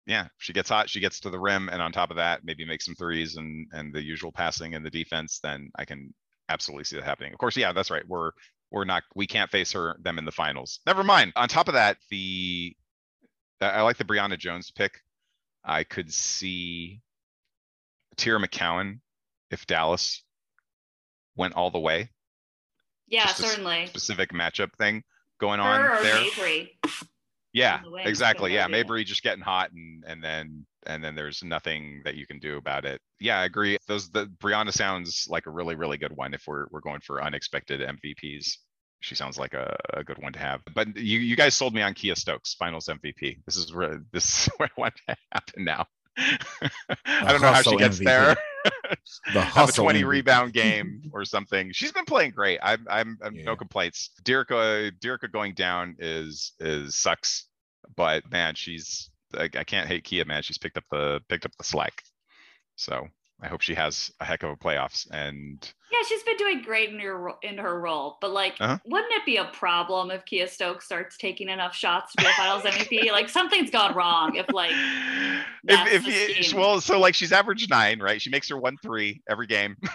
yeah, 0.07 0.27
she 0.39 0.53
gets 0.53 0.69
hot, 0.69 0.89
she 0.89 0.99
gets 0.99 1.19
to 1.19 1.29
the 1.29 1.39
rim. 1.39 1.69
And 1.69 1.81
on 1.81 1.91
top 1.91 2.09
of 2.09 2.15
that, 2.17 2.43
maybe 2.43 2.65
make 2.65 2.81
some 2.81 2.95
threes 2.95 3.35
and, 3.35 3.67
and 3.73 3.93
the 3.93 4.01
usual 4.01 4.31
passing 4.31 4.73
and 4.73 4.83
the 4.83 4.89
defense, 4.89 5.39
then 5.43 5.69
I 5.75 5.85
can 5.85 6.13
absolutely 6.49 6.85
see 6.85 6.95
that 6.95 7.05
happening. 7.05 7.33
Of 7.33 7.39
course, 7.39 7.55
yeah, 7.57 7.73
that's 7.73 7.91
right. 7.91 8.07
We're, 8.07 8.31
we're 8.71 8.85
not, 8.85 9.03
we 9.15 9.27
can't 9.27 9.51
face 9.51 9.73
her, 9.73 9.97
them 10.01 10.17
in 10.17 10.25
the 10.25 10.31
finals. 10.31 10.79
Never 10.87 11.03
mind. 11.03 11.33
On 11.35 11.47
top 11.47 11.67
of 11.67 11.75
that, 11.75 11.97
the, 12.09 12.75
I 13.61 13.81
like 13.81 13.97
the 13.97 14.03
Brionna 14.05 14.39
Jones 14.39 14.71
pick. 14.71 15.01
I 15.63 15.83
could 15.83 16.11
see 16.11 17.01
Teaira 18.15 18.43
McCowan 18.43 18.99
if 19.51 19.67
Dallas 19.67 20.23
went 21.35 21.53
all 21.55 21.69
the 21.69 21.79
way, 21.79 22.09
yeah, 23.07 23.25
Just 23.27 23.37
certainly. 23.37 23.87
specific 23.87 24.31
matchup 24.31 24.73
thing 24.77 25.03
going 25.39 25.59
Her 25.59 25.65
on 25.65 25.81
or 25.81 26.01
there. 26.03 26.15
Mabrey. 26.15 26.69
Yeah, 27.57 27.79
exactly. 28.03 28.53
Yeah, 28.53 28.67
maybe- 28.67 28.87
Mabrey 28.89 29.05
just 29.05 29.23
getting 29.23 29.43
hot 29.43 29.71
and 29.71 30.03
and 30.07 30.23
then 30.23 30.65
and 30.85 31.03
then 31.03 31.15
there's 31.15 31.43
nothing 31.43 32.01
that 32.05 32.15
you 32.15 32.25
can 32.25 32.39
do 32.39 32.57
about 32.57 32.85
it. 32.85 33.01
Yeah, 33.19 33.39
I 33.39 33.45
agree. 33.45 33.77
Those 33.87 34.09
the 34.09 34.27
Brionna 34.41 34.71
sounds 34.71 35.27
like 35.29 35.45
a 35.47 35.49
really 35.51 35.75
really 35.75 35.97
good 35.97 36.15
one 36.15 36.33
if 36.33 36.43
we're 36.47 36.67
we're 36.71 36.81
going 36.81 37.01
for 37.01 37.21
unexpected 37.21 37.81
MVPs. 37.81 38.57
She 38.99 39.15
sounds 39.15 39.37
like 39.37 39.53
a, 39.53 39.75
a 39.93 40.03
good 40.03 40.17
one 40.17 40.33
to 40.33 40.39
have. 40.39 40.61
But 40.73 40.95
you 40.97 41.19
you 41.19 41.35
guys 41.35 41.53
sold 41.55 41.73
me 41.73 41.81
on 41.81 41.93
Kia 41.93 42.15
Stokes 42.15 42.53
Finals 42.55 42.87
MVP. 42.87 43.39
This 43.45 43.57
is 43.57 43.73
where 43.73 44.01
this 44.11 44.47
is 44.47 44.53
where 44.57 44.69
I 44.75 44.81
want 44.81 44.95
to 45.07 45.15
happen 45.31 45.63
now. 45.65 45.85
I 46.17 47.31
don't 47.31 47.41
know 47.41 47.53
how 47.53 47.61
she 47.61 47.75
gets 47.77 47.99
MVP. 47.99 48.05
there. 48.05 48.37
The 49.33 49.41
have 49.41 49.57
a 49.57 49.59
hustle 49.67 49.83
20 49.83 50.03
rebound 50.03 50.53
game 50.53 51.01
or 51.11 51.25
something. 51.25 51.71
She's 51.73 51.91
been 51.91 52.05
playing 52.05 52.31
great. 52.31 52.59
I'm 52.61 52.85
I'm, 52.89 53.17
I'm 53.21 53.43
no 53.43 53.55
complaints. 53.55 54.11
Dearica 54.23 54.91
Dearica 54.99 55.31
going 55.31 55.53
down 55.53 55.95
is 55.99 56.53
is 56.59 56.95
sucks, 56.95 57.47
but 57.95 58.29
man, 58.31 58.55
she's 58.55 59.09
I, 59.35 59.43
I 59.43 59.63
can't 59.63 59.87
hate 59.87 60.03
Kia, 60.03 60.25
man. 60.25 60.43
She's 60.43 60.57
picked 60.57 60.77
up 60.77 60.85
the 60.91 61.21
picked 61.27 61.45
up 61.45 61.51
the 61.57 61.63
slack. 61.63 62.03
So 62.75 63.07
I 63.41 63.47
hope 63.47 63.61
she 63.61 63.75
has 63.75 64.09
a 64.19 64.25
heck 64.25 64.41
of 64.41 64.49
a 64.49 64.55
playoffs 64.55 65.07
and 65.11 65.71
Yeah, 65.91 65.99
she's 66.09 66.23
been 66.23 66.37
doing 66.37 66.63
great 66.63 66.89
in 66.89 66.99
her 66.99 67.31
in 67.43 67.59
her 67.59 67.79
role, 67.79 68.17
but 68.19 68.31
like, 68.31 68.55
Uh-huh. 68.59 68.79
wouldn't 68.85 69.13
it 69.13 69.25
be 69.25 69.37
a 69.37 69.45
problem 69.45 70.09
if 70.09 70.25
Kia 70.25 70.47
Stokes 70.47 70.85
starts 70.85 71.17
taking 71.17 71.47
enough 71.49 71.75
shots 71.75 72.13
to 72.13 72.23
be 72.23 72.27
a 72.27 72.33
Finals 72.33 72.63
MVP? 72.63 73.11
Like 73.11 73.29
something's 73.29 73.69
gone 73.69 73.93
wrong. 73.95 74.35
If 74.35 74.51
like, 74.51 74.71
if, 75.67 76.07
if 76.07 76.45
scheme. 76.47 76.59
well, 76.59 76.81
so 76.81 76.99
like 76.99 77.13
she's 77.13 77.31
averaged 77.31 77.69
nine, 77.69 77.99
right? 77.99 78.19
She 78.19 78.31
makes 78.31 78.49
her 78.49 78.57
one 78.57 78.75
three 78.81 79.21
every 79.29 79.45
game. 79.45 79.75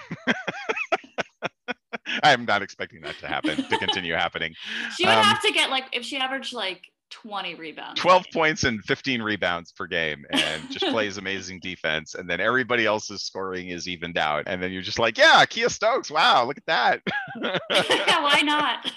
I'm 2.23 2.45
not 2.45 2.63
expecting 2.63 3.01
that 3.03 3.19
to 3.21 3.27
happen 3.27 3.57
to 3.57 3.79
continue 3.79 4.15
happening. 4.15 4.55
she 4.97 5.07
would 5.07 5.15
Um, 5.17 5.25
have 5.25 5.41
to 5.43 5.53
get 5.53 5.71
like 5.71 5.85
if 5.93 6.05
she 6.05 6.17
averaged 6.19 6.53
like 6.53 6.92
twenty 7.13 7.55
rebounds. 7.55 8.01
12 8.01 8.25
points 8.33 8.65
and 8.65 8.83
15 8.85 9.23
rebounds 9.23 9.73
per 9.73 9.87
game 9.87 10.25
and 10.31 10.71
just 10.71 10.87
plays 10.87 11.19
amazing 11.19 11.61
defense 11.61 12.15
and 12.15 12.29
then 12.29 12.41
everybody 12.41 12.87
else's 12.87 13.23
scoring 13.23 13.69
is 13.69 13.87
evened 13.87 14.17
out 14.17 14.45
and 14.47 14.63
then 14.63 14.73
you're 14.73 14.83
just 14.83 14.99
like 14.99 15.19
yeah 15.19 15.45
kia 15.45 15.69
stokes 15.69 16.11
wow 16.11 16.45
look 16.45 16.57
at 16.57 16.67
that 16.67 17.01
yeah, 17.41 18.23
why 18.23 18.41
not? 18.43 18.91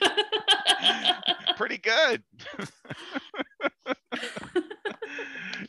pretty 1.57 1.77
good 1.77 2.23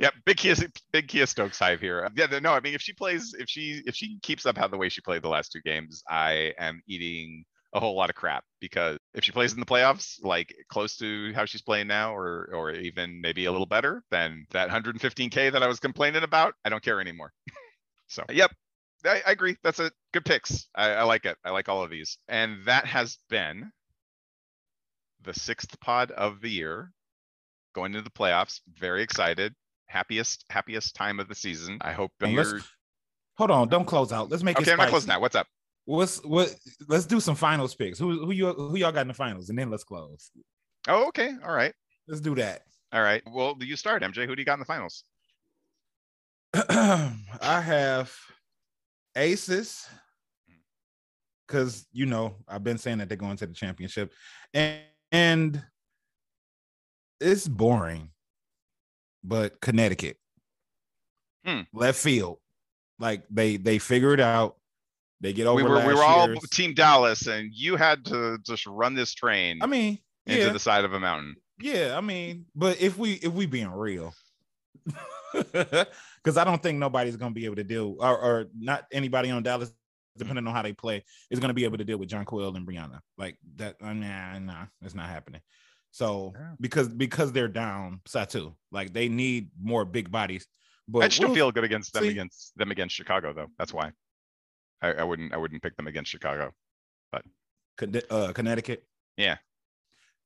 yeah, 0.01 0.11
big 0.24 0.36
kia 0.36 0.55
big 0.92 1.09
kia 1.09 1.26
stokes 1.26 1.59
hive 1.59 1.80
here 1.80 2.09
yeah 2.16 2.26
no 2.40 2.53
i 2.53 2.61
mean 2.61 2.74
if 2.74 2.80
she 2.80 2.92
plays 2.92 3.34
if 3.38 3.49
she 3.49 3.82
if 3.86 3.94
she 3.94 4.18
keeps 4.22 4.47
up 4.47 4.57
how 4.57 4.68
the 4.68 4.76
way 4.76 4.88
she 4.88 5.01
played 5.01 5.22
the 5.22 5.28
last 5.28 5.51
two 5.53 5.61
games 5.64 6.03
i 6.09 6.53
am 6.59 6.80
eating 6.86 7.44
a 7.77 7.81
whole 7.81 7.95
lot 7.95 8.11
of 8.11 8.16
crap 8.16 8.43
because 8.61 8.99
if 9.14 9.22
she 9.22 9.33
plays 9.33 9.53
in 9.53 9.61
the 9.61 9.66
playoffs 9.66 10.16
like 10.24 10.55
close 10.68 10.97
to 10.97 11.33
how 11.35 11.45
she's 11.45 11.62
playing 11.62 11.87
now 11.87 12.16
or 12.16 12.51
or 12.53 12.70
even 12.72 13.20
maybe 13.20 13.45
a 13.45 13.53
little 13.53 13.66
better 13.66 14.03
then 14.11 14.47
that 14.51 14.70
115k 14.70 15.53
that 15.53 15.62
i 15.62 15.66
was 15.68 15.79
complaining 15.79 16.22
about 16.22 16.55
i 16.64 16.68
don't 16.68 16.83
care 16.83 17.01
anymore. 17.01 17.33
So 18.09 18.22
yep 18.31 18.53
I, 19.05 19.22
I 19.27 19.33
agree. 19.33 19.57
That's 19.62 19.79
a 19.79 19.91
good 20.12 20.24
picks. 20.24 20.68
I, 20.74 20.91
I 20.91 21.03
like 21.05 21.24
it. 21.27 21.37
I 21.45 21.51
like 21.51 21.68
all 21.68 21.83
of 21.83 21.91
these. 21.91 22.18
And 22.29 22.64
that 22.66 22.87
has 22.87 23.18
been 23.29 23.70
the 25.22 25.35
sixth 25.35 25.79
pod 25.81 26.11
of 26.11 26.41
the 26.41 26.51
year 26.51 26.93
going 27.74 27.93
into 27.93 28.03
the 28.03 28.11
playoffs. 28.11 28.61
Very 28.79 29.03
excited. 29.03 29.55
Happiest 29.87 30.45
happiest 30.51 30.95
time 30.95 31.20
of 31.20 31.29
the 31.29 31.35
season. 31.35 31.79
I 31.81 31.93
hope 31.93 32.11
Hold 33.39 33.51
on, 33.51 33.68
don't 33.68 33.85
close 33.85 34.12
out. 34.12 34.31
Let's 34.31 34.43
make 34.43 34.59
it. 34.59 34.62
okay 34.62 34.70
it 34.70 34.74
i'm 34.74 34.79
not 34.79 34.89
closing 34.89 35.11
out. 35.11 35.20
What's 35.20 35.37
up 35.37 35.47
What's 35.87 36.22
what? 36.24 36.55
Let's 36.89 37.07
do 37.07 37.18
some 37.20 37.34
finals 37.37 37.74
picks. 37.74 37.99
Who 37.99 38.26
who 38.26 38.32
you 38.32 38.53
who 38.53 38.76
y'all 38.76 38.93
got 38.93 39.03
in 39.03 39.09
the 39.09 39.14
finals, 39.14 39.49
and 39.51 39.59
then 39.59 39.70
let's 39.70 39.84
close. 39.84 40.30
oh 40.89 41.09
okay 41.09 41.30
all 41.45 41.55
right 41.55 41.72
Let's 42.09 42.20
do 42.20 42.34
that. 42.37 42.62
all 42.93 43.03
right 43.03 43.22
well 43.26 43.55
do 43.55 43.66
you 43.66 43.76
start 43.76 44.03
mj 44.03 44.26
who 44.26 44.37
do 44.37 44.41
you 44.41 44.47
got 44.47 44.55
in 44.55 44.61
the 44.61 44.64
finals 44.66 45.03
I 46.55 47.61
have 47.61 48.12
Aces 49.16 49.89
because 51.47 51.87
you 51.93 52.07
know 52.07 52.37
I've 52.49 52.64
been 52.64 52.78
saying 52.78 52.99
that 52.99 53.09
they're 53.09 53.16
going 53.16 53.37
to 53.39 53.47
the 53.47 53.55
championship, 53.55 54.12
and 54.55 54.80
and 55.12 55.62
it's 57.20 57.47
boring, 57.49 58.11
but 59.24 59.61
Connecticut, 59.61 60.16
Hmm. 61.45 61.61
left 61.72 61.99
field, 61.99 62.39
like 62.99 63.24
they 63.30 63.57
they 63.57 63.78
figure 63.78 64.12
it 64.14 64.20
out. 64.20 64.57
They 65.21 65.33
get 65.33 65.47
over. 65.47 65.57
we 65.57 65.62
were 65.69 65.87
we 65.87 65.95
were 65.95 66.03
all 66.05 66.27
year's- 66.29 66.51
team 66.51 66.75
dallas 66.75 67.27
and 67.27 67.51
you 67.53 67.77
had 67.77 68.05
to 68.07 68.39
just 68.45 68.67
run 68.67 68.95
this 68.95 69.14
train 69.14 69.59
I 69.62 69.67
mean, 69.67 69.99
into 70.27 70.47
yeah, 70.47 70.53
the 70.53 70.59
side 70.59 70.85
of 70.85 70.93
a 70.93 71.01
mountain 71.01 71.37
yeah. 71.59 71.97
I 71.97 72.03
mean, 72.03 72.45
but 72.55 72.81
if 72.81 72.99
we 72.99 73.14
if 73.14 73.33
we 73.33 73.47
being 73.47 73.71
real, 73.71 74.12
because 75.33 76.37
I 76.37 76.45
don't 76.45 76.62
think 76.62 76.79
nobody's 76.79 77.17
gonna 77.17 77.35
be 77.35 77.47
able 77.47 77.57
to 77.57 77.64
deal, 77.64 77.97
or, 77.99 78.19
or 78.19 78.47
not 78.59 78.85
anybody 78.93 79.31
on 79.31 79.43
Dallas 79.43 79.73
depending 80.19 80.47
on 80.47 80.55
how 80.55 80.62
they 80.62 80.73
play, 80.73 81.05
is 81.31 81.41
going 81.41 81.49
to 81.51 81.55
be 81.55 81.64
able 81.64 81.79
to 81.79 81.85
deal 81.85 81.99
with 81.99 82.09
Jonquel 82.09 82.57
and 82.57 82.67
Brionna. 82.67 83.01
Like 83.19 83.37
that, 83.57 83.77
uh, 83.83 83.93
nah, 83.93 84.39
nah, 84.39 84.64
it's 84.83 84.95
not 84.95 85.09
happening. 85.09 85.41
So 85.91 86.33
Yeah. 86.35 86.53
because 86.61 86.89
because 86.89 87.33
they're 87.33 87.49
down, 87.49 88.01
Satou, 88.09 88.55
like 88.71 88.93
they 88.93 89.09
need 89.09 89.51
more 89.61 89.85
big 89.85 90.11
bodies. 90.11 90.47
But 90.89 91.03
I 91.03 91.09
just 91.09 91.21
don't 91.21 91.35
feel 91.35 91.51
good 91.51 91.64
against 91.64 91.95
them 91.95 92.05
see. 92.05 92.11
against 92.11 92.57
them 92.57 92.71
against 92.71 92.95
Chicago 92.95 93.33
though. 93.33 93.49
That's 93.59 93.73
why. 93.73 93.93
I, 94.83 94.93
I 94.93 95.05
wouldn't 95.05 95.33
I 95.33 95.37
wouldn't 95.37 95.62
pick 95.62 95.77
them 95.77 95.87
against 95.87 96.11
Chicago. 96.11 96.53
but 97.12 97.24
uh, 98.11 98.33
Connecticut. 98.33 98.85
Yeah. 99.16 99.37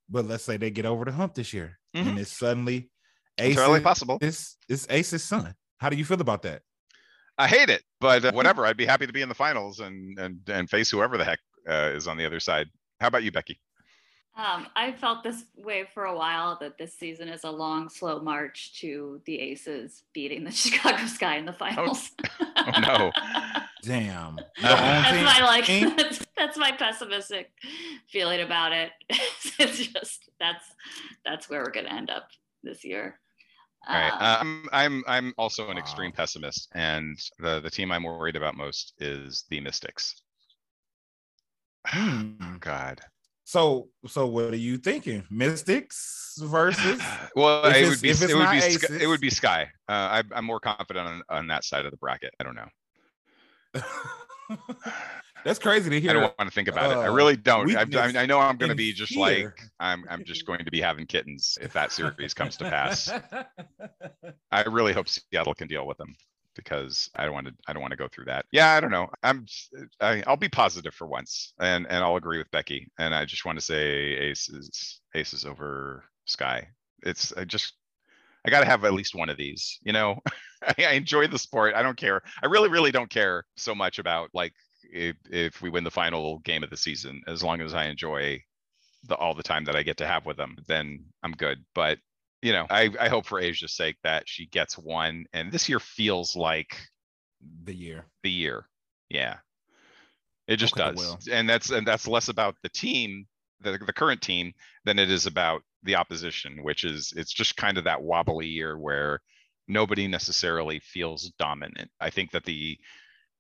But 0.09 0.26
let's 0.26 0.44
say 0.44 0.57
they 0.57 0.70
get 0.70 0.86
over 0.86 1.05
the 1.05 1.12
hump 1.12 1.34
this 1.34 1.53
year, 1.53 1.78
Mhm. 1.96 2.09
and 2.09 2.18
it's 2.18 2.36
suddenly 2.36 2.90
Entirely 3.38 3.74
Ace's, 3.76 3.82
possible. 3.84 4.18
It's, 4.20 4.57
it's 4.68 4.86
Ace's 4.90 5.22
son. 5.22 5.55
How 5.78 5.88
do 5.88 5.96
you 5.96 6.05
feel 6.05 6.20
about 6.20 6.42
that? 6.42 6.62
I 7.38 7.46
hate 7.48 7.70
it, 7.70 7.82
but 8.01 8.24
uh, 8.24 8.32
whatever. 8.32 8.66
I'd 8.66 8.76
be 8.76 8.84
happy 8.86 9.07
to 9.07 9.12
be 9.12 9.22
in 9.22 9.28
the 9.28 9.34
finals 9.34 9.80
and 9.80 10.18
and 10.18 10.40
and 10.48 10.68
face 10.68 10.90
whoever 10.90 11.16
the 11.16 11.24
heck 11.24 11.38
uh, 11.68 11.90
is 11.94 12.07
on 12.07 12.16
the 12.18 12.26
other 12.26 12.40
side. 12.40 12.66
How 13.01 13.07
about 13.07 13.22
you, 13.22 13.32
Becky? 13.32 13.59
Um, 14.36 14.68
I 14.76 14.92
felt 14.92 15.22
this 15.22 15.44
way 15.56 15.86
for 15.92 16.04
a 16.04 16.16
while 16.16 16.56
that 16.60 16.78
this 16.78 16.94
season 16.94 17.28
is 17.28 17.44
a 17.44 17.50
long, 17.50 17.88
slow 17.90 18.20
march 18.20 18.78
to 18.80 19.20
the 19.26 19.38
Aces 19.40 20.04
beating 20.14 20.44
the 20.44 20.50
Chicago 20.52 21.04
Sky 21.06 21.36
in 21.36 21.44
the 21.46 21.52
finals. 21.52 22.10
Oh 22.62 22.80
no. 22.80 23.12
Damn. 23.82 24.36
Your 24.58 24.70
Uh, 24.70 24.76
that's 24.76 25.10
team? 25.12 25.24
my 25.24 25.40
like 25.40 25.66
that's, 25.96 26.20
that's 26.36 26.58
my 26.58 26.72
pessimistic 26.72 27.50
feeling 28.10 28.42
about 28.42 28.72
it. 28.72 28.90
it's 29.58 29.78
just 29.90 30.28
that's 30.38 30.64
that's 31.24 31.48
where 31.48 31.60
we're 31.62 31.70
gonna 31.70 31.88
end 31.88 32.10
up 32.10 32.28
this 32.62 32.84
year. 32.84 33.18
All 33.88 33.96
right. 33.96 34.12
Um, 34.12 34.46
Um, 34.46 34.68
I'm 34.72 35.04
I'm 35.08 35.34
also 35.38 35.70
an 35.70 35.78
extreme 35.78 36.10
Wow. 36.10 36.16
pessimist, 36.16 36.68
and 36.74 37.18
the 37.38 37.60
the 37.60 37.70
team 37.70 37.90
I'm 37.90 38.02
worried 38.04 38.36
about 38.36 38.56
most 38.58 38.92
is 38.98 39.44
the 39.48 39.60
Mystics. 39.60 40.20
Hmm. 41.86 42.32
Oh 42.42 42.56
God. 42.60 43.00
So, 43.51 43.88
so 44.07 44.28
what 44.28 44.55
are 44.55 44.57
you 44.57 44.78
thinking? 44.78 45.24
Mystics 45.28 46.38
versus? 46.40 47.03
well, 47.34 47.64
it 47.64 47.88
would 47.88 48.01
be 48.01 48.11
it 48.11 48.20
would 48.20 48.48
be 48.53 48.61
Sky, 48.61 48.96
it 49.01 49.07
would 49.09 49.20
be 49.20 49.28
Sky. 49.28 49.62
Uh, 49.88 50.22
I, 50.22 50.22
I'm 50.36 50.44
more 50.44 50.61
confident 50.61 51.09
on, 51.09 51.22
on 51.28 51.46
that 51.48 51.64
side 51.64 51.84
of 51.84 51.90
the 51.90 51.96
bracket. 51.96 52.32
I 52.38 52.44
don't 52.44 52.55
know. 52.55 52.68
That's 55.44 55.59
crazy 55.59 55.90
to 55.90 56.01
hear. 56.01 56.11
I 56.11 56.12
don't 56.12 56.38
want 56.38 56.48
to 56.48 56.55
think 56.55 56.68
about 56.68 56.92
it. 56.92 56.98
I 56.98 57.09
uh, 57.09 57.12
really 57.12 57.34
don't. 57.34 57.74
I, 57.74 57.80
I, 57.80 58.22
I 58.22 58.26
know 58.26 58.38
I'm 58.38 58.57
going 58.57 58.70
to 58.70 58.76
be 58.76 58.92
just 58.92 59.14
fear. 59.14 59.46
like 59.46 59.61
I'm. 59.80 60.05
I'm 60.09 60.22
just 60.22 60.46
going 60.46 60.64
to 60.64 60.70
be 60.70 60.80
having 60.80 61.07
kittens 61.07 61.59
if 61.61 61.72
that 61.72 61.90
series 61.90 62.32
comes 62.32 62.57
to 62.59 62.70
pass. 62.70 63.11
I 64.53 64.62
really 64.62 64.92
hope 64.92 65.09
Seattle 65.09 65.55
can 65.55 65.66
deal 65.66 65.88
with 65.88 65.98
them 65.98 66.14
because 66.64 67.11
I 67.16 67.24
don't 67.24 67.34
want 67.34 67.46
to. 67.48 67.54
I 67.66 67.72
don't 67.72 67.82
want 67.82 67.92
to 67.92 67.96
go 67.96 68.08
through 68.08 68.26
that. 68.26 68.46
Yeah, 68.52 68.72
I 68.72 68.80
don't 68.80 68.90
know. 68.90 69.08
I'm. 69.22 69.46
I, 70.00 70.22
I'll 70.26 70.36
be 70.36 70.48
positive 70.48 70.94
for 70.94 71.06
once, 71.06 71.52
and 71.61 71.86
and 71.88 72.04
I'll 72.04 72.16
agree 72.16 72.38
with 72.38 72.50
Becky. 72.50 72.90
And 72.98 73.14
I 73.14 73.24
just 73.24 73.44
want 73.44 73.58
to 73.58 73.64
say 73.64 73.86
aces, 74.14 75.00
aces 75.14 75.44
over 75.44 76.04
Sky. 76.26 76.68
It's 77.02 77.32
I 77.36 77.44
just. 77.44 77.74
I 78.46 78.50
got 78.50 78.61
to 78.61 78.66
have 78.66 78.84
at 78.86 78.94
least 78.94 79.14
one 79.14 79.28
of 79.28 79.36
these. 79.36 79.78
You 79.82 79.92
know, 79.92 80.18
I, 80.62 80.84
I 80.84 80.92
enjoy 80.92 81.26
the 81.26 81.38
sport. 81.38 81.74
I 81.74 81.82
don't 81.82 81.96
care. 81.96 82.22
I 82.42 82.46
really, 82.46 82.68
really 82.70 82.90
don't 82.90 83.11
care 83.11 83.44
so 83.56 83.74
much 83.74 83.98
about 83.98 84.30
like 84.34 84.54
if 84.92 85.16
if 85.30 85.62
we 85.62 85.70
win 85.70 85.84
the 85.84 85.90
final 85.90 86.38
game 86.40 86.62
of 86.62 86.70
the 86.70 86.76
season, 86.76 87.22
as 87.26 87.42
long 87.42 87.61
as 87.61 87.74
I 87.74 87.86
enjoy 87.86 88.42
the 89.04 89.16
all 89.16 89.34
the 89.34 89.42
time 89.42 89.64
that 89.64 89.76
I 89.76 89.82
get 89.82 89.96
to 89.98 90.06
have 90.06 90.26
with 90.26 90.36
them, 90.36 90.56
then 90.66 91.04
I'm 91.22 91.32
good. 91.32 91.64
But 91.74 91.98
you 92.43 92.53
know, 92.53 92.66
I, 92.70 92.91
I 92.99 93.09
hope 93.09 93.26
for 93.26 93.38
A'ja's 93.38 93.74
sake 93.74 93.97
that 94.03 94.28
she 94.28 94.47
gets 94.47 94.78
one. 94.78 95.26
And 95.32 95.53
this 95.53 95.68
year 95.68 95.80
feels 95.80 96.36
like 96.36 96.76
the 97.64 97.74
year. 97.74 98.07
the 98.22 98.30
year. 98.30 98.66
Yeah. 99.09 99.36
It 100.47 100.57
just 100.57 100.78
Okay, 100.78 100.95
does. 100.95 101.28
And 101.28 101.49
that's 101.49 101.70
and 101.70 101.86
that's 101.86 102.09
less 102.09 102.28
about 102.28 102.57
the 102.62 102.68
team, 102.68 103.26
the, 103.61 103.78
the 103.78 103.93
current 103.93 104.20
team, 104.20 104.53
than 104.84 104.99
it 104.99 105.11
is 105.11 105.26
about 105.26 105.62
the 105.82 105.97
opposition, 105.97 106.62
which 106.62 106.84
is 106.84 107.12
it's 107.16 107.32
just 107.32 107.57
kind 107.57 107.78
of 107.78 107.84
that 107.84 108.03
wobbly 108.03 108.47
year 108.47 108.78
where 108.78 109.20
nobody 109.68 110.09
necessarily 110.09 110.80
feels 110.80 111.30
dominant. 111.38 111.91
I 112.01 112.11
think 112.11 112.32
that 112.32 112.45
the 112.45 112.78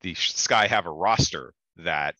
the 0.02 0.14
Sky 0.14 0.66
have 0.66 0.86
a 0.86 0.92
roster 0.92 1.52
that 1.76 2.14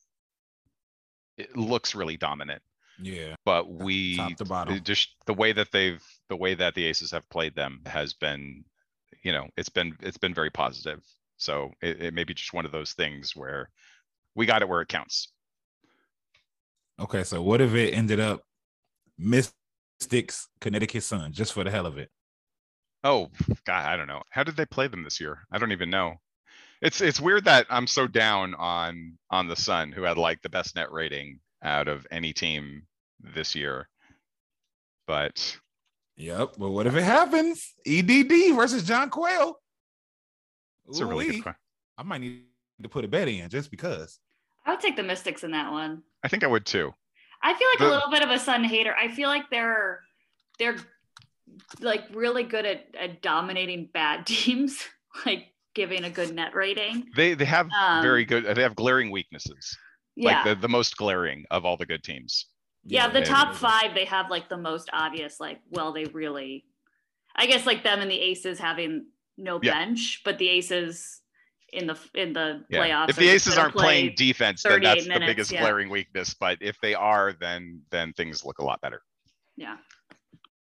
it 1.37 1.57
looks 1.57 1.95
really 1.95 2.17
dominant 2.17 2.63
Yeah. 3.03 3.35
but 3.45 3.71
we 3.71 4.17
top 4.17 4.37
to 4.37 4.45
bottom. 4.45 4.81
just 4.85 5.11
the 5.27 5.35
way 5.35 5.53
that 5.53 5.69
they've 5.73 6.03
the 6.29 6.37
way 6.37 6.55
that 6.55 6.75
the 6.75 6.85
aces 6.85 7.11
have 7.13 7.29
played 7.31 7.55
them 7.55 7.81
has 7.87 8.13
been 8.13 8.65
you 9.23 9.33
know 9.33 9.49
it's 9.57 9.69
been 9.69 9.97
it's 10.01 10.19
been 10.19 10.35
very 10.35 10.51
positive 10.51 11.03
so 11.37 11.73
it, 11.83 12.03
it 12.03 12.15
may 12.15 12.25
be 12.25 12.35
just 12.35 12.53
one 12.53 12.65
of 12.67 12.73
those 12.73 12.93
things 12.93 13.35
where 13.35 13.71
we 14.35 14.47
got 14.47 14.63
it 14.63 14.69
where 14.69 14.81
it 14.83 14.89
counts 14.89 15.29
Okay. 17.01 17.25
So 17.25 17.41
what 17.41 17.63
if 17.63 17.75
it 17.75 17.95
ended 17.95 18.21
up 18.21 18.43
Mystics 19.19 20.49
Connecticut 20.61 21.03
Sun 21.03 21.33
just 21.33 21.55
for 21.55 21.65
the 21.65 21.71
hell 21.71 21.87
of 21.87 21.97
it? 21.99 22.11
oh 23.03 23.29
god 23.65 23.87
i 23.87 23.97
don't 23.97 24.07
know 24.09 24.21
how 24.31 24.43
did 24.45 24.57
they 24.57 24.67
play 24.67 24.87
them 24.87 25.03
this 25.03 25.21
year 25.21 25.39
i 25.51 25.57
don't 25.57 25.73
even 25.73 25.89
know 25.89 26.17
it's 26.83 27.01
it's 27.01 27.19
weird 27.19 27.47
that 27.47 27.65
i'm 27.71 27.87
so 27.87 28.07
down 28.07 28.55
on 28.57 29.17
on 29.31 29.49
the 29.49 29.57
sun 29.57 29.91
who 29.91 30.03
had 30.03 30.19
like 30.19 30.43
the 30.43 30.51
best 30.51 30.77
net 30.77 30.93
rating 30.93 31.41
out 31.63 31.89
of 31.89 32.07
any 32.11 32.33
team 32.35 32.83
this 33.23 33.55
year 33.55 33.89
but 35.07 35.59
Yep. 36.17 36.57
But 36.59 36.69
what 36.71 36.87
if 36.87 36.95
it 36.97 37.03
happens? 37.03 37.73
EDD 37.87 38.55
versus 38.55 38.83
Jonquel. 38.87 39.55
it's 40.89 41.01
a 41.01 41.07
really 41.07 41.27
good 41.27 41.43
question 41.43 41.59
I 41.97 42.03
might 42.03 42.21
need 42.21 42.43
to 42.83 42.89
put 42.91 43.05
a 43.05 43.09
bet 43.09 43.27
in 43.29 43.49
just 43.49 43.71
because. 43.71 44.19
I 44.67 44.71
would 44.73 44.81
take 44.81 44.97
the 44.97 45.03
Mystics 45.03 45.45
in 45.45 45.51
that 45.53 45.71
one. 45.73 46.03
i 46.23 46.29
think 46.29 46.45
i 46.45 46.47
would 46.47 46.67
too 46.67 46.93
I 47.43 47.55
feel 47.55 47.69
like 47.73 47.79
The- 47.79 47.89
a 47.89 47.95
little 47.95 48.11
bit 48.11 48.23
of 48.23 48.29
a 48.31 48.39
Sun 48.39 48.65
hater. 48.65 48.95
I 48.95 49.09
feel 49.09 49.29
like 49.31 49.49
they're 49.51 50.01
they're 50.59 50.77
like 51.81 52.05
really 52.13 52.43
good 52.43 52.67
at, 52.67 52.95
at 52.99 53.23
dominating 53.23 53.89
bad 53.95 54.27
teams, 54.27 54.85
like 55.25 55.47
giving 55.75 56.05
a 56.05 56.11
good 56.11 56.35
net 56.35 56.55
rating. 56.55 57.09
they 57.17 57.33
they 57.35 57.47
have 57.47 57.69
very 58.03 58.23
Um, 58.23 58.29
good 58.29 58.57
they 58.57 58.63
have 58.63 58.77
glaring 58.77 59.11
weaknesses 59.11 59.77
Yeah. 60.17 60.43
like 60.43 60.45
the, 60.45 60.55
the 60.61 60.69
most 60.69 60.97
glaring 60.99 61.47
of 61.51 61.65
all 61.65 61.79
the 61.79 61.87
good 61.87 62.03
teams. 62.05 62.45
Yeah, 62.85 63.09
the 63.09 63.23
top 63.23 63.55
five, 63.55 63.95
they 63.95 64.07
have 64.07 64.31
like 64.31 64.49
the 64.49 64.57
most 64.57 64.89
obvious, 64.93 65.39
like, 65.39 65.61
well, 65.71 65.93
they 65.93 66.05
really 66.05 66.65
I 67.35 67.47
guess 67.47 67.67
like 67.67 67.85
them 67.85 68.01
and 68.01 68.11
the 68.11 68.21
aces 68.21 68.59
having 68.59 69.07
no 69.37 69.59
bench, 69.59 70.23
but 70.25 70.39
the 70.39 70.49
aces 70.49 71.21
in 71.73 71.87
the 71.87 71.99
in 72.15 72.33
the 72.33 72.65
Yeah. 72.69 72.81
playoffs. 72.81 73.11
If 73.11 73.17
the 73.17 73.29
aces 73.29 73.57
aren't 73.57 73.75
playing 73.75 74.15
defense, 74.17 74.63
then 74.63 74.73
38 74.73 74.89
that's 74.89 75.07
the 75.07 75.27
biggest 75.27 75.53
yeah. 75.53 75.61
glaring 75.61 75.89
weakness. 75.89 76.35
But 76.35 76.59
if 76.61 76.77
they 76.81 76.95
are, 76.95 77.33
then 77.33 77.83
then 77.91 78.13
things 78.13 78.45
look 78.45 78.59
a 78.59 78.65
lot 78.65 78.81
better. 78.81 79.03
Yeah. 79.57 79.77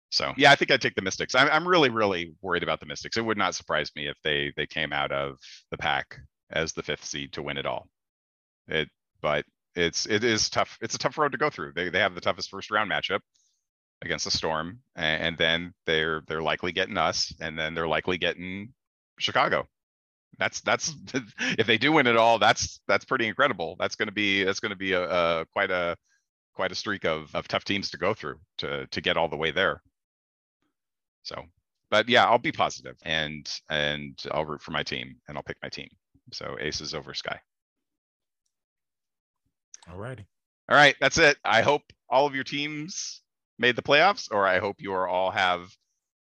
So 0.10 0.34
yeah, 0.38 0.52
I 0.52 0.56
think 0.56 0.72
I'd 0.72 0.82
take 0.82 0.96
the 0.96 1.02
Mystics. 1.02 1.36
I'm 1.36 1.50
I'm 1.50 1.68
really 1.68 1.90
really 1.90 2.34
worried 2.42 2.64
about 2.64 2.80
the 2.80 2.86
Mystics. 2.86 3.18
It 3.18 3.26
would 3.26 3.38
not 3.38 3.56
surprise 3.56 3.92
me 3.96 4.08
if 4.08 4.18
they 4.24 4.54
they 4.56 4.66
came 4.66 4.94
out 4.94 5.12
of 5.12 5.38
the 5.72 5.78
pack 5.78 6.18
as 6.52 6.74
the 6.74 6.84
fifth 6.84 7.04
seed 7.06 7.34
to 7.34 7.44
win 7.44 7.58
it 7.58 7.66
all. 7.66 7.90
It 8.68 8.90
but 9.22 9.46
it's 9.76 10.06
it 10.06 10.24
is 10.24 10.50
tough. 10.50 10.78
It's 10.82 10.96
a 10.96 11.00
tough 11.00 11.18
road 11.18 11.32
to 11.32 11.38
go 11.38 11.50
through. 11.50 11.74
They 11.74 11.90
they 11.90 12.00
have 12.00 12.16
the 12.16 12.22
toughest 12.22 12.50
first 12.50 12.72
round 12.72 12.92
matchup 12.92 13.22
against 14.04 14.26
the 14.26 14.32
Storm, 14.32 14.80
and, 14.96 15.38
then 15.38 15.74
they're 15.86 16.22
they're 16.28 16.42
likely 16.42 16.72
getting 16.72 16.98
us, 16.98 17.34
and 17.40 17.58
then 17.58 17.74
they're 17.74 17.88
likely 17.88 18.18
getting 18.18 18.74
Chicago. 19.18 19.68
That's 20.38 20.62
that's 20.62 20.94
if 21.40 21.68
they 21.68 21.78
do 21.78 21.92
win 21.92 22.08
it 22.08 22.18
all, 22.18 22.40
that's 22.40 22.82
that's 22.88 23.06
pretty 23.06 23.28
incredible. 23.28 23.76
That's 23.80 23.96
going 23.96 24.08
to 24.08 24.14
be 24.14 24.44
that's 24.44 24.60
going 24.60 24.72
to 24.72 24.76
be 24.76 24.94
a, 24.94 25.04
a 25.04 25.46
quite 25.54 25.72
a 25.72 25.96
quite 26.54 26.72
a 26.72 26.76
streak 26.76 27.06
of 27.06 27.34
of 27.36 27.48
tough 27.48 27.64
teams 27.64 27.92
to 27.92 27.98
go 27.98 28.14
through 28.14 28.40
to 28.60 28.88
to 28.88 29.02
get 29.02 29.18
all 29.18 29.30
the 29.30 29.38
way 29.38 29.52
there. 29.52 29.82
So, 31.24 31.44
but 31.90 32.10
yeah, 32.10 32.26
I'll 32.26 32.38
be 32.38 32.52
positive 32.52 32.98
and 33.04 33.50
and 33.70 34.22
I'll 34.32 34.46
root 34.46 34.62
for 34.62 34.72
my 34.72 34.84
team 34.84 35.16
and 35.28 35.38
I'll 35.38 35.44
pick 35.44 35.58
my 35.64 35.70
team. 35.70 35.90
So 36.32 36.58
aces 36.60 36.94
over 36.94 37.14
sky. 37.14 37.40
All 39.90 39.98
righty. 39.98 40.26
All 40.70 40.78
right, 40.78 40.96
that's 41.00 41.18
it. 41.18 41.38
I 41.44 41.62
hope 41.62 41.82
all 42.10 42.26
of 42.26 42.36
your 42.36 42.44
teams 42.44 43.22
made 43.60 43.76
the 43.76 43.82
playoffs, 43.82 44.30
or 44.32 44.48
I 44.48 44.60
hope 44.60 44.78
you 44.80 44.94
all 44.94 45.32
have 45.32 45.76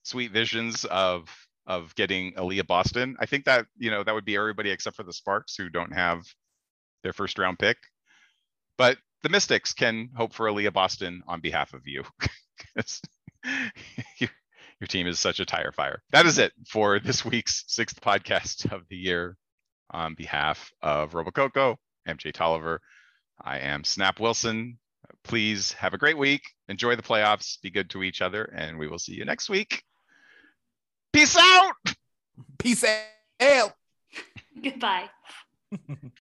sweet 0.03 0.33
visions 0.33 0.85
of 0.85 1.29
of 1.67 1.95
getting 1.95 2.33
Aliyah 2.35 2.67
Boston. 2.67 3.17
I 3.21 3.27
think 3.27 3.45
that 3.45 3.67
you 3.77 3.91
know 3.91 4.03
that 4.03 4.15
would 4.15 4.25
be 4.25 4.37
everybody 4.37 4.71
except 4.71 4.97
for 4.97 5.03
the 5.03 5.13
Sparks 5.13 5.57
who 5.57 5.69
don't 5.69 5.93
have 5.93 6.25
their 7.03 7.13
first 7.13 7.39
round 7.39 7.59
pick. 7.59 7.77
But 8.77 8.99
the 9.23 9.29
Mystics 9.29 9.73
can 9.75 10.11
hope 10.17 10.33
for 10.33 10.47
Aliyah 10.47 10.73
Boston 10.73 11.23
on 11.27 11.41
behalf 11.41 11.75
of 11.75 11.83
you. 11.87 12.05
your, 14.19 14.31
team 14.89 15.07
is 15.07 15.19
such 15.19 15.41
a 15.41 15.47
tire 15.47 15.73
fire. 15.73 16.03
That 16.11 16.27
is 16.27 16.39
it 16.39 16.53
for 16.67 16.99
this 17.01 17.25
week's 17.25 17.65
sixth 17.67 18.01
podcast 18.01 18.71
of 18.73 18.83
the 18.89 18.97
year. 18.97 19.37
On 19.93 20.15
behalf 20.15 20.73
of 20.83 21.13
Robococo, 21.13 21.77
MJ 22.07 22.33
Tolliver, 22.33 22.81
I 23.43 23.59
am 23.59 23.85
Snap 23.85 24.21
Wilson. 24.21 24.79
Please 25.25 25.73
have 25.73 25.95
a 25.95 25.99
great 25.99 26.19
week. 26.19 26.43
Enjoy 26.69 26.97
the 26.97 27.03
playoffs. 27.03 27.61
Be 27.61 27.71
good 27.71 27.91
to 27.91 28.03
each 28.03 28.23
other, 28.23 28.45
and 28.45 28.79
we 28.79 28.87
will 28.87 28.99
see 28.99 29.15
you 29.15 29.25
next 29.25 29.49
week. 29.49 29.83
Peace 31.13 31.37
out. 31.37 31.75
Peace 32.59 32.85
out. 33.41 33.73
Goodbye. 34.63 35.09